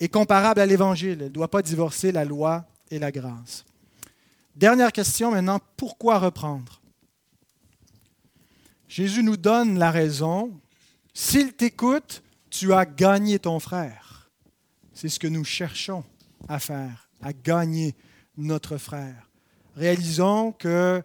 est 0.01 0.09
comparable 0.09 0.61
à 0.61 0.67
l'Évangile. 0.67 1.19
Elle 1.21 1.25
ne 1.25 1.29
doit 1.29 1.51
pas 1.51 1.63
divorcer 1.63 2.13
la 2.13 2.25
loi 2.25 2.67
et 2.91 2.99
la 2.99 3.13
grâce. 3.13 3.65
Dernière 4.55 4.93
question 4.93 5.31
maintenant, 5.31 5.61
pourquoi 5.77 6.19
reprendre? 6.19 6.81
Jésus 8.89 9.23
nous 9.23 9.37
donne 9.37 9.79
la 9.79 9.91
raison. 9.91 10.53
S'il 11.15 11.53
t'écoute, 11.53 12.23
tu 12.51 12.73
as 12.73 12.85
gagné 12.85 13.39
ton 13.39 13.59
frère. 13.61 14.31
C'est 14.93 15.09
ce 15.09 15.19
que 15.19 15.27
nous 15.27 15.45
cherchons 15.45 16.05
à 16.49 16.59
faire, 16.59 17.09
à 17.23 17.33
gagner 17.33 17.95
notre 18.37 18.77
frère. 18.77 19.29
Réalisons 19.75 20.53
que 20.53 21.03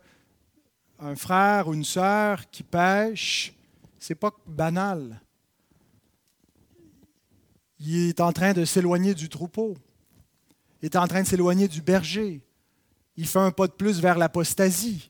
un 1.00 1.16
frère 1.16 1.68
ou 1.68 1.74
une 1.74 1.84
sœur 1.84 2.50
qui 2.50 2.64
pêche, 2.64 3.54
c'est 4.00 4.16
pas 4.16 4.32
banal. 4.46 5.20
Il 7.80 8.10
est 8.10 8.22
en 8.22 8.32
train 8.32 8.54
de 8.54 8.66
s'éloigner 8.66 9.16
du 9.16 9.28
troupeau. 9.28 9.76
est 10.84 10.96
en 10.96 11.08
train 11.08 11.24
de 11.24 11.28
s'éloigner 11.28 11.68
du 11.68 11.82
berger. 11.82 12.42
Il 13.18 13.28
fait 13.28 13.40
un 13.40 13.52
pas 13.52 13.68
de 13.68 13.74
plus 13.74 14.00
vers 14.00 14.18
l'apostasie. 14.18 15.10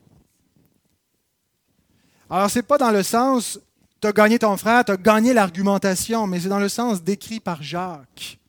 Alors, 2.29 2.49
ce 2.49 2.59
n'est 2.59 2.63
pas 2.63 2.77
dans 2.77 2.91
le 2.91 3.03
sens, 3.03 3.59
tu 4.01 4.07
as 4.07 4.13
gagné 4.13 4.39
ton 4.39 4.55
frère, 4.55 4.85
tu 4.85 4.91
as 4.91 4.97
gagné 4.97 5.33
l'argumentation, 5.33 6.25
mais 6.27 6.39
c'est 6.39 6.49
dans 6.49 6.59
le 6.59 6.69
sens 6.69 7.03
décrit 7.03 7.41
par 7.41 7.61
Jacques. 7.61 8.39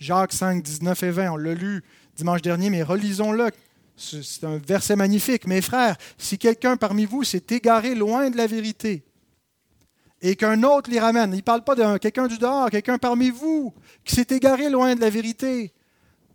Jacques 0.00 0.32
5, 0.32 0.62
19 0.62 1.02
et 1.02 1.10
20, 1.10 1.32
on 1.32 1.36
l'a 1.36 1.54
lu 1.54 1.84
dimanche 2.16 2.40
dernier, 2.40 2.70
mais 2.70 2.82
relisons-le. 2.82 3.50
C'est 3.96 4.44
un 4.44 4.56
verset 4.56 4.96
magnifique. 4.96 5.46
Mes 5.46 5.60
frères, 5.60 5.96
si 6.16 6.38
quelqu'un 6.38 6.78
parmi 6.78 7.04
vous 7.04 7.22
s'est 7.22 7.44
égaré 7.50 7.94
loin 7.94 8.30
de 8.30 8.36
la 8.38 8.46
vérité 8.46 9.04
et 10.22 10.36
qu'un 10.36 10.62
autre 10.62 10.90
l'y 10.90 10.98
ramène, 10.98 11.32
il 11.34 11.36
ne 11.36 11.42
parle 11.42 11.64
pas 11.64 11.74
de 11.74 11.98
quelqu'un 11.98 12.28
du 12.28 12.38
dehors, 12.38 12.70
quelqu'un 12.70 12.96
parmi 12.96 13.28
vous 13.28 13.74
qui 14.02 14.14
s'est 14.14 14.26
égaré 14.30 14.70
loin 14.70 14.94
de 14.94 15.02
la 15.02 15.10
vérité, 15.10 15.74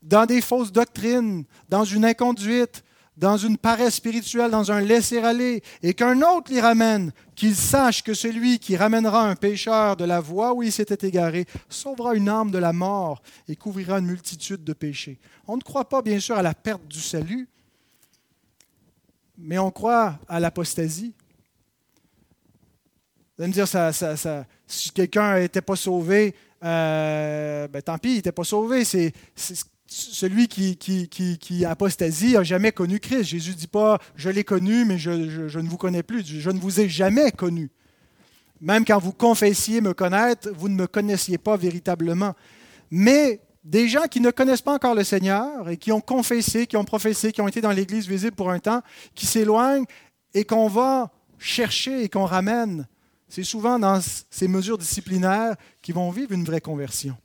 dans 0.04 0.28
des 0.28 0.42
fausses 0.42 0.72
doctrines, 0.72 1.44
dans 1.68 1.86
une 1.86 2.06
inconduite, 2.06 2.84
dans 3.18 3.38
une 3.38 3.58
paresse 3.58 3.96
spirituelle, 3.96 4.52
dans 4.52 4.72
un 4.72 4.82
laisser-aller, 4.82 5.64
et 5.82 5.94
qu'un 5.94 6.22
autre 6.22 6.52
l'y 6.52 6.60
ramène, 6.60 7.12
qu'il 7.36 7.56
sache 7.56 8.04
que 8.04 8.14
celui 8.14 8.60
qui 8.60 8.76
ramènera 8.76 9.30
un 9.30 9.36
pécheur 9.36 9.96
de 9.96 10.06
la 10.06 10.20
voie 10.20 10.54
où 10.54 10.64
il 10.64 10.72
s'était 10.72 11.08
égaré 11.08 11.46
sauvera 11.70 12.16
une 12.16 12.28
âme 12.28 12.52
de 12.52 12.58
la 12.58 12.74
mort 12.74 13.22
et 13.48 13.56
couvrira 13.56 14.00
une 14.00 14.08
multitude 14.08 14.64
de 14.64 14.74
péchés. 14.74 15.18
On 15.48 15.56
ne 15.58 15.62
croit 15.62 15.88
pas, 15.88 16.02
bien 16.02 16.20
sûr, 16.20 16.38
à 16.38 16.42
la 16.42 16.54
perte 16.54 16.86
du 16.88 17.00
salut, 17.00 17.48
mais 19.38 19.58
on 19.60 19.72
croit 19.72 20.18
à 20.28 20.40
l'apostasie. 20.40 21.14
Vous 23.38 23.44
allez 23.44 23.50
me 23.50 23.54
dire, 23.54 24.46
si 24.68 24.92
quelqu'un 24.92 25.40
n'était 25.40 25.62
pas 25.62 25.76
sauvé, 25.76 26.34
euh, 26.64 27.68
ben, 27.68 27.82
tant 27.82 27.98
pis, 27.98 28.12
il 28.12 28.16
n'était 28.16 28.32
pas 28.32 28.44
sauvé. 28.44 28.86
C'est, 28.86 29.14
celui 29.96 30.48
qui, 30.48 31.66
apostasie 31.66 32.34
n'a 32.34 32.44
jamais 32.44 32.72
connu 32.72 33.00
Christ. 33.00 33.24
Jésus 33.24 33.52
ne 33.52 33.56
dit 33.56 33.68
pas 33.68 34.00
je 34.16 34.30
l'ai 34.30 34.44
connu, 34.44 34.86
mais 34.86 34.98
je, 34.98 35.12
ne 35.12 35.70
vous 35.70 35.78
connais 35.78 36.04
plus. 36.04 36.26
Je 36.26 36.50
ne 36.50 36.60
vous 36.60 36.80
ai 36.80 36.90
jamais 36.90 37.32
connu. 37.32 37.70
Même 38.62 38.86
quand 38.86 39.00
vous 39.00 39.14
confessiez 39.14 39.82
me 39.82 39.94
connaître, 39.94 40.50
vous 40.56 40.70
ne 40.70 40.76
me 40.76 40.88
connaissiez 40.88 41.38
pas 41.38 41.58
véritablement. 41.58 42.34
Mais 42.92 43.42
des 43.64 43.88
gens 43.88 44.04
qui 44.10 44.20
ne 44.20 44.32
connaissent 44.32 44.62
pas 44.62 44.74
encore 44.74 44.96
le 44.96 45.04
Seigneur 45.04 45.70
et 45.70 45.78
qui 45.78 45.92
ont 45.92 46.02
confessé, 46.02 46.68
qui 46.68 46.78
ont 46.78 46.86
professé, 46.86 47.32
qui 47.32 47.42
ont 47.42 47.48
été 47.48 47.62
dans 47.62 47.72
l'Église 47.72 48.08
visible 48.08 48.36
pour 48.36 48.52
un 48.52 48.60
temps, 48.60 48.82
qui 49.14 49.26
s'éloignent 49.26 49.86
et 50.34 50.46
qu'on 50.46 50.68
va 50.68 51.12
chercher 51.38 52.04
et 52.04 52.10
qu'on 52.10 52.26
ramène, 52.26 52.88
c'est 53.28 53.44
souvent 53.44 53.80
dans 53.80 54.00
ces 54.30 54.48
mesures 54.48 54.78
disciplinaires 54.78 55.56
qui 55.82 55.92
vont 55.92 56.12
vivre 56.12 56.32
une 56.32 56.44
vraie 56.44 56.62
conversion 56.62 57.18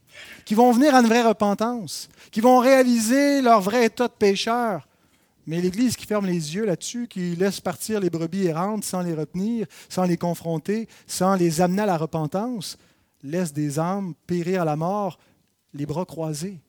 qui 0.45 0.55
vont 0.55 0.71
venir 0.71 0.95
à 0.95 1.01
une 1.01 1.07
vraie 1.07 1.23
repentance, 1.23 2.09
qui 2.31 2.41
vont 2.41 2.59
réaliser 2.59 3.41
leur 3.41 3.61
vrai 3.61 3.85
état 3.85 4.07
de 4.07 4.13
pécheur. 4.13 4.87
Mais 5.47 5.59
l'Église 5.59 5.95
qui 5.95 6.05
ferme 6.05 6.25
les 6.25 6.55
yeux 6.55 6.65
là-dessus, 6.65 7.07
qui 7.07 7.35
laisse 7.35 7.59
partir 7.59 7.99
les 7.99 8.09
brebis 8.09 8.45
errantes 8.45 8.83
sans 8.83 9.01
les 9.01 9.13
retenir, 9.13 9.67
sans 9.89 10.03
les 10.03 10.17
confronter, 10.17 10.87
sans 11.07 11.35
les 11.35 11.61
amener 11.61 11.81
à 11.81 11.87
la 11.87 11.97
repentance, 11.97 12.77
laisse 13.23 13.53
des 13.53 13.79
âmes 13.79 14.13
périr 14.27 14.61
à 14.61 14.65
la 14.65 14.75
mort, 14.75 15.19
les 15.73 15.85
bras 15.85 16.05
croisés. 16.05 16.59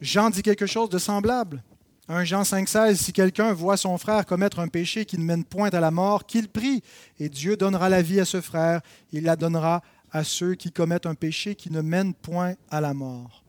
Jean 0.00 0.30
dit 0.30 0.42
quelque 0.42 0.66
chose 0.66 0.90
de 0.90 0.98
semblable. 0.98 1.62
1 2.08 2.24
Jean 2.24 2.42
5,16 2.42 2.96
Si 2.96 3.12
quelqu'un 3.14 3.54
voit 3.54 3.78
son 3.78 3.96
frère 3.96 4.26
commettre 4.26 4.58
un 4.58 4.68
péché 4.68 5.06
qui 5.06 5.16
ne 5.16 5.24
mène 5.24 5.44
point 5.44 5.70
à 5.70 5.80
la 5.80 5.90
mort, 5.90 6.26
qu'il 6.26 6.48
prie, 6.48 6.82
et 7.18 7.30
Dieu 7.30 7.56
donnera 7.56 7.88
la 7.88 8.02
vie 8.02 8.20
à 8.20 8.26
ce 8.26 8.42
frère, 8.42 8.82
il 9.12 9.24
la 9.24 9.36
donnera 9.36 9.82
à 10.14 10.24
ceux 10.24 10.54
qui 10.54 10.70
commettent 10.70 11.04
un 11.06 11.16
péché 11.16 11.56
qui 11.56 11.70
ne 11.72 11.80
mène 11.80 12.14
point 12.14 12.54
à 12.70 12.80
la 12.80 12.94
mort. 12.94 13.42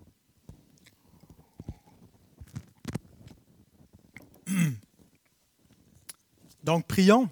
Donc 6.63 6.87
prions 6.87 7.29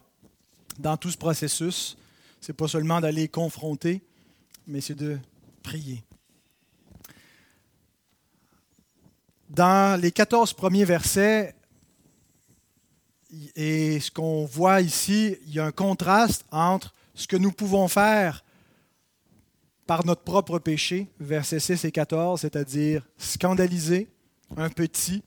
dans 0.77 0.97
tout 0.97 1.09
ce 1.09 1.17
processus. 1.17 1.97
Ce 2.41 2.51
n'est 2.51 2.55
pas 2.55 2.67
seulement 2.67 3.01
d'aller 3.01 3.27
confronter, 3.27 4.03
mais 4.67 4.81
c'est 4.81 4.93
de 4.93 5.17
prier. 5.63 6.03
Dans 9.49 9.99
les 9.99 10.11
14 10.11 10.53
premiers 10.53 10.85
versets, 10.85 11.55
et 13.55 13.99
ce 13.99 14.11
qu'on 14.11 14.45
voit 14.45 14.81
ici, 14.81 15.37
il 15.47 15.55
y 15.55 15.59
a 15.59 15.65
un 15.65 15.71
contraste 15.71 16.45
entre 16.51 16.93
ce 17.15 17.25
que 17.25 17.35
nous 17.35 17.51
pouvons 17.51 17.87
faire 17.87 18.43
par 19.85 20.05
notre 20.05 20.21
propre 20.21 20.59
péché, 20.59 21.07
versets 21.19 21.59
6 21.59 21.85
et 21.85 21.91
14, 21.91 22.41
c'est-à-dire 22.41 23.07
scandaliser 23.17 24.07
un 24.55 24.69
petit, 24.69 25.23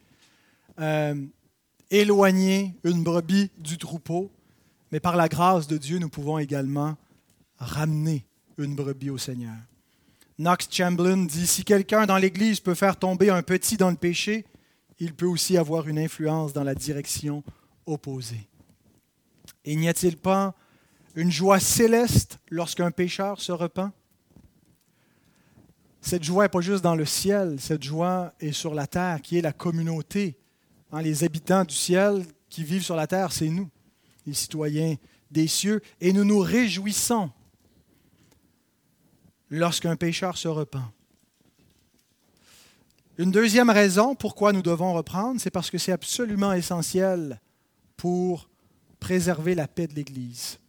euh, 0.81 1.15
éloigner 1.91 2.75
une 2.85 3.03
brebis 3.03 3.51
du 3.59 3.79
troupeau, 3.79 4.31
mais 4.93 5.01
par 5.01 5.17
la 5.17 5.29
grâce 5.29 5.67
de 5.67 5.77
Dieu, 5.77 5.99
nous 5.99 6.09
pouvons 6.09 6.39
également 6.39 6.97
ramener 7.59 8.27
une 8.59 8.75
brebis 8.75 9.11
au 9.11 9.19
Seigneur. 9.19 9.57
Knox 10.39 10.69
Chamberlain 10.71 11.25
dit, 11.25 11.47
si 11.47 11.65
quelqu'un 11.65 12.07
dans 12.07 12.19
l'Église 12.19 12.61
peut 12.61 12.75
faire 12.75 12.97
tomber 12.97 13.31
un 13.31 13.43
petit 13.43 13.77
dans 13.77 13.91
le 13.91 13.97
péché, 13.97 14.45
il 14.99 15.15
peut 15.15 15.27
aussi 15.27 15.57
avoir 15.57 15.89
une 15.89 15.99
influence 15.99 16.53
dans 16.53 16.65
la 16.65 16.75
direction 16.75 17.43
opposée. 17.87 18.49
Et 19.65 19.77
n'y 19.77 19.89
a-t-il 19.89 20.17
pas 20.17 20.55
une 21.15 21.31
joie 21.31 21.61
céleste 21.61 22.39
lorsqu'un 22.51 22.91
pécheur 22.91 23.41
se 23.41 23.53
repent? 23.53 23.93
Cette 26.07 26.23
joie 26.23 26.45
n'est 26.45 26.49
pas 26.49 26.61
juste 26.61 26.85
dans 26.85 26.95
le 26.95 27.05
ciel, 27.05 27.57
cette 27.59 27.83
joie 27.83 28.33
est 28.39 28.53
sur 28.53 28.75
la 28.75 28.87
terre, 28.87 29.21
qui 29.21 29.39
est 29.39 29.41
la 29.41 29.53
communauté. 29.53 30.39
Hein, 30.93 31.03
les 31.03 31.25
habitants 31.25 31.65
du 31.65 31.75
ciel 31.75 32.25
qui 32.49 32.63
vivent 32.63 32.85
sur 32.85 32.95
la 32.95 33.09
terre, 33.09 33.33
c'est 33.33 33.49
nous, 33.49 33.69
les 34.25 34.33
citoyens 34.33 34.95
des 35.33 35.49
cieux, 35.49 35.83
et 36.01 36.13
nous 36.13 36.25
nous 36.25 36.39
réjouissons 36.39 37.29
lorsqu'un 39.51 39.97
pécheur 39.97 40.39
se 40.39 40.47
repent. 40.47 40.93
Une 43.19 43.33
deuxième 43.33 43.71
raison 43.71 44.15
pourquoi 44.15 44.53
nous 44.53 44.63
devons 44.63 44.93
reprendre, 44.93 45.41
c'est 45.41 45.51
parce 45.51 45.71
que 45.71 45.79
c'est 45.79 45.91
absolument 45.91 46.53
essentiel 46.53 47.41
pour 47.97 48.49
préserver 49.01 49.57
la 49.57 49.67
paix 49.67 49.89
de 49.89 49.95
l'Église. 49.95 50.61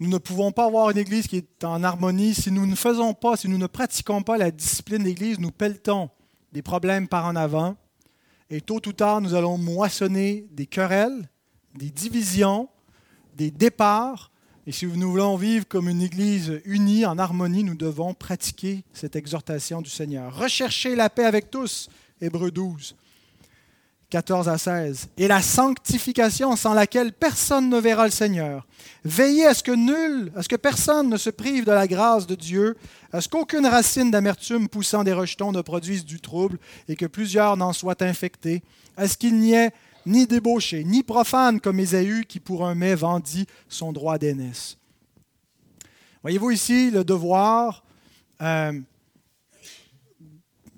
Nous 0.00 0.08
ne 0.08 0.18
pouvons 0.18 0.52
pas 0.52 0.66
avoir 0.66 0.90
une 0.90 0.98
Église 0.98 1.26
qui 1.26 1.38
est 1.38 1.64
en 1.64 1.82
harmonie 1.82 2.32
si 2.32 2.52
nous 2.52 2.66
ne 2.66 2.76
faisons 2.76 3.14
pas, 3.14 3.36
si 3.36 3.48
nous 3.48 3.58
ne 3.58 3.66
pratiquons 3.66 4.22
pas 4.22 4.38
la 4.38 4.52
discipline 4.52 5.02
d'Église, 5.02 5.40
nous 5.40 5.50
pelletons 5.50 6.08
des 6.52 6.62
problèmes 6.62 7.08
par 7.08 7.26
en 7.26 7.34
avant. 7.34 7.76
Et 8.48 8.60
tôt 8.60 8.80
ou 8.86 8.92
tard, 8.92 9.20
nous 9.20 9.34
allons 9.34 9.58
moissonner 9.58 10.46
des 10.52 10.66
querelles, 10.66 11.28
des 11.74 11.90
divisions, 11.90 12.68
des 13.34 13.50
départs. 13.50 14.30
Et 14.66 14.72
si 14.72 14.86
nous 14.86 15.10
voulons 15.10 15.36
vivre 15.36 15.66
comme 15.66 15.88
une 15.88 16.02
Église 16.02 16.60
unie, 16.64 17.04
en 17.04 17.18
harmonie, 17.18 17.64
nous 17.64 17.74
devons 17.74 18.14
pratiquer 18.14 18.84
cette 18.92 19.16
exhortation 19.16 19.82
du 19.82 19.90
Seigneur. 19.90 20.36
Recherchez 20.36 20.94
la 20.94 21.10
paix 21.10 21.24
avec 21.24 21.50
tous, 21.50 21.88
Hébreu 22.20 22.50
12. 22.50 22.94
14 24.10 24.48
à 24.48 24.56
16. 24.56 25.08
Et 25.18 25.28
la 25.28 25.42
sanctification 25.42 26.56
sans 26.56 26.72
laquelle 26.72 27.12
personne 27.12 27.68
ne 27.68 27.78
verra 27.78 28.06
le 28.06 28.10
Seigneur. 28.10 28.66
Veillez 29.04 29.46
à 29.46 29.54
ce 29.54 29.62
que 29.62 29.72
nul, 29.72 30.32
à 30.34 30.42
ce 30.42 30.48
que 30.48 30.56
personne 30.56 31.10
ne 31.10 31.16
se 31.16 31.30
prive 31.30 31.64
de 31.64 31.72
la 31.72 31.86
grâce 31.86 32.26
de 32.26 32.34
Dieu, 32.34 32.76
à 33.12 33.20
ce 33.20 33.28
qu'aucune 33.28 33.66
racine 33.66 34.10
d'amertume 34.10 34.68
poussant 34.68 35.04
des 35.04 35.12
rejetons 35.12 35.52
ne 35.52 35.60
produise 35.60 36.04
du 36.04 36.20
trouble 36.20 36.58
et 36.88 36.96
que 36.96 37.06
plusieurs 37.06 37.56
n'en 37.56 37.72
soient 37.72 38.02
infectés, 38.02 38.62
à 38.96 39.08
ce 39.08 39.16
qu'il 39.16 39.38
n'y 39.38 39.52
ait 39.52 39.72
ni 40.06 40.26
débauché, 40.26 40.84
ni 40.84 41.02
profane 41.02 41.60
comme 41.60 41.78
Ésaü 41.78 42.24
qui 42.26 42.40
pour 42.40 42.66
un 42.66 42.74
mai 42.74 42.94
vendit 42.94 43.46
son 43.68 43.92
droit 43.92 44.16
d'aînesse. 44.16 44.78
Voyez-vous 46.22 46.50
ici 46.50 46.90
le 46.90 47.04
devoir 47.04 47.84
euh, 48.40 48.72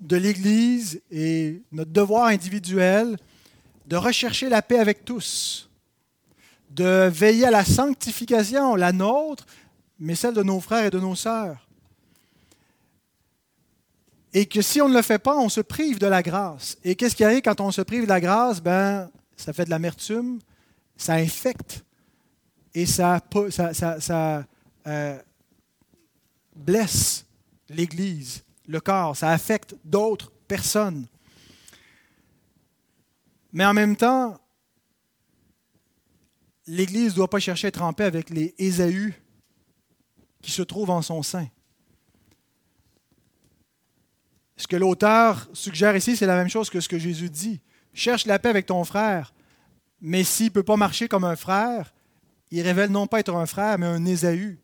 de 0.01 0.17
l'Église 0.17 1.01
et 1.11 1.61
notre 1.71 1.91
devoir 1.91 2.27
individuel 2.27 3.17
de 3.85 3.95
rechercher 3.95 4.49
la 4.49 4.61
paix 4.61 4.79
avec 4.79 5.05
tous, 5.05 5.69
de 6.69 7.07
veiller 7.07 7.45
à 7.45 7.51
la 7.51 7.65
sanctification, 7.65 8.75
la 8.75 8.91
nôtre, 8.91 9.45
mais 9.99 10.15
celle 10.15 10.33
de 10.33 10.43
nos 10.43 10.59
frères 10.59 10.85
et 10.85 10.89
de 10.89 10.99
nos 10.99 11.15
sœurs. 11.15 11.67
Et 14.33 14.45
que 14.45 14.61
si 14.61 14.81
on 14.81 14.89
ne 14.89 14.95
le 14.95 15.01
fait 15.01 15.19
pas, 15.19 15.37
on 15.37 15.49
se 15.49 15.61
prive 15.61 15.99
de 15.99 16.07
la 16.07 16.23
grâce. 16.23 16.77
Et 16.83 16.95
qu'est-ce 16.95 17.15
qui 17.15 17.23
arrive 17.23 17.41
quand 17.41 17.59
on 17.59 17.71
se 17.71 17.81
prive 17.81 18.03
de 18.03 18.09
la 18.09 18.21
grâce? 18.21 18.61
Ben, 18.61 19.09
ça 19.35 19.53
fait 19.53 19.65
de 19.65 19.69
l'amertume, 19.69 20.39
ça 20.95 21.15
infecte 21.15 21.83
et 22.73 22.85
ça, 22.85 23.19
ça, 23.49 24.45
euh, 24.87 25.19
blesse 26.55 27.25
l'Église 27.69 28.43
le 28.71 28.79
corps, 28.79 29.17
ça 29.17 29.29
affecte 29.29 29.75
d'autres 29.83 30.31
personnes. 30.47 31.07
Mais 33.51 33.65
en 33.65 33.73
même 33.73 33.97
temps, 33.97 34.39
l'Église 36.67 37.11
ne 37.11 37.17
doit 37.17 37.29
pas 37.29 37.39
chercher 37.39 37.67
à 37.67 37.69
être 37.69 37.81
en 37.81 37.91
paix 37.91 38.05
avec 38.05 38.29
les 38.29 38.55
Ésaü 38.57 39.13
qui 40.41 40.51
se 40.51 40.61
trouvent 40.61 40.89
en 40.89 41.01
son 41.01 41.21
sein. 41.21 41.47
Ce 44.55 44.67
que 44.67 44.77
l'auteur 44.77 45.49
suggère 45.53 45.95
ici, 45.95 46.15
c'est 46.15 46.25
la 46.25 46.35
même 46.35 46.49
chose 46.49 46.69
que 46.69 46.79
ce 46.79 46.87
que 46.87 46.97
Jésus 46.97 47.29
dit. 47.29 47.59
Cherche 47.93 48.25
la 48.25 48.39
paix 48.39 48.49
avec 48.49 48.67
ton 48.67 48.83
frère, 48.85 49.33
mais 49.99 50.23
s'il 50.23 50.45
ne 50.45 50.51
peut 50.51 50.63
pas 50.63 50.77
marcher 50.77 51.09
comme 51.09 51.25
un 51.25 51.35
frère, 51.35 51.93
il 52.51 52.61
révèle 52.61 52.89
non 52.89 53.07
pas 53.07 53.19
être 53.19 53.35
un 53.35 53.45
frère, 53.45 53.77
mais 53.77 53.87
un 53.87 54.05
Ésaü 54.05 54.59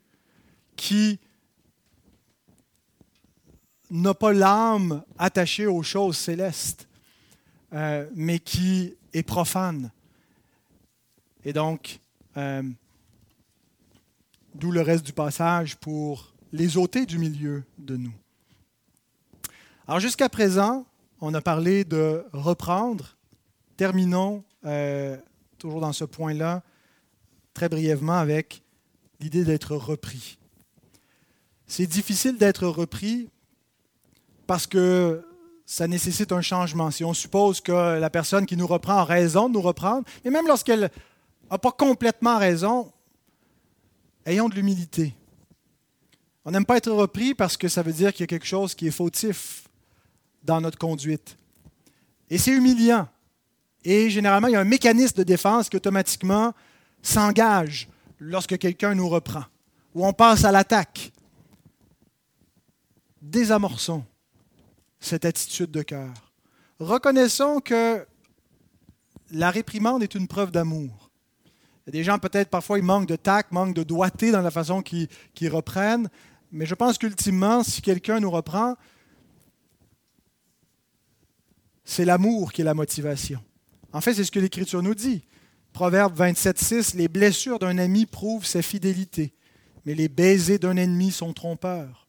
qui 0.78 1.20
n'a 3.90 4.14
pas 4.14 4.34
l'âme 4.34 5.04
attachée 5.18 5.66
aux 5.66 5.84
choses 5.84 6.18
célestes, 6.18 6.88
euh, 7.74 8.08
mais 8.16 8.40
qui 8.40 8.96
est 9.14 9.24
profane. 9.24 9.92
Et 11.46 11.54
donc, 11.54 12.00
euh, 12.36 12.64
d'où 14.56 14.72
le 14.72 14.82
reste 14.82 15.06
du 15.06 15.14
passage 15.14 15.78
pour 15.78 16.34
les 16.52 16.78
ôter 16.78 17.06
du 17.06 17.18
milieu 17.18 17.64
de 17.78 17.98
nous. 17.98 18.14
Alors 19.88 20.00
jusqu'à 20.00 20.30
présent, 20.30 20.86
on 21.22 21.34
a 21.34 21.42
parlé 21.42 21.84
de 21.84 22.26
reprendre. 22.34 23.18
Terminons 23.78 24.44
euh, 24.66 25.18
toujours 25.58 25.82
dans 25.82 25.94
ce 25.94 26.04
point-là, 26.04 26.64
très 27.54 27.70
brièvement, 27.70 28.18
avec 28.18 28.64
l'idée 29.20 29.44
d'être 29.44 29.76
repris. 29.76 30.38
C'est 31.68 31.88
difficile 31.88 32.38
d'être 32.38 32.68
repris 32.68 33.30
parce 34.48 34.66
que 34.66 35.24
ça 35.66 35.88
nécessite 35.88 36.32
un 36.32 36.42
changement. 36.42 36.90
Si 36.90 37.04
on 37.04 37.14
suppose 37.14 37.60
que 37.60 38.00
la 38.00 38.10
personne 38.10 38.46
qui 38.46 38.56
nous 38.56 38.66
reprend 38.66 39.00
a 39.00 39.04
raison 39.04 39.50
de 39.50 39.54
nous 39.54 39.62
reprendre, 39.62 40.06
et 40.24 40.30
même 40.30 40.48
lorsqu'elle 40.48 40.90
n'a 41.52 41.58
pas 41.58 41.72
complètement 41.72 42.38
raison, 42.38 42.92
ayons 44.26 44.50
de 44.50 44.56
l'humilité. 44.56 45.14
On 46.46 46.52
n'aime 46.52 46.66
pas 46.66 46.78
être 46.78 46.92
repris 46.92 47.34
parce 47.36 47.58
que 47.58 47.68
ça 47.68 47.84
veut 47.84 47.92
dire 47.92 48.14
qu'il 48.14 48.22
y 48.22 48.24
a 48.24 48.28
quelque 48.28 48.48
chose 48.48 48.74
qui 48.74 48.88
est 48.88 48.92
fautif 48.92 49.66
dans 50.44 50.62
notre 50.62 50.78
conduite. 50.78 51.38
Et 52.30 52.38
c'est 52.38 52.52
humiliant. 52.52 53.08
Et 53.84 54.10
généralement, 54.10 54.48
il 54.48 54.54
y 54.54 54.56
a 54.56 54.62
un 54.62 54.66
mécanisme 54.66 55.18
de 55.18 55.24
défense 55.24 55.68
qui 55.68 55.76
automatiquement 55.76 56.54
s'engage 57.02 57.90
lorsque 58.20 58.58
quelqu'un 58.58 58.96
nous 58.96 59.10
reprend, 59.10 59.44
ou 59.94 60.06
on 60.06 60.14
passe 60.14 60.46
à 60.46 60.52
l'attaque. 60.52 61.12
Désamorçons 63.22 64.04
cette 65.00 65.26
attitude 65.26 65.72
de 65.72 65.82
cœur. 65.82 66.14
Reconnaissons 66.80 67.60
que 67.60 68.06
la 69.32 69.52
réprimande 69.52 70.04
est 70.04 70.16
une 70.16 70.28
preuve 70.28 70.52
d'amour. 70.52 71.10
Il 71.46 71.88
y 71.88 71.90
a 71.90 71.92
des 72.00 72.04
gens, 72.04 72.20
peut-être, 72.20 72.50
parfois, 72.50 72.78
ils 72.78 72.84
manquent 72.84 73.08
de 73.08 73.16
tact, 73.16 73.52
manquent 73.52 73.74
de 73.74 73.84
doigté 73.84 74.32
dans 74.32 74.42
la 74.42 74.52
façon 74.52 74.82
qu'ils 74.82 75.50
reprennent, 75.50 76.10
mais 76.52 76.66
je 76.66 76.76
pense 76.76 76.98
qu'ultimement, 76.98 77.64
si 77.64 77.82
quelqu'un 77.82 78.20
nous 78.20 78.32
reprend, 78.32 78.76
c'est 81.84 82.06
l'amour 82.06 82.52
qui 82.52 82.62
est 82.62 82.66
la 82.66 82.74
motivation. 82.74 83.42
En 83.94 84.02
fait, 84.02 84.14
c'est 84.14 84.26
ce 84.26 84.32
que 84.32 84.40
l'Écriture 84.40 84.84
nous 84.84 84.96
dit. 84.96 85.24
Proverbe 85.72 86.16
27, 86.16 86.60
6, 86.60 86.94
Les 86.96 87.08
blessures 87.08 87.60
d'un 87.60 87.78
ami 87.78 88.06
prouvent 88.06 88.46
sa 88.46 88.62
fidélité, 88.62 89.34
mais 89.86 89.94
les 89.94 90.10
baisers 90.10 90.60
d'un 90.60 90.76
ennemi 90.76 91.12
sont 91.12 91.34
trompeurs. 91.34 92.07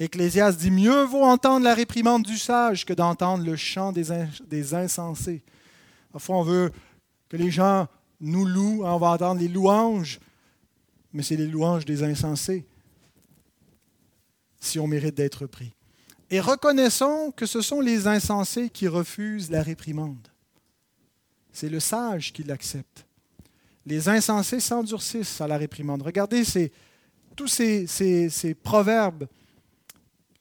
Ecclésiaste 0.00 0.60
dit 0.60 0.70
Mieux 0.70 1.04
vaut 1.04 1.24
entendre 1.24 1.64
la 1.64 1.74
réprimande 1.74 2.22
du 2.22 2.38
sage 2.38 2.84
que 2.84 2.92
d'entendre 2.92 3.44
le 3.44 3.56
chant 3.56 3.92
des, 3.92 4.74
insensés. 4.74 5.42
Parfois, 6.12 6.36
on 6.36 6.42
veut 6.42 6.72
que 7.28 7.36
les 7.36 7.50
gens 7.50 7.88
nous 8.20 8.44
louent, 8.44 8.84
on 8.84 8.98
va 8.98 9.10
entendre 9.10 9.40
les 9.40 9.48
louanges, 9.48 10.20
mais 11.12 11.22
c'est 11.22 11.36
les 11.36 11.46
louanges 11.46 11.84
des 11.84 12.02
insensés 12.02 12.64
si 14.60 14.78
on 14.78 14.86
mérite 14.86 15.14
d'être 15.14 15.46
pris. 15.46 15.72
Et 16.30 16.40
reconnaissons 16.40 17.32
que 17.34 17.46
ce 17.46 17.60
sont 17.60 17.80
les 17.80 18.06
insensés 18.06 18.70
qui 18.70 18.86
refusent 18.86 19.50
la 19.50 19.62
réprimande. 19.62 20.28
C'est 21.52 21.68
le 21.68 21.80
sage 21.80 22.32
qui 22.32 22.42
l'accepte. 22.42 23.06
Les 23.86 24.08
insensés 24.08 24.60
s'endurcissent 24.60 25.40
à 25.40 25.48
la 25.48 25.56
réprimande. 25.56 26.02
Regardez 26.02 26.42
tous 27.34 27.48
ces, 27.48 27.86
ces 27.86 28.54
proverbes 28.54 29.26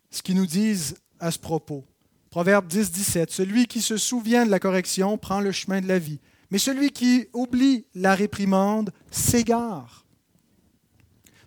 ce 0.10 0.22
qu'ils 0.22 0.36
nous 0.36 0.46
disent 0.46 0.96
à 1.20 1.32
ce 1.32 1.40
propos. 1.40 1.86
Proverbe 2.30 2.68
10, 2.68 2.92
17. 2.92 3.32
Celui 3.32 3.68
qui 3.68 3.82
se 3.82 3.98
souvient 3.98 4.46
de 4.46 4.52
la 4.52 4.60
correction 4.60 5.18
prend 5.18 5.40
le 5.40 5.52
chemin 5.52 5.82
de 5.82 5.88
la 5.88 6.00
vie, 6.00 6.20
mais 6.52 6.58
celui 6.58 6.92
qui 6.92 7.28
oublie 7.34 7.86
la 7.96 8.16
réprimande 8.16 8.92
s'égare. 9.12 10.06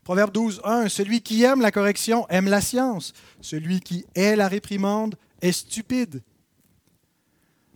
Proverbe 0.04 0.32
12, 0.32 0.62
1. 0.64 0.88
Celui 0.88 1.20
qui 1.20 1.44
aime 1.44 1.60
la 1.60 1.70
correction 1.70 2.26
aime 2.28 2.48
la 2.48 2.60
science. 2.60 3.12
Celui 3.40 3.80
qui 3.80 4.04
hait 4.14 4.34
la 4.34 4.48
réprimande 4.48 5.14
est 5.40 5.52
stupide. 5.52 6.22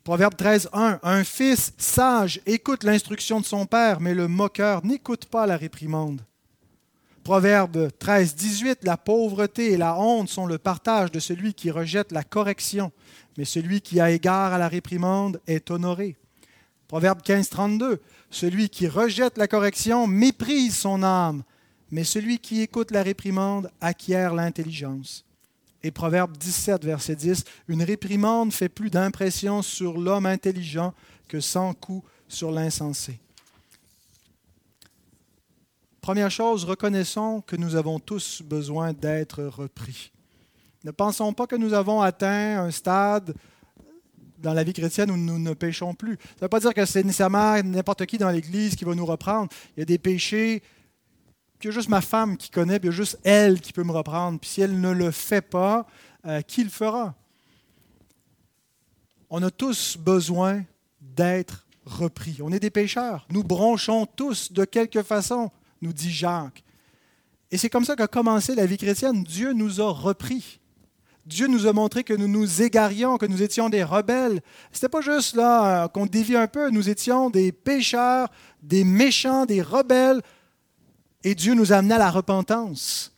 Proverbe 0.02 0.36
13, 0.36 0.70
1. 0.72 1.00
Un 1.02 1.24
fils 1.24 1.72
sage 1.78 2.40
écoute 2.44 2.82
l'instruction 2.82 3.40
de 3.40 3.46
son 3.46 3.66
père, 3.66 4.00
mais 4.00 4.14
le 4.14 4.28
moqueur 4.28 4.84
n'écoute 4.84 5.26
pas 5.26 5.46
la 5.46 5.56
réprimande. 5.56 6.22
Proverbe 7.24 7.88
13, 7.98 8.34
18, 8.34 8.84
la 8.84 8.98
pauvreté 8.98 9.72
et 9.72 9.76
la 9.78 9.98
honte 9.98 10.28
sont 10.28 10.44
le 10.44 10.58
partage 10.58 11.10
de 11.10 11.18
celui 11.20 11.54
qui 11.54 11.70
rejette 11.70 12.12
la 12.12 12.22
correction, 12.22 12.92
mais 13.38 13.46
celui 13.46 13.80
qui 13.80 13.98
a 13.98 14.10
égard 14.10 14.52
à 14.52 14.58
la 14.58 14.68
réprimande 14.68 15.40
est 15.46 15.70
honoré. 15.70 16.16
Proverbe 16.86 17.22
15, 17.22 17.48
32, 17.48 18.02
celui 18.28 18.68
qui 18.68 18.88
rejette 18.88 19.38
la 19.38 19.48
correction 19.48 20.06
méprise 20.06 20.76
son 20.76 21.02
âme, 21.02 21.44
mais 21.90 22.04
celui 22.04 22.40
qui 22.40 22.60
écoute 22.60 22.90
la 22.90 23.02
réprimande 23.02 23.70
acquiert 23.80 24.34
l'intelligence. 24.34 25.24
Et 25.82 25.90
Proverbe 25.90 26.36
17, 26.36 26.84
verset 26.84 27.16
10, 27.16 27.44
une 27.68 27.84
réprimande 27.84 28.52
fait 28.52 28.68
plus 28.68 28.90
d'impression 28.90 29.62
sur 29.62 29.96
l'homme 29.96 30.26
intelligent 30.26 30.92
que 31.26 31.40
100 31.40 31.72
coups 31.72 32.06
sur 32.28 32.50
l'insensé. 32.50 33.18
Première 36.04 36.30
chose, 36.30 36.66
reconnaissons 36.66 37.40
que 37.40 37.56
nous 37.56 37.76
avons 37.76 37.98
tous 37.98 38.42
besoin 38.42 38.92
d'être 38.92 39.42
repris. 39.42 40.12
Ne 40.84 40.90
pensons 40.90 41.32
pas 41.32 41.46
que 41.46 41.56
nous 41.56 41.72
avons 41.72 42.02
atteint 42.02 42.62
un 42.62 42.70
stade 42.70 43.34
dans 44.36 44.52
la 44.52 44.64
vie 44.64 44.74
chrétienne 44.74 45.10
où 45.10 45.16
nous 45.16 45.38
ne 45.38 45.54
péchons 45.54 45.94
plus. 45.94 46.16
Ça 46.16 46.34
ne 46.34 46.40
veut 46.42 46.48
pas 46.48 46.60
dire 46.60 46.74
que 46.74 46.84
c'est 46.84 47.02
nécessairement 47.02 47.56
n'importe 47.62 48.04
qui 48.04 48.18
dans 48.18 48.28
l'Église 48.28 48.76
qui 48.76 48.84
va 48.84 48.94
nous 48.94 49.06
reprendre. 49.06 49.48
Il 49.74 49.80
y 49.80 49.82
a 49.82 49.86
des 49.86 49.96
péchés 49.96 50.62
que 51.58 51.70
juste 51.70 51.88
ma 51.88 52.02
femme 52.02 52.36
qui 52.36 52.50
connaît, 52.50 52.78
puis 52.78 52.88
il 52.88 52.92
y 52.92 52.94
a 52.94 52.96
juste 52.96 53.18
elle 53.24 53.62
qui 53.62 53.72
peut 53.72 53.82
me 53.82 53.92
reprendre. 53.92 54.38
Puis 54.38 54.50
si 54.50 54.60
elle 54.60 54.78
ne 54.78 54.90
le 54.90 55.10
fait 55.10 55.40
pas, 55.40 55.86
euh, 56.26 56.42
qui 56.42 56.64
le 56.64 56.70
fera? 56.70 57.14
On 59.30 59.42
a 59.42 59.50
tous 59.50 59.96
besoin 59.96 60.64
d'être 61.00 61.64
repris. 61.86 62.40
On 62.42 62.52
est 62.52 62.60
des 62.60 62.68
pécheurs. 62.68 63.26
Nous 63.30 63.42
bronchons 63.42 64.04
tous 64.04 64.52
de 64.52 64.66
quelque 64.66 65.02
façon 65.02 65.50
nous 65.84 65.92
dit 65.92 66.10
Jacques. 66.10 66.64
Et 67.50 67.56
c'est 67.56 67.70
comme 67.70 67.84
ça 67.84 67.94
qu'a 67.94 68.08
commencé 68.08 68.54
la 68.56 68.66
vie 68.66 68.78
chrétienne. 68.78 69.22
Dieu 69.22 69.52
nous 69.52 69.80
a 69.80 69.88
repris. 69.92 70.58
Dieu 71.26 71.46
nous 71.46 71.66
a 71.66 71.72
montré 71.72 72.04
que 72.04 72.12
nous 72.12 72.28
nous 72.28 72.62
égarions, 72.62 73.16
que 73.16 73.26
nous 73.26 73.42
étions 73.42 73.68
des 73.68 73.84
rebelles. 73.84 74.40
Ce 74.72 74.78
n'était 74.78 74.88
pas 74.88 75.00
juste 75.00 75.36
là 75.36 75.84
euh, 75.84 75.88
qu'on 75.88 76.06
dévie 76.06 76.36
un 76.36 76.48
peu, 76.48 76.70
nous 76.70 76.90
étions 76.90 77.30
des 77.30 77.52
pécheurs, 77.52 78.28
des 78.62 78.84
méchants, 78.84 79.46
des 79.46 79.62
rebelles, 79.62 80.20
et 81.22 81.34
Dieu 81.34 81.54
nous 81.54 81.72
a 81.72 81.76
amenés 81.76 81.94
à 81.94 81.98
la 81.98 82.10
repentance. 82.10 83.12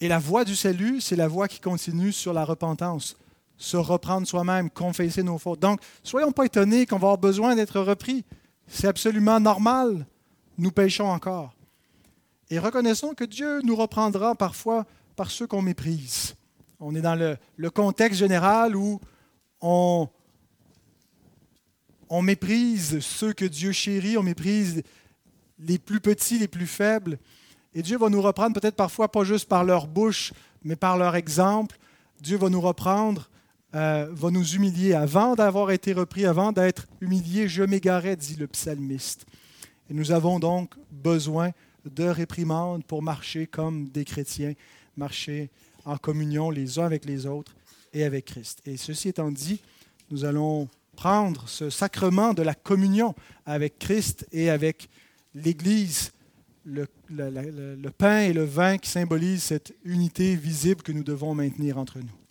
Et 0.00 0.08
la 0.08 0.18
voie 0.18 0.44
du 0.44 0.56
salut, 0.56 1.00
c'est 1.00 1.16
la 1.16 1.28
voie 1.28 1.48
qui 1.48 1.60
continue 1.60 2.12
sur 2.12 2.32
la 2.32 2.44
repentance. 2.44 3.16
Se 3.58 3.76
reprendre 3.76 4.26
soi-même, 4.26 4.70
confesser 4.70 5.22
nos 5.22 5.38
fautes. 5.38 5.60
Donc, 5.60 5.80
soyons 6.02 6.32
pas 6.32 6.44
étonnés 6.46 6.86
qu'on 6.86 6.96
va 6.96 7.08
avoir 7.08 7.18
besoin 7.18 7.56
d'être 7.56 7.80
repris. 7.80 8.24
C'est 8.66 8.88
absolument 8.88 9.40
normal 9.40 10.06
nous 10.58 10.70
péchons 10.70 11.08
encore. 11.08 11.54
Et 12.50 12.58
reconnaissons 12.58 13.14
que 13.14 13.24
Dieu 13.24 13.60
nous 13.62 13.76
reprendra 13.76 14.34
parfois 14.34 14.86
par 15.16 15.30
ceux 15.30 15.46
qu'on 15.46 15.62
méprise. 15.62 16.34
On 16.78 16.94
est 16.94 17.00
dans 17.00 17.14
le, 17.14 17.70
contexte 17.70 18.18
général 18.18 18.76
où 18.76 19.00
on, 19.60 20.08
on 22.08 22.22
méprise 22.22 23.00
ceux 23.00 23.32
que 23.32 23.44
Dieu 23.44 23.72
chérit, 23.72 24.16
on 24.16 24.22
méprise 24.22 24.82
les 25.58 25.78
plus 25.78 26.00
petits, 26.00 26.38
les 26.38 26.48
plus 26.48 26.66
faibles. 26.66 27.18
Et 27.74 27.82
Dieu 27.82 27.98
va 27.98 28.08
nous 28.08 28.22
reprendre 28.22 28.58
peut-être 28.58 28.76
parfois 28.76 29.10
pas 29.10 29.24
juste 29.24 29.48
par 29.48 29.64
leur 29.64 29.86
bouche, 29.86 30.32
mais 30.62 30.76
par 30.76 30.96
leur 30.96 31.16
exemple. 31.16 31.78
Dieu 32.20 32.36
va 32.36 32.48
nous 32.48 32.60
reprendre, 32.60 33.28
euh, 33.74 34.08
va 34.10 34.30
nous 34.30 34.54
humilier. 34.54 34.94
Avant 34.94 35.34
d'avoir 35.34 35.70
été 35.70 35.92
repris, 35.92 36.26
avant 36.26 36.52
d'être 36.52 36.86
humilié, 37.00 37.48
je 37.48 37.62
m'égarais, 37.62 38.16
dit 38.16 38.36
le 38.36 38.46
psalmiste. 38.46 39.26
Nous 39.88 40.10
avons 40.10 40.38
donc 40.38 40.74
besoin 40.90 41.52
de 41.84 42.04
réprimandes 42.04 42.84
pour 42.84 43.02
marcher 43.02 43.46
comme 43.46 43.88
des 43.88 44.04
chrétiens, 44.04 44.54
marcher 44.96 45.50
en 45.84 45.96
communion 45.96 46.50
les 46.50 46.78
uns 46.78 46.84
avec 46.84 47.04
les 47.04 47.26
autres 47.26 47.54
et 47.92 48.04
avec 48.04 48.24
Christ. 48.24 48.60
Et 48.66 48.76
ceci 48.76 49.08
étant 49.08 49.30
dit, 49.30 49.60
nous 50.10 50.24
allons 50.24 50.68
prendre 50.96 51.48
ce 51.48 51.70
sacrement 51.70 52.34
de 52.34 52.42
la 52.42 52.54
communion 52.54 53.14
avec 53.44 53.78
Christ 53.78 54.26
et 54.32 54.50
avec 54.50 54.88
l'Église 55.34 56.12
le 56.64 57.88
pain 57.90 58.22
et 58.22 58.32
le 58.32 58.44
vin 58.44 58.78
qui 58.78 58.90
symbolisent 58.90 59.44
cette 59.44 59.72
unité 59.84 60.34
visible 60.34 60.82
que 60.82 60.90
nous 60.90 61.04
devons 61.04 61.34
maintenir 61.34 61.78
entre 61.78 62.00
nous. 62.00 62.25